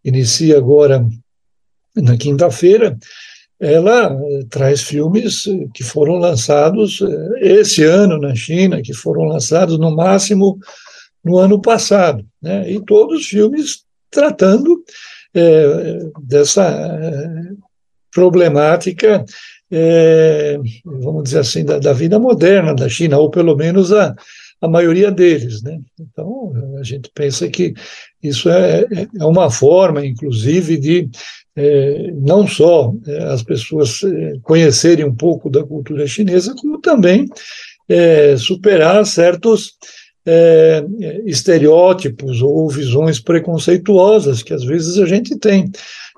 inicia 0.04 0.56
agora 0.56 1.04
na 1.96 2.16
quinta-feira, 2.16 2.96
ela 3.60 4.12
eh, 4.12 4.44
traz 4.48 4.82
filmes 4.82 5.44
que 5.74 5.82
foram 5.82 6.14
lançados 6.14 7.00
eh, 7.02 7.60
esse 7.60 7.82
ano 7.82 8.18
na 8.18 8.34
China, 8.34 8.80
que 8.80 8.94
foram 8.94 9.24
lançados 9.24 9.78
no 9.78 9.90
máximo 9.90 10.58
no 11.24 11.38
ano 11.38 11.60
passado, 11.60 12.24
né? 12.40 12.70
e 12.70 12.80
todos 12.80 13.26
filmes 13.26 13.82
tratando 14.10 14.80
é, 14.80 15.17
dessa 16.22 16.92
problemática, 18.12 19.24
é, 19.70 20.58
vamos 20.84 21.24
dizer 21.24 21.40
assim, 21.40 21.64
da, 21.64 21.78
da, 21.78 21.92
vida 21.92 22.18
moderna 22.18 22.74
da 22.74 22.88
China, 22.88 23.18
ou 23.18 23.30
pelo 23.30 23.54
menos 23.54 23.92
a, 23.92 24.14
a 24.60 24.68
maioria 24.68 25.10
deles. 25.10 25.62
Né? 25.62 25.78
Então, 26.00 26.52
a 26.78 26.82
gente 26.82 27.10
pensa 27.14 27.48
que 27.48 27.74
isso 28.22 28.48
é, 28.48 28.84
é 29.20 29.24
uma 29.24 29.50
forma, 29.50 30.04
inclusive, 30.04 30.78
de 30.78 31.10
é, 31.54 32.10
não 32.12 32.46
só 32.46 32.92
é, 33.06 33.24
as 33.24 33.42
pessoas 33.42 34.02
é, 34.02 34.34
conhecerem 34.42 35.04
um 35.04 35.14
pouco 35.14 35.50
da 35.50 35.62
cultura 35.62 36.06
chinesa, 36.06 36.54
como 36.56 36.80
também 36.80 37.26
é, 37.88 38.36
superar 38.36 39.04
certos 39.04 39.72
é, 40.30 40.84
estereótipos 41.24 42.42
ou 42.42 42.68
visões 42.68 43.18
preconceituosas 43.18 44.42
que 44.42 44.52
às 44.52 44.62
vezes 44.62 44.98
a 44.98 45.06
gente 45.06 45.38
tem. 45.38 45.70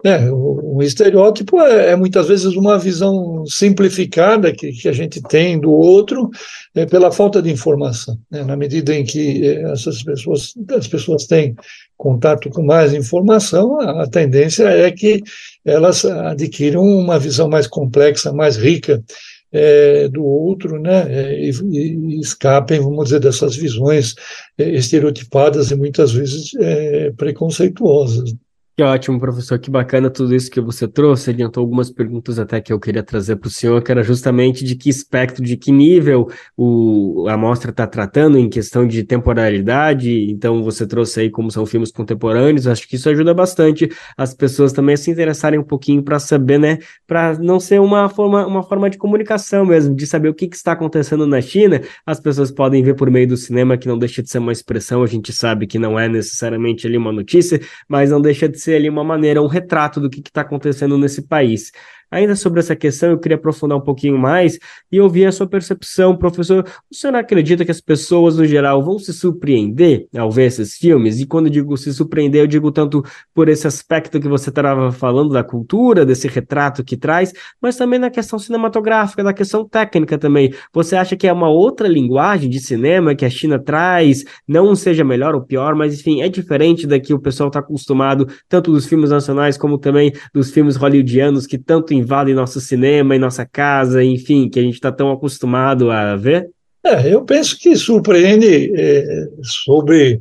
Né? 0.02 0.32
Um 0.32 0.82
estereótipo 0.82 1.60
é, 1.60 1.90
é, 1.90 1.96
muitas 1.96 2.26
vezes 2.26 2.56
uma 2.56 2.76
visão 2.76 3.44
simplificada 3.46 4.52
que, 4.52 4.72
que 4.72 4.88
a 4.88 4.92
gente 4.92 5.22
tem 5.22 5.60
do 5.60 5.70
outro 5.70 6.28
é, 6.74 6.84
pela 6.86 7.12
falta 7.12 7.40
de 7.40 7.52
informação. 7.52 8.18
Né? 8.28 8.42
Na 8.42 8.56
medida 8.56 8.92
em 8.92 9.04
que 9.04 9.46
é, 9.46 9.70
essas 9.70 10.02
pessoas, 10.02 10.54
as 10.76 10.88
pessoas 10.88 11.26
têm 11.26 11.54
contato 11.96 12.50
com 12.50 12.62
mais 12.62 12.92
informação, 12.92 13.78
a, 13.78 14.02
a 14.02 14.06
tendência 14.08 14.64
é 14.64 14.90
que 14.90 15.22
elas 15.64 16.04
adquiram 16.04 16.82
uma 16.82 17.18
visão 17.18 17.48
mais 17.48 17.68
complexa, 17.68 18.32
mais 18.32 18.56
rica 18.56 19.04
é, 19.52 20.08
do 20.08 20.24
outro, 20.24 20.78
né, 20.78 21.06
é, 21.08 21.40
e, 21.40 21.50
e, 21.50 22.20
escapem, 22.20 22.80
vamos 22.80 23.04
dizer, 23.04 23.20
dessas 23.20 23.56
visões 23.56 24.14
é, 24.56 24.68
estereotipadas 24.70 25.70
e 25.70 25.76
muitas 25.76 26.12
vezes 26.12 26.54
é, 26.56 27.10
preconceituosas. 27.12 28.34
Que 28.80 28.84
ótimo, 28.84 29.20
professor, 29.20 29.58
que 29.58 29.70
bacana 29.70 30.08
tudo 30.08 30.34
isso 30.34 30.50
que 30.50 30.58
você 30.58 30.88
trouxe. 30.88 31.28
Adiantou 31.28 31.60
algumas 31.60 31.90
perguntas 31.90 32.38
até 32.38 32.62
que 32.62 32.72
eu 32.72 32.80
queria 32.80 33.02
trazer 33.02 33.36
para 33.36 33.48
o 33.48 33.50
senhor, 33.50 33.82
que 33.82 33.92
era 33.92 34.02
justamente 34.02 34.64
de 34.64 34.74
que 34.74 34.88
espectro, 34.88 35.44
de 35.44 35.54
que 35.54 35.70
nível 35.70 36.30
o, 36.56 37.26
a 37.28 37.36
mostra 37.36 37.72
está 37.72 37.86
tratando 37.86 38.38
em 38.38 38.48
questão 38.48 38.88
de 38.88 39.04
temporalidade. 39.04 40.30
Então, 40.30 40.62
você 40.62 40.86
trouxe 40.86 41.20
aí 41.20 41.30
como 41.30 41.50
são 41.50 41.66
filmes 41.66 41.92
contemporâneos. 41.92 42.66
Acho 42.66 42.88
que 42.88 42.96
isso 42.96 43.10
ajuda 43.10 43.34
bastante 43.34 43.86
as 44.16 44.32
pessoas 44.32 44.72
também 44.72 44.94
a 44.94 44.96
se 44.96 45.10
interessarem 45.10 45.60
um 45.60 45.62
pouquinho 45.62 46.02
para 46.02 46.18
saber, 46.18 46.58
né? 46.58 46.78
Para 47.06 47.38
não 47.38 47.60
ser 47.60 47.82
uma 47.82 48.08
forma, 48.08 48.46
uma 48.46 48.62
forma 48.62 48.88
de 48.88 48.96
comunicação 48.96 49.66
mesmo, 49.66 49.94
de 49.94 50.06
saber 50.06 50.30
o 50.30 50.34
que, 50.34 50.48
que 50.48 50.56
está 50.56 50.72
acontecendo 50.72 51.26
na 51.26 51.42
China. 51.42 51.82
As 52.06 52.18
pessoas 52.18 52.50
podem 52.50 52.82
ver 52.82 52.94
por 52.94 53.10
meio 53.10 53.28
do 53.28 53.36
cinema, 53.36 53.76
que 53.76 53.86
não 53.86 53.98
deixa 53.98 54.22
de 54.22 54.30
ser 54.30 54.38
uma 54.38 54.52
expressão. 54.52 55.02
A 55.02 55.06
gente 55.06 55.34
sabe 55.34 55.66
que 55.66 55.78
não 55.78 56.00
é 56.00 56.08
necessariamente 56.08 56.86
ali 56.86 56.96
uma 56.96 57.12
notícia, 57.12 57.60
mas 57.86 58.08
não 58.10 58.22
deixa 58.22 58.48
de 58.48 58.58
ser 58.58 58.69
ser 58.70 58.76
ali 58.76 58.88
uma 58.88 59.02
maneira, 59.04 59.42
um 59.42 59.46
retrato 59.46 60.00
do 60.00 60.08
que 60.08 60.20
está 60.20 60.42
acontecendo 60.42 60.96
nesse 60.96 61.22
país. 61.22 61.72
Ainda 62.10 62.34
sobre 62.34 62.60
essa 62.60 62.74
questão, 62.74 63.10
eu 63.10 63.18
queria 63.18 63.36
aprofundar 63.36 63.78
um 63.78 63.80
pouquinho 63.80 64.18
mais 64.18 64.58
e 64.90 65.00
ouvir 65.00 65.26
a 65.26 65.32
sua 65.32 65.46
percepção, 65.46 66.16
professor. 66.16 66.66
O 66.90 66.94
senhor 66.94 67.14
acredita 67.14 67.64
que 67.64 67.70
as 67.70 67.80
pessoas, 67.80 68.36
no 68.36 68.44
geral, 68.44 68.82
vão 68.82 68.98
se 68.98 69.12
surpreender 69.12 70.08
ao 70.16 70.30
ver 70.30 70.46
esses 70.46 70.76
filmes? 70.76 71.20
E 71.20 71.26
quando 71.26 71.46
eu 71.46 71.52
digo 71.52 71.76
se 71.76 71.92
surpreender, 71.94 72.42
eu 72.42 72.46
digo 72.46 72.72
tanto 72.72 73.04
por 73.32 73.48
esse 73.48 73.66
aspecto 73.66 74.18
que 74.20 74.28
você 74.28 74.50
estava 74.50 74.90
falando 74.90 75.32
da 75.32 75.44
cultura, 75.44 76.04
desse 76.04 76.26
retrato 76.26 76.82
que 76.82 76.96
traz, 76.96 77.32
mas 77.60 77.76
também 77.76 77.98
na 77.98 78.10
questão 78.10 78.38
cinematográfica, 78.38 79.22
na 79.22 79.32
questão 79.32 79.64
técnica 79.64 80.18
também. 80.18 80.52
Você 80.72 80.96
acha 80.96 81.16
que 81.16 81.28
é 81.28 81.32
uma 81.32 81.48
outra 81.48 81.86
linguagem 81.86 82.50
de 82.50 82.58
cinema 82.58 83.14
que 83.14 83.24
a 83.24 83.30
China 83.30 83.58
traz? 83.58 84.24
Não 84.48 84.74
seja 84.74 85.04
melhor 85.04 85.34
ou 85.34 85.42
pior, 85.42 85.74
mas 85.76 86.00
enfim, 86.00 86.22
é 86.22 86.28
diferente 86.28 86.86
da 86.86 86.98
que 86.98 87.14
o 87.14 87.20
pessoal 87.20 87.48
está 87.48 87.60
acostumado, 87.60 88.26
tanto 88.48 88.72
dos 88.72 88.86
filmes 88.86 89.10
nacionais 89.10 89.56
como 89.56 89.78
também 89.78 90.12
dos 90.34 90.50
filmes 90.50 90.76
hollywoodianos 90.76 91.46
que 91.46 91.56
tanto 91.58 91.94
invadem 92.00 92.34
nosso 92.34 92.60
cinema 92.60 93.14
e 93.14 93.18
nossa 93.18 93.46
casa, 93.46 94.02
enfim, 94.02 94.48
que 94.48 94.58
a 94.58 94.62
gente 94.62 94.74
está 94.74 94.90
tão 94.90 95.12
acostumado 95.12 95.90
a 95.90 96.16
ver? 96.16 96.50
É, 96.84 97.12
eu 97.12 97.22
penso 97.24 97.58
que 97.58 97.76
surpreende 97.76 98.72
é, 98.74 99.28
sobre 99.42 100.20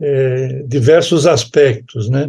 é, 0.00 0.64
diversos 0.66 1.26
aspectos, 1.26 2.08
né? 2.10 2.28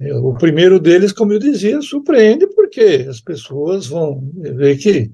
É, 0.00 0.14
o 0.14 0.34
primeiro 0.34 0.78
deles, 0.78 1.12
como 1.12 1.32
eu 1.32 1.38
dizia, 1.38 1.80
surpreende 1.80 2.46
porque 2.48 3.06
as 3.08 3.20
pessoas 3.20 3.86
vão 3.86 4.28
ver 4.34 4.76
que, 4.76 5.10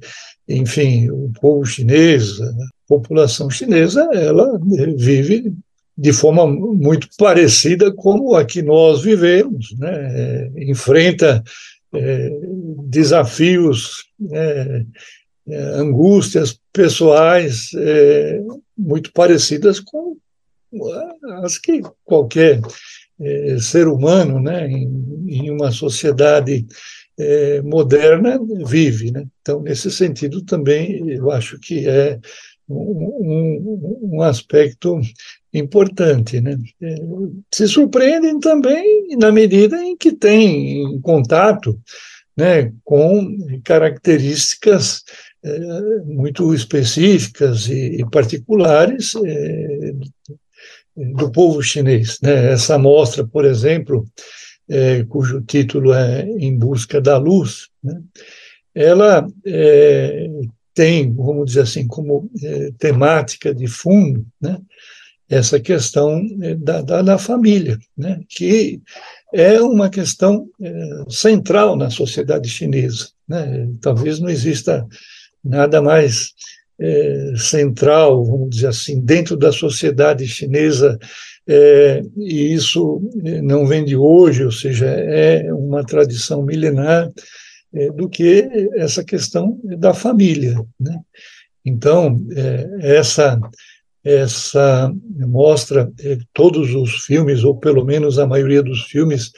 enfim, 0.49 1.11
o 1.11 1.31
povo 1.41 1.65
chinês, 1.65 2.41
a 2.41 2.53
população 2.89 3.49
chinesa, 3.51 4.09
ela 4.13 4.59
vive 4.97 5.53
de 5.97 6.13
forma 6.13 6.47
muito 6.47 7.09
parecida 7.17 7.93
como 7.93 8.35
a 8.35 8.45
que 8.45 8.63
nós 8.63 9.03
vivemos, 9.03 9.75
né? 9.79 9.93
É, 9.93 10.51
enfrenta 10.65 11.43
é, 11.95 12.31
desafios, 12.85 14.05
é, 14.31 14.85
é, 15.49 15.59
angústias 15.77 16.59
pessoais 16.73 17.71
é, 17.77 18.41
muito 18.77 19.13
parecidas 19.13 19.81
com 19.81 20.17
as 21.43 21.59
que 21.59 21.83
qualquer 22.05 22.61
é, 23.21 23.59
ser 23.59 23.87
humano, 23.87 24.41
né, 24.41 24.69
em, 24.69 25.25
em 25.29 25.51
uma 25.51 25.71
sociedade 25.71 26.67
é, 27.19 27.63
moderna 27.63 28.41
vive. 28.65 29.11
Né? 29.11 29.27
Então, 29.41 29.63
nesse 29.63 29.91
sentido, 29.91 30.43
também 30.43 31.09
eu 31.11 31.31
acho 31.31 31.59
que 31.61 31.89
é 31.89 32.19
um, 32.69 32.77
um, 32.77 34.15
um 34.15 34.23
aspecto 34.23 35.01
importante. 35.53 36.41
Né? 36.41 36.59
É, 36.83 36.97
se 37.53 37.69
surpreendem 37.69 38.41
também 38.41 39.17
na 39.17 39.31
medida 39.31 39.83
em 39.83 39.97
que 39.97 40.13
têm 40.13 41.01
contato 41.01 41.79
né, 42.37 42.73
com 42.85 43.37
características 43.65 45.03
é, 45.43 45.59
muito 46.05 46.55
específicas 46.55 47.69
e, 47.69 48.01
e 48.01 48.11
particulares 48.11 49.13
é, 49.25 49.93
do 50.97 51.31
povo 51.31 51.63
chinês. 51.63 52.19
Né? 52.23 52.53
Essa 52.53 52.79
mostra, 52.79 53.27
por 53.27 53.45
exemplo, 53.45 54.07
é, 54.69 55.05
cujo 55.05 55.43
título 55.43 55.93
é 55.93 56.23
Em 56.23 56.57
Busca 56.57 57.01
da 57.01 57.19
Luz, 57.19 57.69
né? 57.83 58.01
ela 58.75 59.27
é, 59.47 60.29
tem, 60.75 61.13
vamos 61.15 61.47
dizer 61.47 61.61
assim, 61.61 61.87
como 61.87 62.31
é, 62.43 62.73
temática 62.79 63.55
de 63.55 63.67
fundo, 63.67 64.27
né, 64.41 64.59
essa 65.29 65.59
questão 65.59 66.21
da, 66.59 66.83
da, 66.83 67.03
da, 67.03 67.19
família, 67.19 67.79
né, 67.97 68.21
que 68.29 68.83
é 69.35 69.61
uma 69.61 69.91
questão 69.91 70.49
é, 70.63 71.05
central 71.09 71.77
na 71.77 71.91
sociedade 71.91 72.49
chinesa. 72.49 73.09
Né, 73.29 73.69
talvez 73.81 74.21
não 74.21 74.29
exista 74.29 74.87
nada 75.43 75.83
mais 75.83 76.33
é, 76.79 77.33
central, 77.37 78.25
vamos 78.25 78.51
dizer 78.51 78.69
assim, 78.69 79.01
dentro 79.01 79.37
da 79.37 79.51
sociedade 79.51 80.27
chinesa, 80.27 80.99
é, 81.47 82.03
e 82.17 82.55
isso 82.55 83.03
é, 83.25 83.43
não 83.43 83.67
vem 83.67 83.85
de 83.85 83.97
hoje, 83.97 84.45
ou 84.45 84.53
seja, 84.53 84.87
é 84.87 85.53
uma 85.53 85.85
tradição 85.85 86.43
milenar 86.43 87.11
é, 87.75 87.91
do 87.91 88.09
que 88.09 88.49
essa 88.75 89.05
questão 89.05 89.61
da 89.65 89.93
família. 89.93 90.55
Né? 90.79 90.97
Então, 91.65 92.25
é, 92.37 92.97
essa, 92.97 93.39
essa 94.05 94.93
mostra, 95.19 95.91
é, 96.01 96.19
todos 96.35 96.75
os 96.75 97.05
filmes, 97.05 97.43
ou 97.43 97.57
pelo 97.57 97.85
menos 97.85 98.19
a 98.19 98.27
maioria 98.27 98.63
dos 98.63 98.83
filmes, 98.83 99.33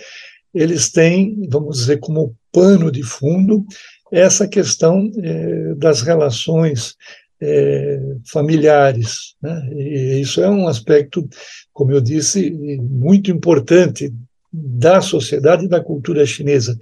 eles 0.53 0.91
têm, 0.91 1.47
vamos 1.49 1.79
dizer, 1.79 1.99
como 1.99 2.35
pano 2.51 2.91
de 2.91 3.03
fundo 3.03 3.65
essa 4.11 4.49
questão 4.49 5.11
é, 5.23 5.75
das 5.75 6.03
relações 6.03 6.97
é, 7.41 8.01
familiares. 8.27 9.35
Né? 9.41 9.69
E 9.75 10.21
isso 10.21 10.43
é 10.43 10.51
um 10.51 10.67
aspecto, 10.67 11.29
como 11.73 11.93
eu 11.93 12.01
disse, 12.01 12.51
muito 12.81 13.31
importante 13.31 14.13
da 14.53 15.01
sociedade 15.03 15.67
e 15.67 15.69
da 15.69 15.83
cultura 15.83 16.25
chinesa, 16.25 16.79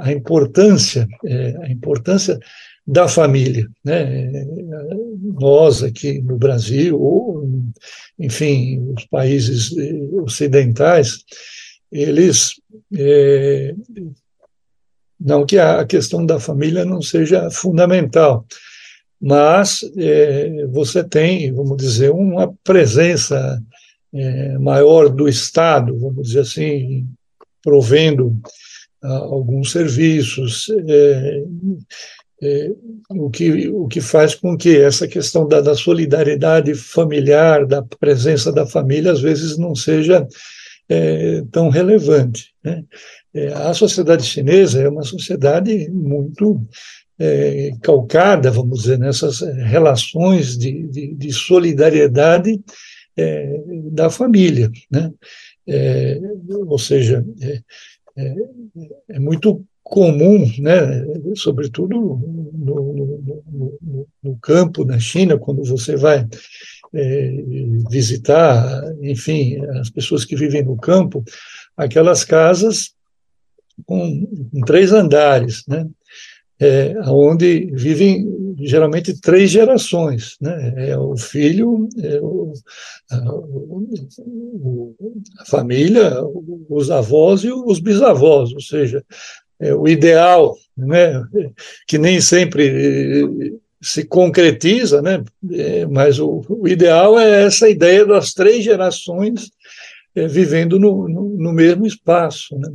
a, 0.00 0.12
importância, 0.12 1.08
a 1.62 1.68
importância 1.68 2.38
da 2.90 3.06
família. 3.06 3.68
Né? 3.84 4.32
Nós 5.38 5.84
aqui 5.84 6.20
no 6.20 6.36
Brasil, 6.36 7.00
ou, 7.00 7.48
enfim, 8.18 8.92
os 8.96 9.04
países 9.06 9.70
ocidentais, 10.12 11.24
eles. 11.92 12.60
É, 12.92 13.74
não 15.20 15.44
que 15.46 15.58
a 15.58 15.84
questão 15.84 16.24
da 16.24 16.40
família 16.40 16.84
não 16.84 17.00
seja 17.02 17.50
fundamental, 17.50 18.44
mas 19.20 19.82
é, 19.96 20.66
você 20.66 21.04
tem, 21.04 21.52
vamos 21.52 21.76
dizer, 21.76 22.10
uma 22.10 22.52
presença 22.64 23.62
é, 24.12 24.58
maior 24.58 25.10
do 25.10 25.28
Estado, 25.28 25.96
vamos 25.98 26.28
dizer 26.28 26.40
assim, 26.40 27.06
provendo 27.62 28.40
ah, 29.02 29.18
alguns 29.18 29.72
serviços, 29.72 30.68
é, 30.88 31.44
é, 32.42 32.72
o, 33.10 33.28
que, 33.30 33.68
o 33.68 33.86
que 33.86 34.00
faz 34.00 34.34
com 34.34 34.56
que 34.56 34.76
essa 34.78 35.06
questão 35.06 35.46
da, 35.46 35.60
da, 35.60 35.74
solidariedade 35.74 36.74
familiar, 36.74 37.66
da 37.66 37.82
presença 37.82 38.50
da 38.50 38.66
família, 38.66 39.12
às 39.12 39.20
vezes 39.20 39.58
não 39.58 39.74
seja 39.74 40.26
é, 40.88 41.42
tão 41.52 41.68
relevante. 41.68 42.52
Né? 42.64 42.82
É, 43.34 43.48
a 43.52 43.74
sociedade 43.74 44.24
chinesa 44.24 44.80
é 44.80 44.88
uma 44.88 45.02
sociedade 45.02 45.90
muito 45.90 46.66
é, 47.18 47.72
calcada, 47.82 48.50
vamos 48.50 48.82
dizer, 48.82 48.98
nessas 48.98 49.40
relações 49.40 50.56
de, 50.56 50.88
de, 50.88 51.14
de 51.14 51.32
solidariedade 51.32 52.58
é, 53.16 53.60
da 53.92 54.08
família, 54.08 54.70
né? 54.90 55.12
É, 55.66 56.18
ou 56.48 56.78
seja, 56.78 57.24
é, 58.16 59.18
muito 59.18 59.64
comum, 59.90 60.48
né, 60.60 61.04
sobretudo 61.34 61.96
no, 61.96 62.52
no, 62.52 63.78
no, 63.82 64.06
no, 64.22 64.36
campo, 64.40 64.84
na 64.84 65.00
China, 65.00 65.36
quando 65.36 65.64
você 65.64 65.96
vai 65.96 66.28
é, 66.94 67.44
visitar, 67.90 68.84
enfim, 69.02 69.60
as 69.80 69.90
pessoas 69.90 70.24
que 70.24 70.36
vivem 70.36 70.62
no 70.62 70.76
campo, 70.76 71.24
aquelas 71.76 72.24
casas 72.24 72.94
com, 73.84 74.26
com 74.52 74.60
três 74.60 74.92
andares, 74.92 75.64
né? 75.66 75.88
É, 76.62 76.94
onde 77.08 77.70
vivem 77.72 78.54
geralmente 78.60 79.18
três 79.18 79.50
gerações, 79.50 80.36
né? 80.40 80.90
É 80.90 80.98
o 80.98 81.16
filho, 81.16 81.88
é 81.98 82.20
o, 82.20 82.52
a, 83.10 83.16
a, 85.38 85.44
família, 85.46 86.12
os 86.68 86.90
avós 86.90 87.44
e 87.44 87.50
os 87.50 87.80
bisavós, 87.80 88.52
ou 88.52 88.60
seja, 88.60 89.02
o 89.74 89.86
ideal, 89.86 90.56
né? 90.76 91.22
Que 91.86 91.98
nem 91.98 92.20
sempre 92.20 92.68
eh, 92.68 93.52
se 93.82 94.04
concretiza, 94.04 95.00
né? 95.02 95.22
É, 95.52 95.86
mas 95.86 96.18
o, 96.18 96.44
o, 96.48 96.68
ideal 96.68 97.18
é 97.18 97.44
essa 97.44 97.68
ideia 97.68 98.04
das 98.04 98.32
três 98.32 98.64
gerações 98.64 99.50
é, 100.14 100.26
vivendo 100.26 100.78
no, 100.78 101.08
no, 101.08 101.28
no 101.30 101.52
mesmo 101.52 101.86
espaço, 101.86 102.56
né? 102.58 102.70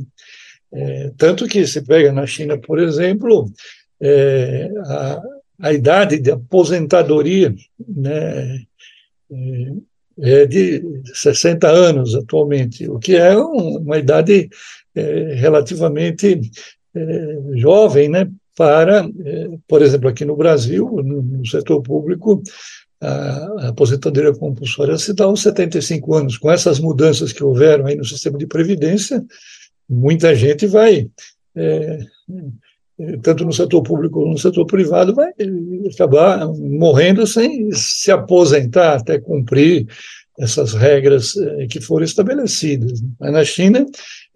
É, 0.72 1.12
tanto 1.16 1.46
que 1.46 1.66
se 1.66 1.82
pega 1.82 2.12
na 2.12 2.26
China, 2.26 2.58
por 2.58 2.78
exemplo, 2.78 3.50
é, 4.00 4.68
a, 4.84 5.22
a, 5.62 5.72
idade 5.72 6.18
de 6.18 6.30
aposentadoria 6.30 7.54
né, 7.78 8.62
é, 9.30 10.42
é 10.42 10.46
de 10.46 10.82
60 11.14 11.68
anos 11.68 12.14
atualmente, 12.14 12.88
o 12.90 12.98
que 12.98 13.16
é 13.16 13.38
um, 13.38 13.78
uma 13.78 13.96
idade 13.96 14.50
é, 14.96 15.34
relativamente 15.34 16.40
é, 16.94 17.38
jovem, 17.54 18.08
né, 18.08 18.28
para, 18.56 19.06
é, 19.24 19.48
por 19.68 19.82
exemplo, 19.82 20.08
aqui 20.08 20.24
no 20.24 20.34
Brasil, 20.34 20.90
no, 21.04 21.22
no 21.22 21.46
setor 21.46 21.82
público, 21.82 22.42
a, 22.98 23.68
aposentadoria 23.68 24.32
compulsória 24.32 24.96
se 24.96 25.12
dá 25.12 25.24
aos 25.24 25.42
75 25.42 26.14
anos. 26.14 26.38
Com 26.38 26.50
essas 26.50 26.80
mudanças 26.80 27.32
que 27.32 27.44
houveram 27.44 27.86
aí 27.86 27.94
no 27.94 28.04
sistema 28.04 28.38
de 28.38 28.46
previdência, 28.46 29.22
muita 29.86 30.34
gente 30.34 30.66
vai, 30.66 31.06
é, 31.54 31.98
tanto 33.22 33.44
no 33.44 33.52
setor 33.52 33.82
público 33.82 34.20
como 34.20 34.32
no 34.32 34.38
setor 34.38 34.64
privado, 34.64 35.14
vai 35.14 35.32
acabar 35.92 36.48
morrendo 36.48 37.26
sem 37.26 37.70
se 37.72 38.10
aposentar 38.10 38.94
até 38.94 39.18
cumprir 39.18 39.86
essas 40.38 40.72
regras 40.72 41.34
que 41.70 41.80
foram 41.80 42.04
estabelecidas. 42.04 43.02
Mas 43.18 43.32
na 43.32 43.44
China, 43.44 43.86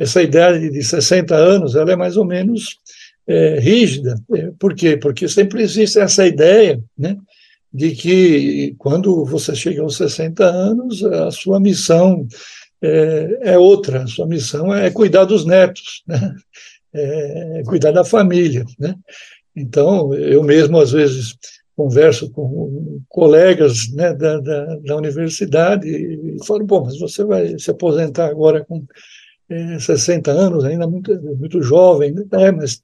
essa 0.01 0.23
idade 0.23 0.71
de 0.71 0.83
60 0.83 1.37
anos 1.37 1.77
ela 1.77 1.93
é 1.93 1.97
mais 1.97 2.17
ou 2.17 2.25
menos 2.25 2.79
é, 3.27 3.61
rígida. 3.61 4.17
É, 4.35 4.51
por 4.59 4.75
quê? 4.75 4.97
Porque 4.97 5.29
sempre 5.29 5.63
existe 5.63 6.01
essa 6.01 6.27
ideia 6.27 6.83
né, 6.97 7.19
de 7.73 7.93
que 7.93 8.75
quando 8.79 9.27
você 9.27 9.55
chega 9.55 9.83
aos 9.83 9.99
60 9.99 10.43
anos, 10.43 11.05
a 11.05 11.31
sua 11.31 11.61
missão 11.61 12.27
é, 12.81 13.39
é 13.43 13.59
outra. 13.59 14.05
A 14.05 14.07
sua 14.07 14.27
missão 14.27 14.75
é 14.75 14.91
cuidar 14.91 15.27
dos 15.27 15.45
netos, 15.45 16.03
né? 16.09 16.35
é 16.95 17.63
cuidar 17.67 17.93
da 17.93 18.03
família. 18.03 18.65
Né? 18.79 18.95
Então, 19.55 20.15
eu 20.15 20.43
mesmo, 20.43 20.81
às 20.81 20.93
vezes, 20.93 21.37
converso 21.77 22.31
com 22.31 23.01
colegas 23.07 23.93
né, 23.93 24.15
da, 24.15 24.39
da, 24.39 24.77
da, 24.77 24.97
universidade 24.97 25.87
e 25.89 26.37
falo, 26.47 26.65
bom, 26.65 26.85
mas 26.85 26.99
você 26.99 27.23
vai 27.23 27.59
se 27.59 27.71
aposentar 27.71 28.27
agora 28.27 28.65
com 28.65 28.85
é, 29.51 29.79
60 29.79 30.31
anos, 30.31 30.65
ainda 30.65 30.87
muito, 30.87 31.13
muito 31.37 31.61
jovem, 31.63 32.13
né? 32.13 32.25
é, 32.33 32.53
mas 32.53 32.83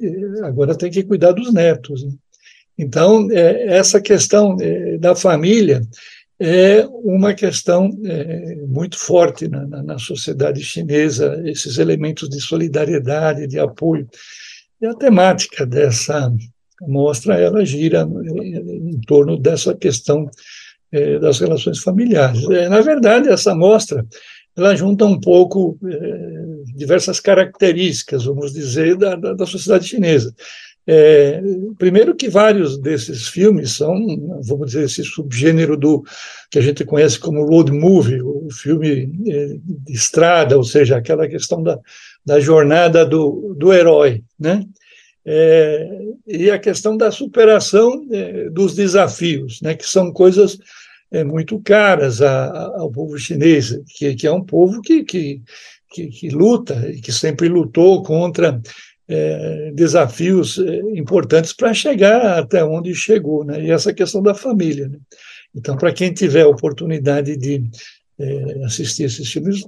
é, 0.00 0.44
agora 0.44 0.76
tem 0.76 0.90
que 0.90 1.04
cuidar 1.04 1.32
dos 1.32 1.52
netos. 1.52 2.04
Né? 2.04 2.12
Então, 2.76 3.28
é, 3.30 3.76
essa 3.76 4.00
questão 4.00 4.56
é, 4.60 4.98
da 4.98 5.14
família 5.14 5.80
é 6.40 6.86
uma 7.02 7.34
questão 7.34 7.90
é, 8.04 8.56
muito 8.66 8.96
forte 8.96 9.48
na, 9.48 9.66
na, 9.66 9.82
na, 9.82 9.98
sociedade 9.98 10.62
chinesa, 10.62 11.42
esses 11.44 11.78
elementos 11.78 12.28
de 12.28 12.40
solidariedade, 12.40 13.46
de 13.46 13.58
apoio. 13.58 14.08
E 14.80 14.86
a 14.86 14.94
temática 14.94 15.66
dessa 15.66 16.32
mostra, 16.82 17.34
ela 17.40 17.64
gira 17.64 18.02
em, 18.02 19.00
torno 19.00 19.36
dessa 19.36 19.74
questão 19.74 20.30
é, 20.92 21.18
das 21.18 21.40
relações 21.40 21.80
familiares. 21.80 22.48
É, 22.50 22.68
na 22.68 22.80
verdade, 22.80 23.28
essa 23.28 23.52
mostra, 23.54 24.06
ela 24.58 24.74
junta 24.74 25.04
um 25.04 25.18
pouco 25.18 25.78
é, 25.86 26.74
diversas 26.74 27.20
características, 27.20 28.24
vamos 28.24 28.52
dizer, 28.52 28.96
da, 28.96 29.14
da, 29.14 29.34
da 29.34 29.46
sociedade 29.46 29.86
chinesa. 29.86 30.34
É, 30.90 31.42
primeiro 31.76 32.16
que 32.16 32.30
vários 32.30 32.78
desses 32.78 33.28
filmes 33.28 33.72
são, 33.72 33.94
vamos 34.42 34.68
dizer, 34.68 34.84
esse 34.84 35.04
subgênero 35.04 35.76
do 35.76 36.02
que 36.50 36.58
a 36.58 36.62
gente 36.62 36.82
conhece 36.82 37.18
como 37.18 37.44
road 37.44 37.70
movie, 37.70 38.22
o 38.22 38.48
filme 38.50 39.12
é, 39.28 39.56
de 39.62 39.92
estrada, 39.92 40.56
ou 40.56 40.64
seja, 40.64 40.96
aquela 40.96 41.28
questão 41.28 41.62
da, 41.62 41.78
da 42.24 42.40
jornada 42.40 43.04
do, 43.04 43.54
do 43.58 43.70
herói, 43.70 44.22
né? 44.40 44.64
É, 45.26 45.86
e 46.26 46.50
a 46.50 46.58
questão 46.58 46.96
da 46.96 47.10
superação 47.10 48.06
é, 48.10 48.48
dos 48.48 48.74
desafios, 48.74 49.60
né? 49.60 49.74
Que 49.74 49.86
são 49.86 50.10
coisas 50.10 50.58
é, 51.10 51.24
muito 51.24 51.60
caras 51.60 52.20
a, 52.20 52.66
ao 52.76 52.90
povo 52.90 53.18
chinês, 53.18 53.78
que, 53.96 54.14
que 54.14 54.26
é 54.26 54.32
um 54.32 54.44
povo 54.44 54.80
que, 54.80 55.04
que, 55.04 55.42
que, 55.90 56.08
que 56.08 56.28
luta 56.30 56.90
e 56.90 57.00
que 57.00 57.12
sempre 57.12 57.48
lutou 57.48 58.02
contra 58.02 58.60
é, 59.08 59.72
desafios 59.74 60.58
é, 60.58 60.80
importantes 60.98 61.52
para 61.52 61.72
chegar 61.72 62.38
até 62.38 62.62
onde 62.62 62.94
chegou, 62.94 63.44
né? 63.44 63.64
E 63.64 63.70
essa 63.70 63.92
questão 63.92 64.22
da 64.22 64.34
família. 64.34 64.88
Né? 64.88 64.98
Então, 65.54 65.76
para 65.76 65.92
quem 65.92 66.12
tiver 66.12 66.44
oportunidade 66.44 67.36
de 67.36 67.64
é, 68.18 68.64
assistir 68.64 69.04
esses 69.04 69.30
filmes, 69.30 69.66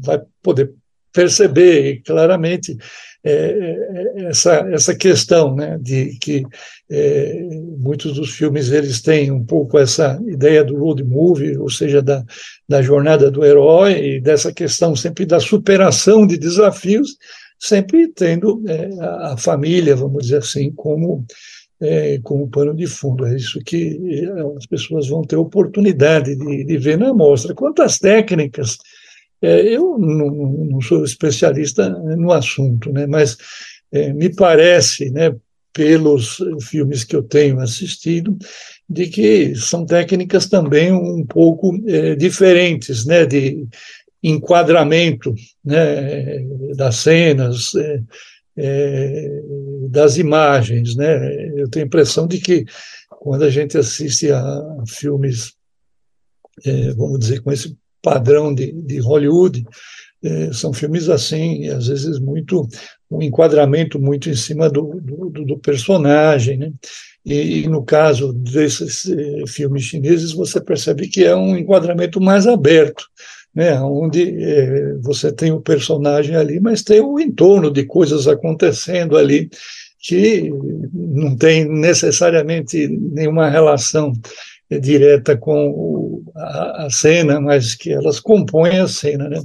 vai 0.00 0.20
poder 0.42 0.72
perceber 1.12 2.02
claramente 2.04 2.76
é, 3.24 3.32
é, 3.32 4.24
essa, 4.26 4.68
essa 4.72 4.94
questão 4.96 5.54
né, 5.54 5.78
de 5.80 6.18
que 6.18 6.42
é, 6.90 7.40
muitos 7.78 8.14
dos 8.14 8.30
filmes 8.32 8.72
eles 8.72 9.00
têm 9.00 9.30
um 9.30 9.44
pouco 9.44 9.78
essa 9.78 10.20
ideia 10.26 10.64
do 10.64 10.76
road 10.76 11.04
movie, 11.04 11.56
ou 11.56 11.70
seja, 11.70 12.02
da, 12.02 12.24
da 12.68 12.82
jornada 12.82 13.30
do 13.30 13.44
herói, 13.44 14.16
e 14.16 14.20
dessa 14.20 14.52
questão 14.52 14.96
sempre 14.96 15.24
da 15.24 15.38
superação 15.38 16.26
de 16.26 16.36
desafios, 16.36 17.16
sempre 17.60 18.08
tendo 18.08 18.60
é, 18.66 18.88
a 19.00 19.36
família, 19.36 19.94
vamos 19.94 20.24
dizer 20.24 20.38
assim, 20.38 20.72
como, 20.72 21.24
é, 21.80 22.18
como 22.24 22.50
pano 22.50 22.74
de 22.74 22.88
fundo. 22.88 23.24
É 23.24 23.36
isso 23.36 23.60
que 23.60 24.00
é, 24.04 24.56
as 24.58 24.66
pessoas 24.66 25.06
vão 25.06 25.22
ter 25.22 25.36
oportunidade 25.36 26.34
de, 26.34 26.64
de 26.64 26.76
ver 26.76 26.98
na 26.98 27.14
mostra. 27.14 27.54
Quanto 27.54 27.82
às 27.82 28.00
técnicas, 28.00 28.78
eu 29.42 29.98
não, 29.98 30.30
não, 30.30 30.80
sou 30.80 31.04
especialista 31.04 31.88
no 31.88 32.32
assunto, 32.32 32.92
né, 32.92 33.06
mas 33.06 33.36
é, 33.90 34.12
me 34.12 34.34
parece, 34.34 35.10
né, 35.10 35.34
pelos 35.72 36.38
filmes 36.60 37.02
que 37.02 37.16
eu 37.16 37.22
tenho 37.22 37.58
assistido, 37.58 38.36
de 38.88 39.06
que 39.06 39.54
são 39.54 39.86
técnicas 39.86 40.46
também 40.46 40.92
um 40.92 41.24
pouco 41.26 41.72
é, 41.88 42.14
diferentes, 42.14 43.06
né, 43.06 43.24
de, 43.24 43.66
enquadramento 44.22 45.34
né, 45.64 46.38
das 46.76 46.96
cenas, 46.96 47.74
é, 47.74 48.02
é, 48.56 49.42
das 49.88 50.16
imagens, 50.16 50.94
né? 50.94 51.50
Eu 51.56 51.68
tenho 51.68 51.84
a 51.84 51.88
impressão 51.88 52.26
de 52.26 52.38
que 52.38 52.64
quando 53.10 53.42
a 53.44 53.50
gente 53.50 53.76
assiste 53.76 54.30
a 54.30 54.62
filmes, 54.86 55.54
é, 56.64 56.92
vamos 56.92 57.18
dizer, 57.18 57.40
com 57.40 57.50
esse 57.50 57.76
padrão 58.02 58.52
de, 58.52 58.72
de 58.72 58.98
Hollywood, 58.98 59.64
é, 60.24 60.52
são 60.52 60.72
filmes 60.72 61.08
assim, 61.08 61.68
às 61.68 61.86
vezes 61.86 62.18
muito 62.18 62.68
um 63.10 63.22
enquadramento 63.22 63.98
muito 64.00 64.28
em 64.28 64.34
cima 64.34 64.68
do, 64.68 65.00
do, 65.00 65.44
do 65.44 65.58
personagem, 65.58 66.56
né? 66.56 66.72
E, 67.24 67.60
e, 67.60 67.68
no 67.68 67.84
caso 67.84 68.32
desses 68.32 69.08
eh, 69.08 69.44
filmes 69.46 69.84
chineses, 69.84 70.32
você 70.32 70.60
percebe 70.60 71.08
que 71.08 71.24
é 71.24 71.36
um 71.36 71.56
enquadramento 71.56 72.20
mais 72.20 72.48
aberto, 72.48 73.04
né? 73.54 73.80
onde 73.80 74.34
eh, 74.42 74.94
você 75.00 75.30
tem 75.30 75.52
o 75.52 75.60
personagem 75.60 76.34
ali, 76.34 76.58
mas 76.58 76.82
tem 76.82 77.00
o 77.00 77.20
entorno 77.20 77.70
de 77.70 77.84
coisas 77.84 78.26
acontecendo 78.26 79.16
ali 79.16 79.48
que 80.00 80.50
não 80.92 81.36
tem 81.36 81.64
necessariamente 81.64 82.88
nenhuma 82.88 83.48
relação 83.48 84.12
eh, 84.68 84.80
direta 84.80 85.36
com 85.36 85.70
o, 85.70 86.11
a, 86.36 86.86
a, 86.86 86.90
cena, 86.90 87.40
mas 87.40 87.74
que 87.74 87.92
elas 87.92 88.20
compõem 88.20 88.78
a 88.78 88.88
cena. 88.88 89.28
Né? 89.28 89.42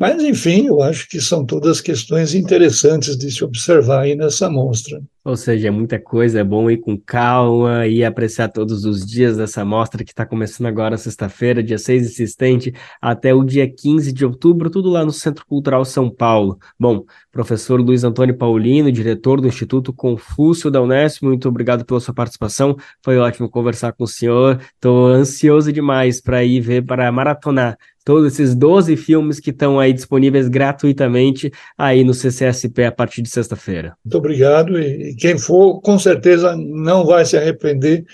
Mas, 0.00 0.22
enfim, 0.22 0.68
eu 0.68 0.80
acho 0.80 1.06
que 1.06 1.20
são 1.20 1.44
todas 1.44 1.78
questões 1.78 2.34
interessantes 2.34 3.18
de 3.18 3.30
se 3.30 3.44
observar 3.44 4.04
aí 4.04 4.16
nessa 4.16 4.48
mostra. 4.48 5.02
Ou 5.22 5.36
seja, 5.36 5.68
é 5.68 5.70
muita 5.70 6.00
coisa, 6.00 6.40
é 6.40 6.44
bom 6.44 6.70
ir 6.70 6.78
com 6.78 6.98
calma 6.98 7.86
e 7.86 8.02
apreciar 8.02 8.48
todos 8.48 8.86
os 8.86 9.04
dias 9.04 9.36
dessa 9.36 9.62
mostra 9.62 10.02
que 10.02 10.12
está 10.12 10.24
começando 10.24 10.66
agora 10.66 10.96
sexta-feira, 10.96 11.62
dia 11.62 11.76
6 11.76 12.06
e 12.06 12.08
se 12.08 12.22
estende 12.22 12.72
até 13.02 13.34
o 13.34 13.44
dia 13.44 13.70
15 13.70 14.10
de 14.14 14.24
outubro, 14.24 14.70
tudo 14.70 14.88
lá 14.88 15.04
no 15.04 15.12
Centro 15.12 15.44
Cultural 15.44 15.84
São 15.84 16.08
Paulo. 16.08 16.58
Bom, 16.78 17.04
professor 17.30 17.78
Luiz 17.78 18.02
Antônio 18.02 18.34
Paulino, 18.34 18.90
diretor 18.90 19.42
do 19.42 19.46
Instituto 19.46 19.92
Confúcio 19.92 20.70
da 20.70 20.80
Unesp, 20.80 21.22
muito 21.22 21.46
obrigado 21.46 21.84
pela 21.84 22.00
sua 22.00 22.14
participação, 22.14 22.74
foi 23.04 23.18
ótimo 23.18 23.50
conversar 23.50 23.92
com 23.92 24.04
o 24.04 24.08
senhor, 24.08 24.58
estou 24.74 25.08
ansioso 25.08 25.70
demais 25.70 26.18
para 26.18 26.42
ir 26.42 26.60
ver, 26.62 26.82
para 26.82 27.12
maratonar 27.12 27.76
todos 28.04 28.32
esses 28.32 28.54
12 28.54 28.96
filmes 28.96 29.38
que 29.38 29.50
estão 29.50 29.78
aí 29.78 29.92
disponíveis 29.92 30.48
gratuitamente 30.48 31.50
aí 31.76 32.04
no 32.04 32.14
CCSP 32.14 32.84
a 32.84 32.92
partir 32.92 33.22
de 33.22 33.30
sexta-feira. 33.30 33.94
Muito 34.04 34.18
obrigado 34.18 34.78
e 34.78 35.14
quem 35.16 35.38
for, 35.38 35.80
com 35.80 35.98
certeza 35.98 36.56
não 36.56 37.04
vai 37.04 37.24
se 37.24 37.36
arrepender 37.36 38.04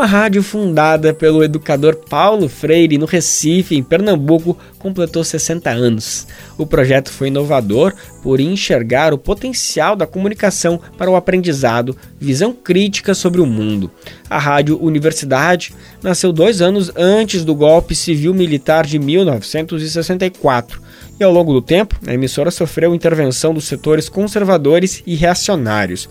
uma 0.00 0.06
rádio 0.06 0.42
fundada 0.42 1.12
pelo 1.12 1.44
educador 1.44 1.94
Paulo 1.94 2.48
Freire 2.48 2.96
no 2.96 3.04
Recife, 3.04 3.76
em 3.76 3.82
Pernambuco, 3.82 4.56
completou 4.78 5.22
60 5.22 5.68
anos. 5.68 6.26
O 6.56 6.64
projeto 6.64 7.10
foi 7.10 7.28
inovador 7.28 7.92
por 8.22 8.40
enxergar 8.40 9.12
o 9.12 9.18
potencial 9.18 9.94
da 9.94 10.06
comunicação 10.06 10.80
para 10.96 11.10
o 11.10 11.16
aprendizado, 11.16 11.94
visão 12.18 12.54
crítica 12.54 13.12
sobre 13.12 13.42
o 13.42 13.46
mundo. 13.46 13.90
A 14.30 14.38
Rádio 14.38 14.82
Universidade 14.82 15.74
nasceu 16.02 16.32
dois 16.32 16.62
anos 16.62 16.90
antes 16.96 17.44
do 17.44 17.54
golpe 17.54 17.94
civil-militar 17.94 18.86
de 18.86 18.98
1964 18.98 20.80
e 21.20 21.24
ao 21.24 21.30
longo 21.30 21.52
do 21.52 21.60
tempo, 21.60 21.94
a 22.06 22.14
emissora 22.14 22.50
sofreu 22.50 22.94
intervenção 22.94 23.52
dos 23.52 23.66
setores 23.66 24.08
conservadores 24.08 25.02
e 25.06 25.14
reacionários. 25.14 26.08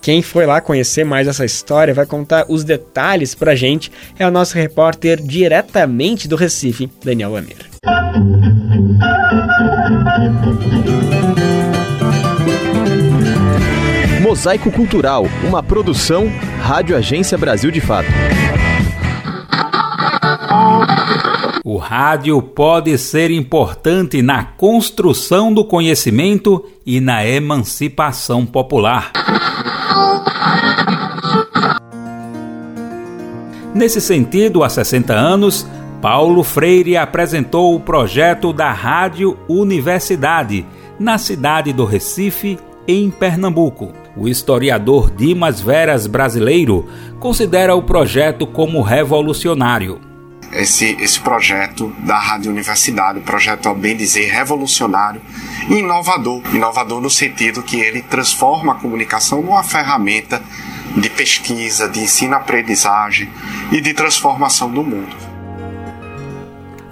Quem 0.00 0.22
foi 0.22 0.46
lá 0.46 0.60
conhecer 0.60 1.04
mais 1.04 1.26
essa 1.28 1.44
história 1.44 1.92
vai 1.92 2.06
contar 2.06 2.46
os 2.48 2.64
detalhes 2.64 3.34
pra 3.34 3.54
gente 3.54 3.90
é 4.18 4.26
o 4.26 4.30
nosso 4.30 4.54
repórter 4.54 5.20
diretamente 5.20 6.28
do 6.28 6.36
Recife, 6.36 6.90
Daniel 7.04 7.32
Lamir. 7.32 7.68
Mosaico 14.22 14.70
Cultural, 14.70 15.26
uma 15.46 15.62
produção 15.62 16.28
Rádio 16.60 16.96
Agência 16.96 17.36
Brasil 17.38 17.70
de 17.70 17.80
Fato. 17.80 18.08
O 21.64 21.76
rádio 21.76 22.40
pode 22.40 22.96
ser 22.96 23.30
importante 23.30 24.22
na 24.22 24.42
construção 24.42 25.52
do 25.52 25.64
conhecimento 25.64 26.64
e 26.84 27.00
na 27.00 27.26
emancipação 27.26 28.46
popular. 28.46 29.12
Nesse 33.78 34.00
sentido, 34.00 34.64
há 34.64 34.68
60 34.68 35.14
anos, 35.14 35.64
Paulo 36.02 36.42
Freire 36.42 36.96
apresentou 36.96 37.76
o 37.76 37.78
projeto 37.78 38.52
da 38.52 38.72
Rádio 38.72 39.38
Universidade, 39.48 40.66
na 40.98 41.16
cidade 41.16 41.72
do 41.72 41.84
Recife, 41.84 42.58
em 42.88 43.08
Pernambuco. 43.08 43.92
O 44.16 44.26
historiador 44.26 45.12
Dimas 45.12 45.60
Veras 45.60 46.08
brasileiro 46.08 46.88
considera 47.20 47.76
o 47.76 47.82
projeto 47.84 48.48
como 48.48 48.82
revolucionário. 48.82 50.00
Esse, 50.52 50.96
esse 51.00 51.20
projeto 51.20 51.94
da 52.00 52.18
Rádio 52.18 52.50
Universidade, 52.50 53.20
o 53.20 53.22
projeto, 53.22 53.68
ao 53.68 53.76
bem 53.76 53.96
dizer, 53.96 54.28
revolucionário 54.28 55.20
e 55.70 55.74
inovador. 55.74 56.42
Inovador 56.52 57.00
no 57.00 57.10
sentido 57.10 57.62
que 57.62 57.76
ele 57.76 58.02
transforma 58.02 58.72
a 58.72 58.76
comunicação 58.76 59.40
numa 59.40 59.62
ferramenta 59.62 60.42
de 60.96 61.10
pesquisa, 61.10 61.88
de 61.88 62.00
ensino-aprendizagem 62.00 63.30
e 63.70 63.80
de 63.80 63.94
transformação 63.94 64.68
do 64.70 64.82
mundo. 64.82 65.16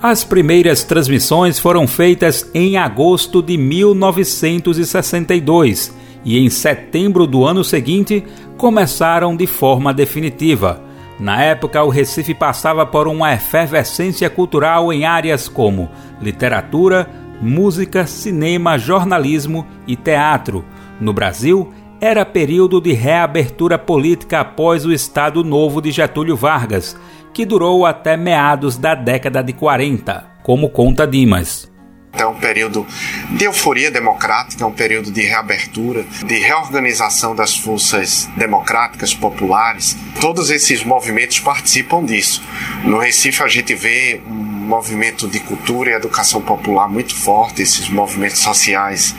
As 0.03 0.22
primeiras 0.22 0.84
transmissões 0.84 1.59
foram 1.59 1.88
feitas 1.88 2.49
em 2.55 2.76
agosto 2.76 3.42
de 3.42 3.57
1962 3.57 5.92
e 6.24 6.38
em 6.38 6.49
setembro 6.51 7.26
do 7.26 7.44
ano 7.44 7.64
seguinte 7.64 8.22
começaram 8.57 9.34
de 9.34 9.47
forma 9.47 9.94
definitiva. 9.94 10.84
Na 11.18 11.42
época, 11.42 11.82
o 11.82 11.88
Recife 11.88 12.34
passava 12.34 12.84
por 12.84 13.09
uma 13.09 13.32
efervescência 13.32 14.28
cultural 14.28 14.92
em 14.92 15.07
áreas 15.07 15.49
como 15.49 15.88
literatura, 16.20 17.09
música, 17.40 18.07
cinema, 18.07 18.76
jornalismo 18.76 19.66
e 19.86 19.97
teatro. 19.97 20.62
No 21.01 21.12
Brasil, 21.12 21.72
era 22.01 22.24
período 22.24 22.80
de 22.80 22.92
reabertura 22.92 23.78
política 23.78 24.40
após 24.40 24.84
o 24.84 24.92
Estado 24.92 25.42
Novo 25.42 25.80
de 25.80 25.90
Getúlio 25.90 26.36
Vargas, 26.36 26.97
que 27.32 27.47
durou 27.47 27.86
até 27.86 28.16
meados 28.16 28.76
da 28.76 28.94
década 28.94 29.42
de 29.42 29.53
40, 29.53 30.24
como 30.42 30.68
conta 30.68 31.07
Dimas. 31.07 31.70
É 32.12 32.24
um 32.24 32.34
período 32.34 32.86
de 33.30 33.44
euforia 33.44 33.90
democrática, 33.90 34.64
é 34.64 34.66
um 34.66 34.72
período 34.72 35.11
de 35.11 35.20
reabertura, 35.20 36.03
de 36.24 36.38
reorganização 36.38 37.36
das 37.36 37.55
forças 37.55 38.26
democráticas 38.36 39.12
populares. 39.12 39.97
Todos 40.18 40.49
esses 40.49 40.82
movimentos 40.82 41.40
participam 41.40 42.03
disso. 42.03 42.42
No 42.84 42.99
Recife 42.99 43.42
a 43.42 43.49
gente 43.49 43.74
vê 43.74 44.22
um 44.26 44.32
movimento 44.32 45.28
de 45.28 45.40
cultura 45.40 45.90
e 45.90 45.92
educação 45.92 46.40
popular 46.40 46.88
muito 46.88 47.14
forte, 47.14 47.61
esses 47.61 47.88
movimentos 47.90 48.38
sociais 48.38 49.14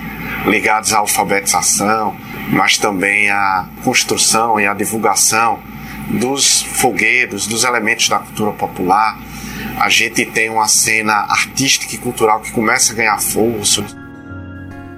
ligados 0.47 0.91
à 0.91 0.97
alfabetização, 0.97 2.15
mas 2.49 2.77
também 2.77 3.29
à 3.29 3.67
construção 3.83 4.59
e 4.59 4.65
à 4.65 4.73
divulgação 4.73 5.59
dos 6.09 6.61
fogueiros, 6.61 7.47
dos 7.47 7.63
elementos 7.63 8.07
da 8.09 8.19
cultura 8.19 8.51
popular. 8.51 9.19
A 9.79 9.89
gente 9.89 10.25
tem 10.25 10.49
uma 10.49 10.67
cena 10.67 11.13
artística 11.13 11.93
e 11.93 11.97
cultural 11.97 12.39
que 12.39 12.51
começa 12.51 12.93
a 12.93 12.95
ganhar 12.95 13.19
força. 13.19 13.83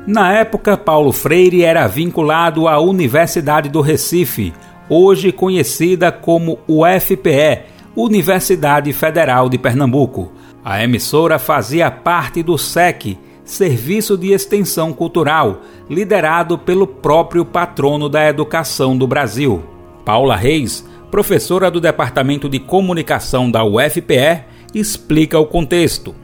Na 0.06 0.32
época, 0.34 0.78
Paulo 0.78 1.12
Freire 1.12 1.64
era 1.64 1.88
vinculado 1.88 2.68
à 2.68 2.80
Universidade 2.80 3.70
do 3.70 3.82
Recife, 3.82 4.54
hoje 4.89 5.32
conhecida 5.32 6.12
como 6.12 6.60
UFPE, 6.68 7.64
Universidade 7.95 8.91
Federal 8.93 9.50
de 9.50 9.58
Pernambuco. 9.58 10.32
A 10.64 10.84
emissora 10.84 11.38
fazia 11.38 11.91
parte 11.91 12.41
do 12.41 12.58
SEC, 12.58 13.18
Serviço 13.50 14.16
de 14.16 14.32
Extensão 14.32 14.93
Cultural, 14.93 15.64
liderado 15.89 16.56
pelo 16.56 16.86
próprio 16.86 17.43
patrono 17.43 18.08
da 18.08 18.30
educação 18.30 18.95
do 18.95 19.08
Brasil. 19.08 19.64
Paula 20.06 20.36
Reis, 20.36 20.86
professora 21.10 21.72
do 21.72 21.82
Departamento 21.82 22.47
de 22.47 22.60
Comunicação 22.60 23.50
da 23.50 23.64
UFPE, 23.66 24.43
explica 24.72 25.39
o 25.39 25.47
contexto. 25.47 26.16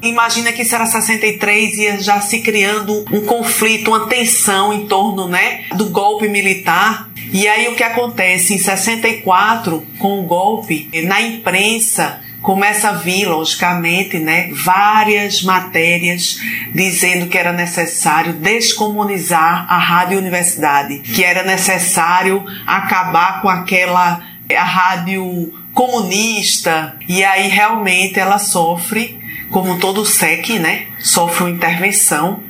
Imagina 0.00 0.50
que 0.50 0.62
isso 0.62 0.74
era 0.74 0.86
63 0.86 1.78
e 1.78 1.98
já 1.98 2.22
se 2.22 2.40
criando 2.40 3.04
um 3.12 3.26
conflito, 3.26 3.88
uma 3.88 4.06
tensão 4.06 4.72
em 4.72 4.86
torno 4.86 5.28
né, 5.28 5.66
do 5.74 5.90
golpe 5.90 6.26
militar. 6.26 7.10
E 7.34 7.46
aí 7.46 7.68
o 7.68 7.74
que 7.74 7.82
acontece? 7.82 8.54
Em 8.54 8.58
64, 8.58 9.86
com 9.98 10.20
o 10.20 10.22
golpe, 10.22 10.88
na 11.04 11.20
imprensa 11.20 12.24
começa 12.46 12.90
a 12.90 12.92
vir, 12.92 13.26
logicamente, 13.26 14.20
né, 14.20 14.50
várias 14.52 15.42
matérias 15.42 16.38
dizendo 16.72 17.26
que 17.26 17.36
era 17.36 17.52
necessário 17.52 18.34
descomunizar 18.34 19.66
a 19.68 19.76
rádio 19.76 20.16
universidade, 20.16 21.00
que 21.00 21.24
era 21.24 21.42
necessário 21.42 22.44
acabar 22.64 23.42
com 23.42 23.48
aquela 23.48 24.22
a 24.56 24.62
rádio 24.62 25.52
comunista. 25.74 26.94
E 27.08 27.24
aí 27.24 27.48
realmente 27.48 28.20
ela 28.20 28.38
sofre, 28.38 29.18
como 29.50 29.80
todo 29.80 30.06
SEC, 30.06 30.60
né, 30.60 30.86
sofre 31.00 31.42
uma 31.42 31.50
intervenção 31.50 32.44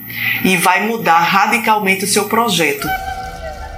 e 0.45 0.59
vai 0.59 0.87
mudar 0.87 1.21
radicalmente 1.21 2.05
o 2.05 2.09
seu 2.09 2.27
projeto. 2.29 2.87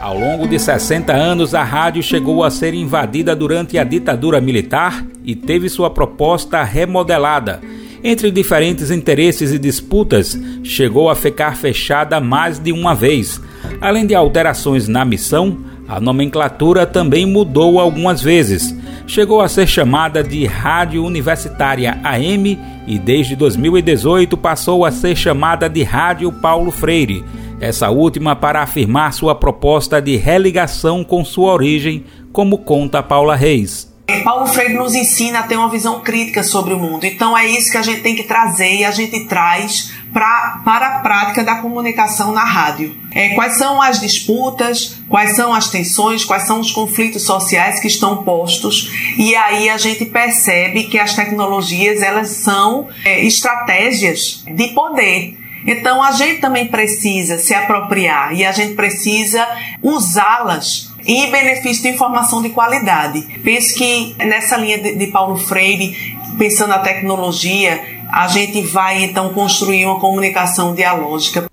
Ao 0.00 0.16
longo 0.16 0.46
de 0.46 0.58
60 0.60 1.12
anos, 1.12 1.56
a 1.56 1.64
rádio 1.64 2.04
chegou 2.04 2.44
a 2.44 2.50
ser 2.50 2.72
invadida 2.72 3.34
durante 3.34 3.76
a 3.76 3.82
ditadura 3.82 4.40
militar 4.40 5.04
e 5.24 5.34
teve 5.34 5.68
sua 5.68 5.90
proposta 5.90 6.62
remodelada. 6.62 7.60
Entre 8.02 8.30
diferentes 8.30 8.92
interesses 8.92 9.52
e 9.52 9.58
disputas, 9.58 10.38
chegou 10.62 11.10
a 11.10 11.16
ficar 11.16 11.56
fechada 11.56 12.20
mais 12.20 12.60
de 12.60 12.70
uma 12.70 12.94
vez. 12.94 13.40
Além 13.80 14.06
de 14.06 14.14
alterações 14.14 14.86
na 14.86 15.04
missão, 15.04 15.58
a 15.88 15.98
nomenclatura 15.98 16.86
também 16.86 17.26
mudou 17.26 17.80
algumas 17.80 18.22
vezes. 18.22 18.72
Chegou 19.04 19.40
a 19.40 19.48
ser 19.48 19.66
chamada 19.66 20.22
de 20.22 20.46
Rádio 20.46 21.04
Universitária 21.04 21.98
AM 22.04 22.56
e 22.86 22.98
desde 23.00 23.34
2018 23.34 24.36
passou 24.36 24.84
a 24.84 24.92
ser 24.92 25.16
chamada 25.16 25.68
de 25.68 25.82
Rádio 25.82 26.30
Paulo 26.30 26.70
Freire 26.70 27.24
essa 27.60 27.90
última 27.90 28.36
para 28.36 28.62
afirmar 28.62 29.12
sua 29.12 29.34
proposta 29.34 30.00
de 30.00 30.16
religação 30.16 31.02
com 31.02 31.24
sua 31.24 31.52
origem, 31.52 32.04
como 32.32 32.58
conta 32.58 33.02
Paula 33.02 33.34
Reis. 33.34 33.88
Paulo 34.24 34.46
Freire 34.46 34.72
nos 34.72 34.94
ensina 34.94 35.40
a 35.40 35.42
ter 35.42 35.56
uma 35.56 35.68
visão 35.68 36.00
crítica 36.00 36.42
sobre 36.42 36.72
o 36.72 36.78
mundo. 36.78 37.04
Então 37.04 37.36
é 37.36 37.46
isso 37.46 37.70
que 37.70 37.76
a 37.76 37.82
gente 37.82 38.00
tem 38.00 38.16
que 38.16 38.22
trazer 38.22 38.76
e 38.76 38.84
a 38.84 38.90
gente 38.90 39.26
traz 39.26 39.92
pra, 40.12 40.62
para 40.64 40.86
a 40.86 40.98
prática 41.00 41.44
da 41.44 41.56
comunicação 41.56 42.32
na 42.32 42.42
rádio. 42.42 42.96
É, 43.12 43.30
quais 43.30 43.58
são 43.58 43.82
as 43.82 44.00
disputas, 44.00 44.98
quais 45.08 45.36
são 45.36 45.52
as 45.52 45.68
tensões, 45.68 46.24
quais 46.24 46.44
são 46.44 46.60
os 46.60 46.72
conflitos 46.72 47.22
sociais 47.22 47.80
que 47.80 47.86
estão 47.86 48.22
postos 48.24 48.90
e 49.18 49.34
aí 49.36 49.68
a 49.68 49.76
gente 49.76 50.06
percebe 50.06 50.84
que 50.84 50.98
as 50.98 51.14
tecnologias 51.14 52.00
elas 52.00 52.28
são 52.28 52.88
é, 53.04 53.22
estratégias 53.24 54.42
de 54.46 54.68
poder. 54.68 55.37
Então 55.68 56.02
a 56.02 56.12
gente 56.12 56.40
também 56.40 56.66
precisa 56.66 57.36
se 57.36 57.52
apropriar 57.52 58.34
e 58.34 58.42
a 58.42 58.52
gente 58.52 58.74
precisa 58.74 59.46
usá-las 59.82 60.90
em 61.06 61.30
benefício 61.30 61.82
de 61.82 61.90
informação 61.90 62.40
de 62.40 62.48
qualidade. 62.48 63.20
Penso 63.44 63.76
que 63.76 64.16
nessa 64.18 64.56
linha 64.56 64.78
de, 64.78 64.94
de 64.94 65.08
Paulo 65.08 65.36
Freire, 65.36 65.94
pensando 66.38 66.70
na 66.70 66.78
tecnologia, 66.78 67.98
a 68.10 68.26
gente 68.28 68.62
vai 68.62 69.04
então 69.04 69.28
construir 69.34 69.84
uma 69.84 70.00
comunicação 70.00 70.74
dialógica. 70.74 71.44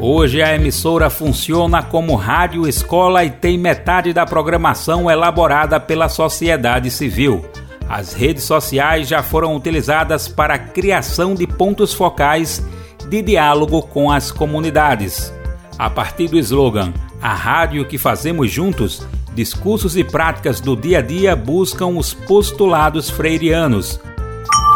Hoje 0.00 0.42
a 0.42 0.52
emissora 0.52 1.08
funciona 1.08 1.84
como 1.84 2.16
rádio 2.16 2.66
escola 2.66 3.24
e 3.24 3.30
tem 3.30 3.56
metade 3.56 4.12
da 4.12 4.26
programação 4.26 5.08
elaborada 5.08 5.78
pela 5.78 6.08
sociedade 6.08 6.90
civil. 6.90 7.44
As 7.88 8.12
redes 8.12 8.42
sociais 8.42 9.06
já 9.06 9.22
foram 9.22 9.54
utilizadas 9.54 10.26
para 10.26 10.54
a 10.54 10.58
criação 10.58 11.34
de 11.34 11.46
pontos 11.46 11.94
focais 11.94 12.62
de 13.08 13.22
diálogo 13.22 13.82
com 13.82 14.10
as 14.10 14.32
comunidades. 14.32 15.32
A 15.78 15.88
partir 15.88 16.28
do 16.28 16.38
slogan 16.38 16.92
A 17.22 17.32
Rádio 17.32 17.86
que 17.86 17.96
Fazemos 17.96 18.50
Juntos, 18.50 19.06
discursos 19.34 19.96
e 19.96 20.02
práticas 20.02 20.60
do 20.60 20.74
dia 20.74 20.98
a 20.98 21.02
dia 21.02 21.36
buscam 21.36 21.88
os 21.88 22.12
postulados 22.12 23.08
freirianos. 23.08 24.00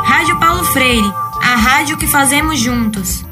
Rádio 0.04 0.38
Paulo 0.38 0.64
Freire, 0.64 1.10
a 1.42 1.56
rádio 1.56 1.96
que 1.98 2.06
fazemos 2.06 2.60
juntos. 2.60 3.24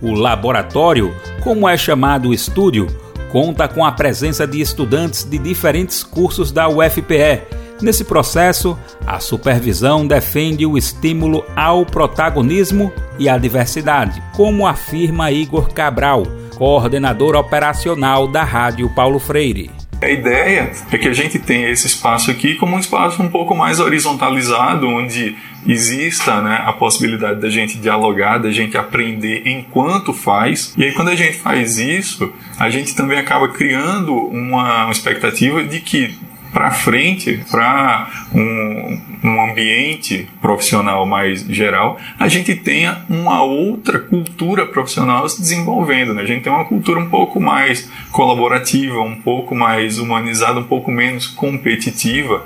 O 0.00 0.14
laboratório, 0.14 1.14
como 1.42 1.68
é 1.68 1.76
chamado 1.76 2.30
o 2.30 2.34
estúdio, 2.34 2.86
conta 3.30 3.68
com 3.68 3.84
a 3.84 3.92
presença 3.92 4.46
de 4.46 4.60
estudantes 4.60 5.24
de 5.24 5.36
diferentes 5.36 6.02
cursos 6.02 6.50
da 6.50 6.68
UFPE 6.68 7.42
Nesse 7.82 8.04
processo, 8.04 8.78
a 9.06 9.18
supervisão 9.20 10.06
defende 10.06 10.66
o 10.66 10.76
estímulo 10.76 11.44
ao 11.56 11.86
protagonismo 11.86 12.92
e 13.18 13.28
à 13.28 13.38
diversidade, 13.38 14.22
como 14.34 14.66
afirma 14.66 15.32
Igor 15.32 15.72
Cabral, 15.72 16.24
coordenador 16.56 17.36
operacional 17.36 18.28
da 18.28 18.44
Rádio 18.44 18.88
Paulo 18.90 19.18
Freire. 19.18 19.70
A 20.02 20.08
ideia 20.08 20.72
é 20.90 20.98
que 20.98 21.08
a 21.08 21.12
gente 21.12 21.38
tenha 21.38 21.68
esse 21.68 21.86
espaço 21.86 22.30
aqui 22.30 22.54
como 22.54 22.74
um 22.74 22.78
espaço 22.78 23.22
um 23.22 23.28
pouco 23.28 23.54
mais 23.54 23.80
horizontalizado, 23.80 24.88
onde 24.88 25.36
exista 25.66 26.40
né, 26.40 26.62
a 26.64 26.72
possibilidade 26.72 27.38
da 27.38 27.50
gente 27.50 27.76
dialogar, 27.76 28.38
da 28.38 28.50
gente 28.50 28.78
aprender 28.78 29.42
enquanto 29.44 30.14
faz. 30.14 30.74
E 30.76 30.84
aí, 30.84 30.92
quando 30.92 31.08
a 31.08 31.14
gente 31.14 31.36
faz 31.36 31.76
isso, 31.76 32.32
a 32.58 32.70
gente 32.70 32.94
também 32.94 33.18
acaba 33.18 33.48
criando 33.48 34.14
uma 34.14 34.90
expectativa 34.90 35.62
de 35.62 35.80
que 35.80 36.18
para 36.52 36.70
frente, 36.70 37.44
para 37.50 38.08
um, 38.34 39.00
um 39.24 39.50
ambiente 39.50 40.28
profissional 40.40 41.06
mais 41.06 41.42
geral, 41.42 41.98
a 42.18 42.28
gente 42.28 42.54
tenha 42.54 43.04
uma 43.08 43.42
outra 43.42 43.98
cultura 43.98 44.66
profissional 44.66 45.28
se 45.28 45.40
desenvolvendo. 45.40 46.12
Né? 46.12 46.22
A 46.22 46.26
gente 46.26 46.42
tem 46.42 46.52
uma 46.52 46.64
cultura 46.64 46.98
um 46.98 47.08
pouco 47.08 47.40
mais 47.40 47.90
colaborativa, 48.10 49.00
um 49.00 49.20
pouco 49.20 49.54
mais 49.54 49.98
humanizada, 49.98 50.60
um 50.60 50.64
pouco 50.64 50.90
menos 50.90 51.26
competitiva. 51.26 52.44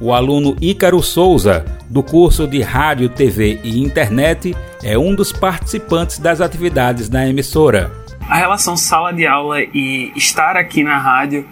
O 0.00 0.12
aluno 0.12 0.56
Ícaro 0.60 1.02
Souza, 1.02 1.64
do 1.90 2.04
curso 2.04 2.46
de 2.46 2.62
Rádio, 2.62 3.08
TV 3.08 3.58
e 3.64 3.80
Internet, 3.82 4.56
é 4.84 4.96
um 4.96 5.12
dos 5.12 5.32
participantes 5.32 6.20
das 6.20 6.40
atividades 6.40 7.10
na 7.10 7.26
emissora. 7.26 7.90
A 8.28 8.36
relação 8.36 8.76
sala 8.76 9.12
de 9.12 9.26
aula 9.26 9.60
e 9.60 10.12
estar 10.14 10.56
aqui 10.56 10.84
na 10.84 10.98
rádio 10.98 11.44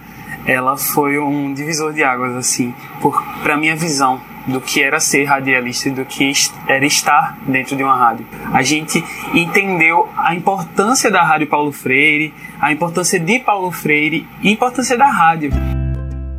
ela 0.46 0.76
foi 0.76 1.18
um 1.18 1.52
divisor 1.52 1.92
de 1.92 2.04
águas 2.04 2.36
assim, 2.36 2.74
para 3.42 3.56
minha 3.56 3.74
visão 3.74 4.20
do 4.46 4.60
que 4.60 4.80
era 4.80 5.00
ser 5.00 5.24
radialista 5.24 5.88
e 5.88 5.92
do 5.92 6.04
que 6.04 6.32
era 6.68 6.86
estar 6.86 7.36
dentro 7.46 7.76
de 7.76 7.82
uma 7.82 7.96
rádio. 7.96 8.26
A 8.52 8.62
gente 8.62 9.02
entendeu 9.34 10.08
a 10.16 10.34
importância 10.34 11.10
da 11.10 11.22
Rádio 11.22 11.48
Paulo 11.48 11.72
Freire, 11.72 12.32
a 12.60 12.72
importância 12.72 13.18
de 13.18 13.40
Paulo 13.40 13.72
Freire 13.72 14.26
e 14.40 14.48
a 14.48 14.52
importância 14.52 14.96
da 14.96 15.06
rádio. 15.06 15.50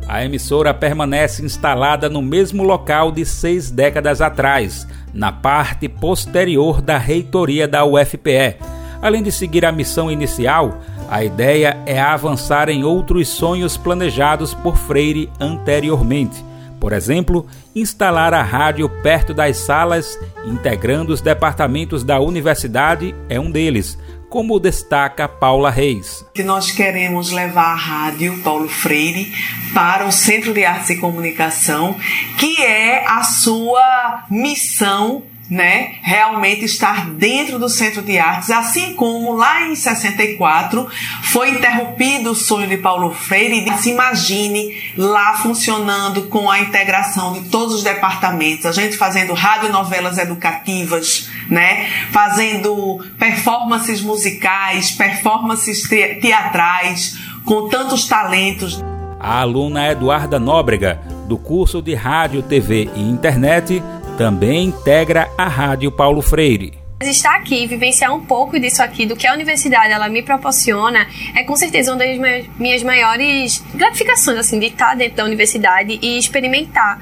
A 0.08 0.24
emissora 0.24 0.72
permanece 0.72 1.44
instalada 1.44 2.08
no 2.08 2.22
mesmo 2.22 2.62
local 2.62 3.12
de 3.12 3.26
seis 3.26 3.70
décadas 3.70 4.22
atrás, 4.22 4.88
na 5.12 5.30
parte 5.30 5.86
posterior 5.86 6.80
da 6.80 6.96
reitoria 6.96 7.68
da 7.68 7.84
UFPE. 7.84 8.56
Além 9.02 9.22
de 9.22 9.30
seguir 9.30 9.66
a 9.66 9.70
missão 9.70 10.10
inicial, 10.10 10.80
a 11.08 11.24
ideia 11.24 11.82
é 11.86 11.98
avançar 11.98 12.68
em 12.68 12.84
outros 12.84 13.28
sonhos 13.28 13.76
planejados 13.76 14.52
por 14.52 14.76
Freire 14.76 15.30
anteriormente. 15.40 16.44
Por 16.78 16.92
exemplo, 16.92 17.46
instalar 17.74 18.32
a 18.34 18.42
rádio 18.42 18.88
perto 19.02 19.34
das 19.34 19.56
salas, 19.56 20.18
integrando 20.44 21.12
os 21.12 21.20
departamentos 21.20 22.04
da 22.04 22.20
universidade, 22.20 23.14
é 23.28 23.40
um 23.40 23.50
deles, 23.50 23.98
como 24.28 24.60
destaca 24.60 25.26
Paula 25.26 25.70
Reis. 25.70 26.24
Nós 26.44 26.70
queremos 26.70 27.32
levar 27.32 27.72
a 27.72 27.74
rádio 27.74 28.38
Paulo 28.42 28.68
Freire 28.68 29.32
para 29.74 30.06
o 30.06 30.12
Centro 30.12 30.52
de 30.52 30.64
Artes 30.64 30.90
e 30.90 30.96
Comunicação, 30.98 31.96
que 32.38 32.62
é 32.62 33.04
a 33.06 33.24
sua 33.24 34.24
missão 34.30 35.24
né, 35.50 35.94
realmente 36.02 36.64
estar 36.64 37.08
dentro 37.10 37.58
do 37.58 37.68
Centro 37.68 38.02
de 38.02 38.18
Artes, 38.18 38.50
assim 38.50 38.94
como 38.94 39.34
lá 39.34 39.62
em 39.62 39.74
64 39.74 40.86
foi 41.22 41.50
interrompido 41.50 42.32
o 42.32 42.34
sonho 42.34 42.68
de 42.68 42.76
Paulo 42.76 43.12
Freire. 43.14 43.66
Se 43.78 43.90
imagine 43.90 44.92
lá 44.96 45.34
funcionando 45.38 46.24
com 46.24 46.50
a 46.50 46.60
integração 46.60 47.32
de 47.32 47.48
todos 47.48 47.76
os 47.76 47.82
departamentos, 47.82 48.66
a 48.66 48.72
gente 48.72 48.96
fazendo 48.96 49.32
radionovelas 49.32 50.18
educativas, 50.18 51.28
né, 51.48 51.88
fazendo 52.10 53.04
performances 53.18 54.02
musicais, 54.02 54.90
performances 54.90 55.82
teatrais, 55.88 57.16
com 57.44 57.68
tantos 57.68 58.06
talentos. 58.06 58.84
A 59.18 59.40
aluna 59.40 59.90
Eduarda 59.90 60.38
Nóbrega, 60.38 61.00
do 61.26 61.36
curso 61.36 61.82
de 61.82 61.94
Rádio, 61.94 62.42
TV 62.42 62.88
e 62.94 63.00
Internet, 63.00 63.82
também 64.18 64.64
integra 64.64 65.30
a 65.38 65.46
Rádio 65.46 65.92
Paulo 65.92 66.20
Freire. 66.20 66.72
Estar 67.00 67.36
aqui, 67.36 67.64
vivenciar 67.68 68.12
um 68.12 68.24
pouco 68.24 68.58
disso 68.58 68.82
aqui, 68.82 69.06
do 69.06 69.14
que 69.14 69.24
a 69.24 69.32
universidade 69.32 69.92
ela 69.92 70.08
me 70.08 70.20
proporciona, 70.20 71.06
é 71.36 71.44
com 71.44 71.54
certeza 71.54 71.92
uma 71.92 72.04
das 72.04 72.18
minhas 72.58 72.82
maiores 72.82 73.62
gratificações, 73.72 74.36
assim, 74.36 74.58
de 74.58 74.66
estar 74.66 74.96
dentro 74.96 75.18
da 75.18 75.24
universidade 75.24 76.00
e 76.02 76.18
experimentar 76.18 77.00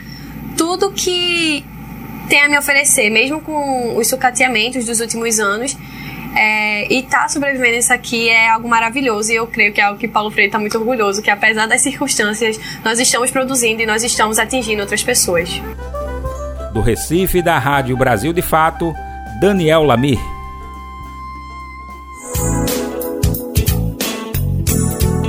tudo 0.58 0.92
que 0.92 1.64
tem 2.28 2.42
a 2.42 2.48
me 2.50 2.58
oferecer, 2.58 3.08
mesmo 3.08 3.40
com 3.40 3.96
os 3.96 4.06
sucateamentos 4.06 4.84
dos 4.84 5.00
últimos 5.00 5.40
anos. 5.40 5.74
É, 6.38 6.92
e 6.92 6.98
estar 6.98 7.22
tá 7.22 7.28
sobrevivendo 7.30 7.78
isso 7.78 7.94
aqui 7.94 8.28
é 8.28 8.50
algo 8.50 8.68
maravilhoso 8.68 9.32
e 9.32 9.36
eu 9.36 9.46
creio 9.46 9.72
que 9.72 9.80
é 9.80 9.84
algo 9.84 9.98
que 9.98 10.06
Paulo 10.06 10.30
Freire 10.30 10.48
está 10.48 10.58
muito 10.58 10.76
orgulhoso, 10.76 11.22
que 11.22 11.30
apesar 11.30 11.66
das 11.66 11.80
circunstâncias, 11.80 12.60
nós 12.84 13.00
estamos 13.00 13.30
produzindo 13.30 13.80
e 13.80 13.86
nós 13.86 14.02
estamos 14.04 14.38
atingindo 14.38 14.82
outras 14.82 15.02
pessoas. 15.02 15.48
Do 16.76 16.82
Recife, 16.82 17.40
da 17.40 17.58
Rádio 17.58 17.96
Brasil 17.96 18.34
de 18.34 18.42
Fato, 18.42 18.94
Daniel 19.40 19.82
Lamir. 19.82 20.35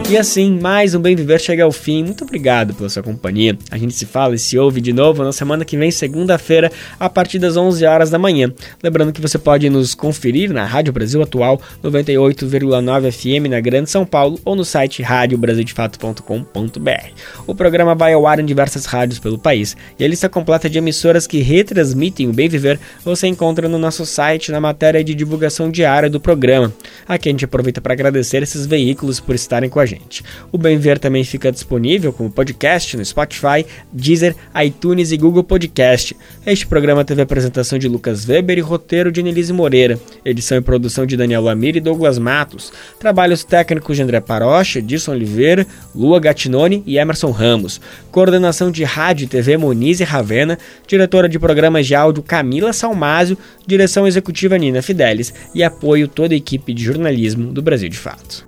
E 0.10 0.16
assim, 0.16 0.58
mais 0.58 0.96
um 0.96 1.02
Bem 1.02 1.18
Viver 1.18 1.38
chega 1.38 1.66
ao 1.66 1.72
fim. 1.72 2.02
Muito 2.02 2.24
obrigado 2.24 2.74
pela 2.74 2.88
sua 2.88 3.04
companhia. 3.04 3.58
A 3.70 3.78
gente 3.78 3.94
se 3.94 4.06
fala 4.06 4.36
e 4.36 4.40
se 4.40 4.58
ouve 4.58 4.80
de 4.80 4.94
novo 4.94 5.22
na 5.22 5.34
semana 5.34 5.66
que 5.66 5.76
vem, 5.76 5.92
segunda-feira, 5.92 6.72
a 6.98 7.10
partir 7.10 7.40
das 7.40 7.58
11 7.58 7.86
horas 7.86 8.10
da 8.10 8.18
manhã. 8.18 8.50
Lembrando 8.82 9.12
que 9.12 9.20
você 9.20 9.38
pode 9.38 9.70
nos 9.70 9.94
conferir 9.94 10.54
na 10.54 10.64
Rádio 10.64 10.94
Brasil 10.94 11.22
Atual 11.22 11.60
98,9 11.84 13.12
FM 13.12 13.50
na 13.50 13.60
Grande 13.60 13.90
São 13.90 14.06
Paulo 14.06 14.40
ou 14.46 14.56
no 14.56 14.64
site 14.64 15.04
radiobrasildefato.com.br. 15.04 17.12
O 17.46 17.54
programa 17.54 17.94
vai 17.94 18.14
ao 18.14 18.26
ar 18.26 18.40
em 18.40 18.46
diversas 18.46 18.86
rádios 18.86 19.20
pelo 19.20 19.38
país 19.38 19.76
e 20.00 20.06
a 20.06 20.08
lista 20.08 20.30
completa 20.30 20.70
de 20.70 20.78
emissoras 20.78 21.28
que 21.28 21.40
retransmitem 21.40 22.30
o 22.30 22.34
Bem 22.34 22.48
Viver 22.48 22.80
você 23.04 23.28
encontra 23.28 23.68
no 23.68 23.78
nosso 23.78 24.06
site 24.06 24.54
na 24.54 24.62
matéria 24.62 25.04
de 25.04 25.14
divulgação 25.14 25.70
diária 25.70 26.10
do 26.10 26.22
programa. 26.22 26.74
Aqui 27.06 27.28
a 27.28 27.32
gente 27.34 27.44
aproveita 27.44 27.82
para 27.82 27.92
agradecer 27.92 28.42
esses 28.42 28.66
veículos 28.66 29.20
por 29.20 29.36
estarem 29.36 29.70
com 29.70 29.82
a 29.82 29.86
gente 29.86 29.97
gente. 29.98 30.24
O 30.52 30.58
Bem 30.58 30.78
Ver 30.78 31.00
também 31.00 31.24
fica 31.24 31.52
disponível 31.52 32.14
como 32.14 32.30
podcast 32.30 32.96
no 32.96 33.04
Spotify, 33.04 33.66
Deezer, 33.92 34.36
iTunes 34.64 35.12
e 35.12 35.18
Google 35.18 35.44
Podcast. 35.44 36.16
Este 36.46 36.66
programa 36.66 37.04
teve 37.04 37.22
apresentação 37.22 37.80
de 37.80 37.88
Lucas 37.88 38.28
Weber 38.28 38.58
e 38.58 38.62
roteiro 38.62 39.12
de 39.12 39.20
Anelise 39.20 39.54
Moreira, 39.54 40.00
edição 40.24 40.58
e 40.58 40.62
produção 40.62 41.06
de 41.06 41.18
Daniel 41.18 41.42
Lamir 41.42 41.76
e 41.76 41.80
Douglas 41.82 42.20
Matos, 42.20 42.72
trabalhos 43.00 43.44
técnicos 43.44 43.98
de 43.98 44.04
André 44.04 44.20
Parocha, 44.22 44.80
Edson 44.80 45.12
Oliveira, 45.12 45.66
Lua 45.94 46.20
Gattinoni 46.20 46.84
e 46.86 46.98
Emerson 46.98 47.32
Ramos, 47.32 47.82
coordenação 48.12 48.72
de 48.72 48.84
rádio 48.84 49.26
e 49.26 49.28
TV 49.28 49.58
Monize 49.58 50.04
Ravena, 50.04 50.58
diretora 50.88 51.28
de 51.28 51.40
programas 51.40 51.88
de 51.88 51.96
áudio 51.96 52.24
Camila 52.24 52.72
Salmásio, 52.74 53.38
direção 53.66 54.08
executiva 54.08 54.58
Nina 54.58 54.82
Fidelis 54.82 55.34
e 55.54 55.64
apoio 55.64 56.08
toda 56.08 56.34
a 56.34 56.38
equipe 56.38 56.74
de 56.74 56.84
jornalismo 56.84 57.52
do 57.52 57.62
Brasil 57.62 57.90
de 57.90 57.98
Fato. 57.98 58.48